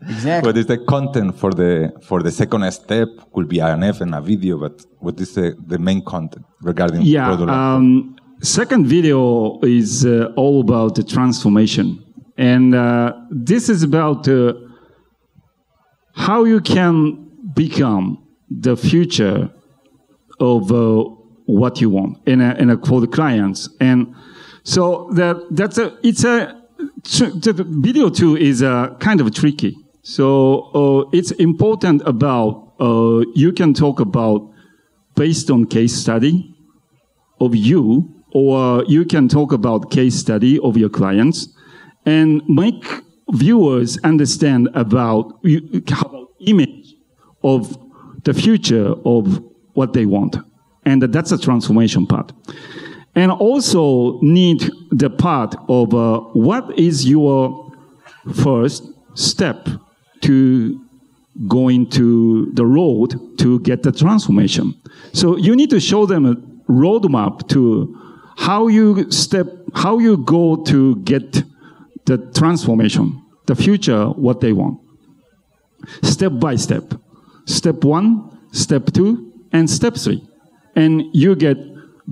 exactly. 0.04 0.48
what 0.48 0.58
is 0.58 0.68
the 0.68 0.78
content 0.78 1.38
for 1.38 1.52
the 1.54 1.92
for 2.02 2.24
the 2.24 2.32
second 2.32 2.72
step? 2.72 3.10
Could 3.34 3.50
be 3.50 3.60
an 3.60 3.84
F 3.84 4.00
and 4.02 4.16
a 4.16 4.22
video, 4.22 4.58
but 4.58 4.86
what 5.00 5.20
is 5.20 5.36
the, 5.36 5.56
the 5.68 5.78
main 5.78 6.02
content 6.04 6.46
regarding 6.62 7.02
yeah, 7.02 7.30
um, 7.30 8.16
second 8.42 8.88
video 8.88 9.60
is 9.62 10.06
uh, 10.06 10.32
all 10.38 10.62
about 10.62 10.96
the 10.96 11.04
transformation. 11.04 12.07
And 12.38 12.76
uh, 12.76 13.14
this 13.32 13.68
is 13.68 13.84
about 13.84 14.28
uh, 14.28 14.54
how 16.14 16.44
you 16.44 16.62
can 16.62 17.30
become 17.56 18.28
the 18.50 18.78
future 18.78 19.50
of 20.40 20.72
uh, 20.72 21.04
what 21.46 21.82
you 21.82 21.90
want 21.90 22.20
in 22.28 22.42
a, 22.42 22.54
in 22.56 22.70
a, 22.70 22.78
for 22.78 23.02
the 23.02 23.08
clients. 23.08 23.70
And 23.80 24.14
so 24.64 25.10
that, 25.14 25.48
that's 25.50 25.78
a, 25.78 25.98
it's 26.04 26.24
a, 26.24 26.62
the 26.78 27.66
video 27.68 28.10
too 28.10 28.38
is 28.38 28.62
uh, 28.62 28.96
kind 29.00 29.20
of 29.20 29.34
tricky. 29.34 29.76
So 30.04 30.62
uh, 30.74 31.10
it's 31.12 31.32
important 31.32 32.02
about, 32.06 32.74
uh, 32.80 33.22
you 33.34 33.52
can 33.52 33.74
talk 33.74 34.00
about 34.00 34.52
based 35.16 35.50
on 35.50 35.66
case 35.66 35.96
study 35.96 36.54
of 37.40 37.56
you, 37.56 38.24
or 38.32 38.84
you 38.86 39.06
can 39.06 39.28
talk 39.28 39.52
about 39.52 39.90
case 39.90 40.16
study 40.16 40.60
of 40.60 40.78
your 40.78 40.90
clients 40.90 41.50
and 42.08 42.42
make 42.48 42.86
viewers 43.34 44.00
understand 44.06 44.70
about, 44.74 45.40
about 45.44 46.30
image 46.40 46.96
of 47.44 47.78
the 48.24 48.34
future 48.34 48.94
of 49.06 49.44
what 49.74 49.92
they 49.92 50.06
want. 50.06 50.38
And 50.86 51.02
that's 51.02 51.34
a 51.34 51.38
transformation 51.38 52.08
part. 52.08 52.32
And 53.14 53.30
also 53.30 54.22
need 54.22 54.70
the 54.92 55.10
part 55.10 55.56
of 55.68 55.94
uh, 55.94 56.22
what 56.32 56.80
is 56.80 57.06
your 57.06 57.74
first 58.36 58.86
step 59.14 59.68
to 60.22 60.82
going 61.48 61.90
to 61.90 62.50
the 62.54 62.66
road 62.66 63.20
to 63.40 63.60
get 63.60 63.84
the 63.84 63.92
transformation. 63.92 64.74
So 65.12 65.36
you 65.36 65.58
need 65.58 65.72
to 65.72 65.82
show 65.82 66.06
them 66.06 66.26
a 66.26 66.36
roadmap 66.72 67.50
to 67.50 67.94
how 68.38 68.68
you 68.68 69.12
step, 69.12 69.48
how 69.76 70.00
you 70.00 70.16
go 70.18 70.64
to 70.64 70.96
get 70.98 71.44
the 72.08 72.18
transformation, 72.34 73.22
the 73.46 73.56
future, 73.56 74.06
what 74.08 74.42
they 74.42 74.54
want. 74.54 74.80
Step 76.02 76.32
by 76.40 76.56
step. 76.56 76.94
Step 77.46 77.84
one, 77.84 78.40
step 78.52 78.92
two, 78.94 79.32
and 79.52 79.70
step 79.70 79.96
three. 79.96 80.26
And 80.76 81.04
you 81.14 81.36
get 81.36 81.58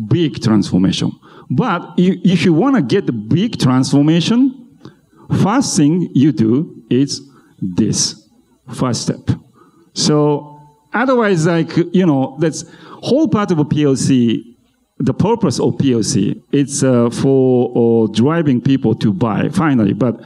big 0.07 0.43
transformation. 0.43 1.11
But 1.49 1.93
if 1.97 2.43
you 2.45 2.53
want 2.53 2.75
to 2.75 2.81
get 2.81 3.05
the 3.05 3.13
big 3.13 3.59
transformation, 3.59 4.77
first 5.41 5.77
thing 5.77 6.09
you 6.13 6.31
do 6.31 6.83
is 6.89 7.21
this 7.61 8.27
first 8.73 9.03
step. 9.03 9.29
So 9.93 10.59
otherwise, 10.93 11.45
like, 11.45 11.75
you 11.93 12.05
know, 12.05 12.37
that's 12.39 12.65
whole 13.01 13.27
part 13.27 13.51
of 13.51 13.59
a 13.59 13.65
PLC 13.65 14.55
the 14.97 15.13
purpose 15.13 15.59
of 15.59 15.73
POC 15.75 16.41
it's 16.51 16.83
uh, 16.83 17.09
for 17.09 18.05
uh, 18.05 18.07
driving 18.13 18.61
people 18.61 18.95
to 18.95 19.11
buy 19.11 19.49
finally, 19.49 19.93
but 19.93 20.19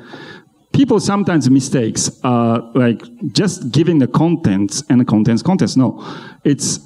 people 0.73 0.99
sometimes 0.99 1.49
mistakes 1.49 2.11
uh, 2.23 2.61
like 2.75 3.01
just 3.31 3.71
giving 3.71 3.99
the 3.99 4.07
contents 4.07 4.83
and 4.89 5.01
the 5.01 5.05
contents 5.05 5.41
contents. 5.41 5.75
No, 5.75 6.03
it's 6.43 6.79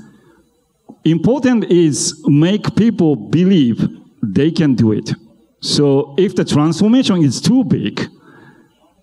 important 1.03 1.65
is 1.65 2.23
make 2.25 2.75
people 2.75 3.15
believe 3.15 3.87
they 4.21 4.51
can 4.51 4.75
do 4.75 4.93
it. 4.93 5.11
So 5.59 6.15
if 6.17 6.35
the 6.35 6.45
transformation 6.45 7.21
is 7.23 7.41
too 7.41 7.63
big, 7.65 8.09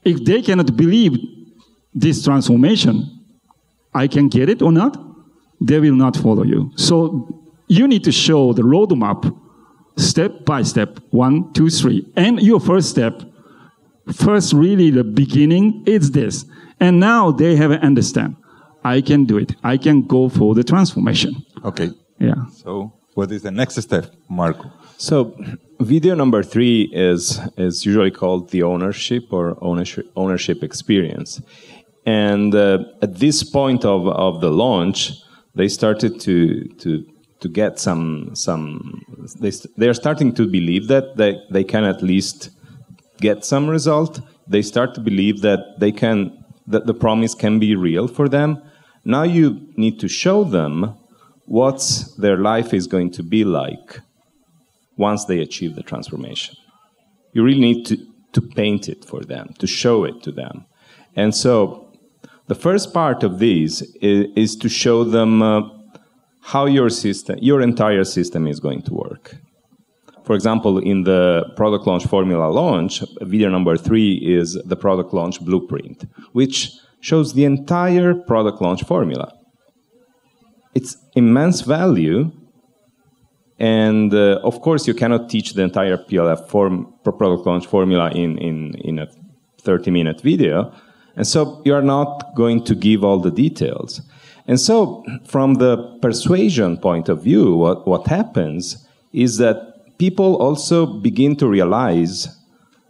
if 0.05 0.25
they 0.25 0.41
cannot 0.41 0.77
believe 0.77 1.19
this 1.95 2.25
transformation, 2.25 3.27
I 3.93 4.07
can 4.09 4.29
get 4.29 4.49
it 4.49 4.63
or 4.63 4.73
not, 4.73 4.97
they 5.61 5.79
will 5.81 5.95
not 5.95 6.17
follow 6.17 6.45
you. 6.45 6.73
So 6.77 7.40
you 7.71 7.87
need 7.87 8.03
to 8.05 8.13
show 8.13 8.53
the 8.53 8.63
roadmap 8.63 9.21
step 9.97 10.45
by 10.45 10.63
step, 10.63 10.99
one, 11.11 11.53
two, 11.53 11.71
three. 11.71 12.05
And 12.17 12.41
your 12.43 12.59
first 12.59 12.91
step, 12.91 13.23
first 14.13 14.53
really 14.53 14.91
the 14.91 15.05
beginning 15.05 15.85
is 15.87 16.11
this. 16.11 16.45
And 16.81 16.99
now 16.99 17.31
they 17.31 17.55
have 17.55 17.71
an 17.71 17.81
understand. 17.81 18.37
I 18.83 19.01
can 19.01 19.25
do 19.25 19.39
it. 19.39 19.55
I 19.63 19.77
can 19.77 20.03
go 20.03 20.29
for 20.29 20.55
the 20.55 20.65
transformation. 20.65 21.47
Okay. 21.65 21.91
Yeah. 22.19 22.47
So 22.53 22.93
what 23.15 23.31
is 23.31 23.43
the 23.43 23.53
next 23.53 23.81
step, 23.81 24.07
Marco? 24.29 24.73
So 24.97 25.37
video 25.79 26.15
number 26.15 26.43
three 26.43 26.91
is 26.93 27.41
is 27.57 27.87
usually 27.87 28.11
called 28.11 28.51
the 28.51 28.63
ownership 28.65 29.25
or 29.31 29.57
ownership 29.63 30.11
ownership 30.17 30.65
experience. 30.65 31.41
And 32.05 32.55
uh, 32.55 32.79
at 33.01 33.19
this 33.19 33.45
point 33.45 33.85
of, 33.85 34.09
of 34.09 34.41
the 34.41 34.51
launch, 34.51 35.13
they 35.55 35.69
started 35.69 36.21
to 36.21 36.65
to 36.83 37.05
to 37.41 37.49
get 37.49 37.79
some 37.79 38.35
some 38.35 39.03
they 39.41 39.53
they 39.77 39.89
are 39.89 39.95
starting 39.95 40.33
to 40.35 40.47
believe 40.47 40.89
that 40.89 41.17
they, 41.17 41.41
they 41.51 41.65
can 41.65 41.85
at 41.85 42.03
least 42.03 42.51
get 43.21 43.45
some 43.45 43.69
result. 43.69 44.21
They 44.47 44.63
start 44.63 44.95
to 44.95 45.01
believe 45.01 45.41
that 45.43 45.79
they 45.79 45.93
can 45.93 46.45
that 46.67 46.87
the 46.87 46.95
promise 46.95 47.35
can 47.35 47.59
be 47.59 47.75
real 47.75 48.07
for 48.09 48.29
them. 48.29 48.63
Now 49.05 49.23
you 49.23 49.73
need 49.77 49.99
to 50.01 50.09
show 50.09 50.45
them 50.45 50.95
what 51.47 52.05
their 52.19 52.37
life 52.37 52.73
is 52.75 52.87
going 52.87 53.11
to 53.13 53.23
be 53.23 53.45
like 53.45 54.01
once 54.97 55.25
they 55.25 55.41
achieve 55.41 55.75
the 55.75 55.83
transformation. 55.83 56.55
You 57.33 57.43
really 57.43 57.61
need 57.61 57.87
to 57.87 57.97
to 58.33 58.41
paint 58.41 58.89
it 58.89 59.05
for 59.05 59.25
them 59.25 59.55
to 59.59 59.67
show 59.67 60.05
it 60.05 60.23
to 60.23 60.31
them. 60.33 60.67
And 61.17 61.35
so 61.35 61.91
the 62.47 62.55
first 62.55 62.93
part 62.93 63.23
of 63.23 63.39
this 63.39 63.83
is, 64.01 64.27
is 64.37 64.57
to 64.57 64.69
show 64.69 65.05
them 65.05 65.43
uh, 65.43 65.63
how 66.43 66.67
your 66.67 66.91
system, 66.91 67.39
your 67.41 67.61
entire 67.61 68.05
system 68.05 68.47
is 68.47 68.61
going 68.61 68.83
to 68.83 68.95
work. 68.95 69.37
For 70.25 70.35
example, 70.35 70.79
in 70.79 71.05
the 71.05 71.45
product 71.57 71.87
launch 71.87 72.07
formula 72.07 72.49
launch, 72.51 73.03
video 73.21 73.49
number 73.49 73.77
three 73.77 74.15
is 74.15 74.55
the 74.65 74.77
product 74.77 75.13
launch 75.13 75.41
blueprint, 75.41 76.05
which 76.33 76.73
shows 77.01 77.33
the 77.33 77.45
entire 77.45 78.15
product 78.15 78.61
launch 78.61 78.85
formula. 78.85 79.33
It's 80.75 80.97
immense 81.17 81.63
value, 81.63 82.31
and 83.59 84.15
uh, 84.15 84.41
of 84.45 84.61
course, 84.61 84.87
you 84.87 84.95
cannot 84.95 85.29
teach 85.29 85.55
the 85.55 85.63
entire 85.63 85.97
PLF 85.97 86.49
form, 86.49 86.95
product 87.03 87.47
launch 87.47 87.67
formula 87.67 88.11
in, 88.13 88.39
in, 88.39 88.75
in 88.77 88.99
a 88.99 89.09
30 89.63 89.91
minute 89.91 90.21
video, 90.21 90.73
and 91.17 91.27
so 91.27 91.61
you 91.65 91.75
are 91.75 91.83
not 91.83 92.35
going 92.37 92.65
to 92.65 92.75
give 92.75 93.03
all 93.03 93.19
the 93.19 93.31
details. 93.31 94.01
And 94.51 94.59
so, 94.59 95.05
from 95.27 95.55
the 95.55 95.97
persuasion 96.03 96.77
point 96.77 97.09
of 97.09 97.23
view, 97.23 97.55
what, 97.55 97.87
what 97.87 98.09
happens 98.09 98.85
is 99.13 99.37
that 99.37 99.97
people 99.97 100.35
also 100.43 100.87
begin 100.87 101.37
to 101.37 101.47
realize 101.47 102.37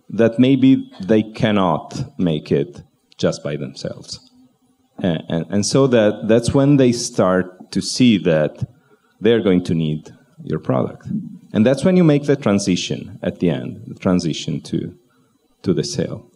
that 0.09 0.39
maybe 0.39 0.91
they 1.03 1.23
cannot 1.23 2.19
make 2.19 2.51
it 2.51 2.83
just 3.19 3.45
by 3.45 3.57
themselves. 3.57 4.31
And, 5.03 5.23
and, 5.29 5.47
and, 5.51 5.67
so 5.67 5.87
that, 5.89 6.29
that's 6.29 6.55
when 6.55 6.79
they 6.79 6.93
start 6.93 7.71
to 7.73 7.83
see 7.83 8.17
that 8.17 8.67
they're 9.21 9.43
going 9.43 9.63
to 9.65 9.75
need 9.75 10.11
your 10.43 10.61
product. 10.61 11.09
And 11.53 11.67
that's 11.67 11.85
when 11.85 11.95
you 11.95 12.05
make 12.05 12.25
the 12.25 12.37
transition 12.37 13.19
at 13.23 13.41
the 13.41 13.51
end, 13.51 13.83
the 13.87 13.97
transition 13.97 14.63
to, 14.63 14.99
to 15.61 15.75
the 15.75 15.85
sale. 15.85 16.27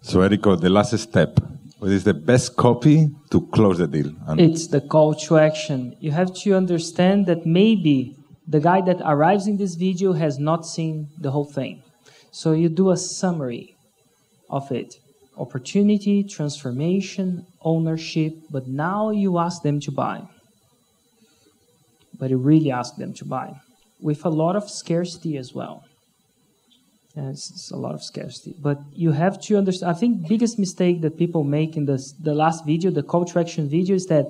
So, 0.00 0.28
Erico, 0.28 0.60
the 0.60 0.70
last 0.70 0.98
step. 0.98 1.38
What 1.78 1.90
is 1.90 2.04
the 2.04 2.14
best 2.14 2.56
copy 2.56 3.10
to 3.30 3.46
close 3.48 3.78
the 3.78 3.86
deal? 3.86 4.12
And 4.26 4.40
it's 4.40 4.68
the 4.68 4.80
call 4.80 5.14
to 5.14 5.38
action. 5.38 5.94
You 6.00 6.10
have 6.10 6.32
to 6.42 6.54
understand 6.54 7.26
that 7.26 7.44
maybe 7.44 8.16
the 8.48 8.60
guy 8.60 8.80
that 8.80 9.00
arrives 9.04 9.46
in 9.46 9.58
this 9.58 9.74
video 9.74 10.14
has 10.14 10.38
not 10.38 10.64
seen 10.64 11.08
the 11.18 11.30
whole 11.30 11.44
thing. 11.44 11.82
So 12.30 12.52
you 12.52 12.70
do 12.70 12.90
a 12.90 12.96
summary 12.96 13.74
of 14.48 14.70
it 14.72 14.94
opportunity, 15.36 16.24
transformation, 16.24 17.46
ownership, 17.60 18.32
but 18.50 18.66
now 18.66 19.10
you 19.10 19.38
ask 19.38 19.62
them 19.62 19.78
to 19.80 19.90
buy. 19.90 20.22
But 22.18 22.30
you 22.30 22.38
really 22.38 22.70
ask 22.70 22.96
them 22.96 23.12
to 23.14 23.24
buy 23.26 23.60
with 24.00 24.24
a 24.24 24.30
lot 24.30 24.56
of 24.56 24.70
scarcity 24.70 25.36
as 25.36 25.52
well. 25.52 25.84
And 27.16 27.30
it's, 27.30 27.50
it's, 27.50 27.70
a 27.70 27.76
lot 27.76 27.94
of 27.94 28.02
scarcity. 28.02 28.54
But 28.58 28.78
you 28.92 29.12
have 29.12 29.40
to 29.42 29.56
understand. 29.56 29.90
I 29.90 29.98
think 29.98 30.28
biggest 30.28 30.58
mistake 30.58 31.00
that 31.00 31.16
people 31.16 31.44
make 31.44 31.76
in 31.76 31.86
this, 31.86 32.12
the 32.12 32.34
last 32.34 32.66
video, 32.66 32.90
the 32.90 33.02
call 33.02 33.24
to 33.24 33.38
action 33.40 33.68
video, 33.68 33.94
is 33.96 34.06
that 34.06 34.26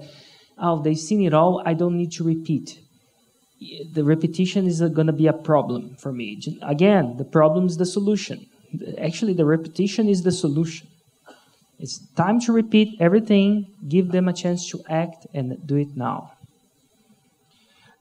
oh 0.56 0.80
they've 0.82 0.98
seen 0.98 1.24
it 1.24 1.34
all. 1.34 1.62
I 1.66 1.74
don't 1.74 1.96
need 1.96 2.12
to 2.12 2.24
repeat. 2.24 2.78
The 3.92 4.04
repetition 4.04 4.66
is 4.66 4.80
going 4.80 5.08
to 5.08 5.12
be 5.12 5.26
a 5.26 5.32
problem 5.32 5.96
for 5.96 6.12
me. 6.12 6.40
Again, 6.62 7.16
the 7.16 7.24
problem 7.24 7.66
is 7.66 7.76
the 7.76 7.86
solution. 7.86 8.46
Actually, 8.98 9.32
the 9.32 9.46
repetition 9.46 10.08
is 10.08 10.22
the 10.22 10.32
solution. 10.32 10.86
It's 11.78 11.98
time 12.14 12.40
to 12.40 12.52
repeat 12.52 12.96
everything. 13.00 13.66
Give 13.88 14.12
them 14.12 14.28
a 14.28 14.32
chance 14.32 14.68
to 14.70 14.82
act 14.88 15.26
and 15.34 15.58
do 15.66 15.76
it 15.76 15.96
now. 15.96 16.35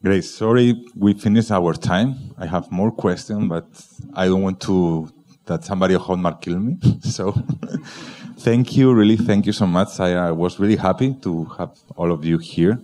Great. 0.06 0.24
Sorry, 0.24 0.86
we 0.96 1.16
finished 1.16 1.50
our 1.50 1.74
time. 1.74 2.14
I 2.38 2.46
have 2.46 2.72
more 2.72 2.92
questions, 2.92 3.50
but 3.50 3.66
I 4.14 4.28
don't 4.28 4.44
want 4.44 4.62
to 4.62 5.12
that 5.48 5.66
somebody 5.66 5.96
of 5.96 6.04
Hotmart 6.04 6.42
kill 6.42 6.60
me. 6.60 6.78
so, 7.02 7.32
thank 8.38 8.78
you, 8.78 8.94
really, 8.94 9.18
thank 9.18 9.48
you 9.48 9.52
so 9.52 9.66
much. 9.66 10.00
I, 10.00 10.28
I 10.28 10.32
was 10.32 10.60
really 10.60 10.76
happy 10.76 11.16
to 11.24 11.46
have 11.58 11.72
all 11.96 12.12
of 12.12 12.24
you 12.24 12.38
here, 12.38 12.80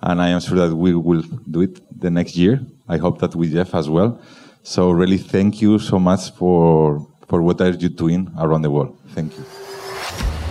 and 0.00 0.22
I 0.22 0.28
am 0.28 0.38
sure 0.38 0.58
that 0.58 0.76
we 0.76 0.94
will 0.94 1.22
do 1.50 1.62
it 1.62 1.80
the 2.00 2.08
next 2.08 2.36
year. 2.36 2.60
I 2.88 2.98
hope 2.98 3.18
that 3.18 3.34
with 3.34 3.52
Jeff 3.52 3.74
as 3.74 3.90
well. 3.90 4.20
So, 4.62 4.92
really, 4.92 5.18
thank 5.18 5.60
you 5.60 5.80
so 5.80 5.98
much 5.98 6.30
for 6.30 7.04
for 7.26 7.42
what 7.42 7.60
are 7.60 7.70
you 7.70 7.88
doing 7.88 8.30
around 8.38 8.62
the 8.62 8.70
world. 8.70 8.96
Thank 9.08 9.36
you. 9.36 9.69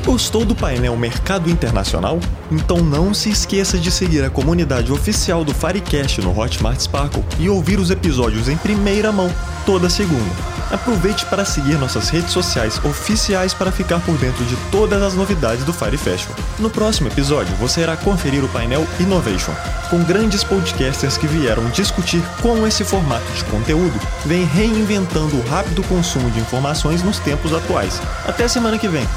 Gostou 0.05 0.45
do 0.45 0.55
painel 0.55 0.95
Mercado 0.95 1.49
Internacional? 1.49 2.19
Então 2.51 2.77
não 2.77 3.13
se 3.13 3.29
esqueça 3.29 3.77
de 3.77 3.91
seguir 3.91 4.23
a 4.23 4.29
comunidade 4.29 4.91
oficial 4.91 5.43
do 5.43 5.53
Firecast 5.53 6.21
no 6.21 6.37
Hotmart 6.37 6.79
Sparkle 6.79 7.23
e 7.37 7.49
ouvir 7.49 7.79
os 7.79 7.91
episódios 7.91 8.47
em 8.47 8.57
primeira 8.57 9.11
mão, 9.11 9.31
toda 9.65 9.89
segunda. 9.89 10.49
Aproveite 10.71 11.25
para 11.25 11.43
seguir 11.43 11.77
nossas 11.77 12.09
redes 12.09 12.31
sociais 12.31 12.79
oficiais 12.83 13.53
para 13.53 13.71
ficar 13.71 13.99
por 14.01 14.15
dentro 14.17 14.45
de 14.45 14.55
todas 14.71 15.01
as 15.01 15.15
novidades 15.15 15.63
do 15.63 15.73
Fire 15.73 15.97
Festival. 15.97 16.37
No 16.59 16.69
próximo 16.69 17.07
episódio, 17.07 17.55
você 17.55 17.81
irá 17.81 17.97
conferir 17.97 18.43
o 18.43 18.49
painel 18.49 18.87
Innovation, 18.99 19.53
com 19.89 20.03
grandes 20.03 20.43
podcasters 20.43 21.17
que 21.17 21.27
vieram 21.27 21.67
discutir 21.69 22.23
como 22.41 22.67
esse 22.67 22.83
formato 22.83 23.31
de 23.33 23.43
conteúdo 23.45 23.99
vem 24.25 24.45
reinventando 24.45 25.35
o 25.35 25.47
rápido 25.47 25.83
consumo 25.83 26.29
de 26.31 26.39
informações 26.39 27.03
nos 27.03 27.19
tempos 27.19 27.53
atuais. 27.53 27.99
Até 28.25 28.47
semana 28.47 28.77
que 28.77 28.87
vem! 28.87 29.07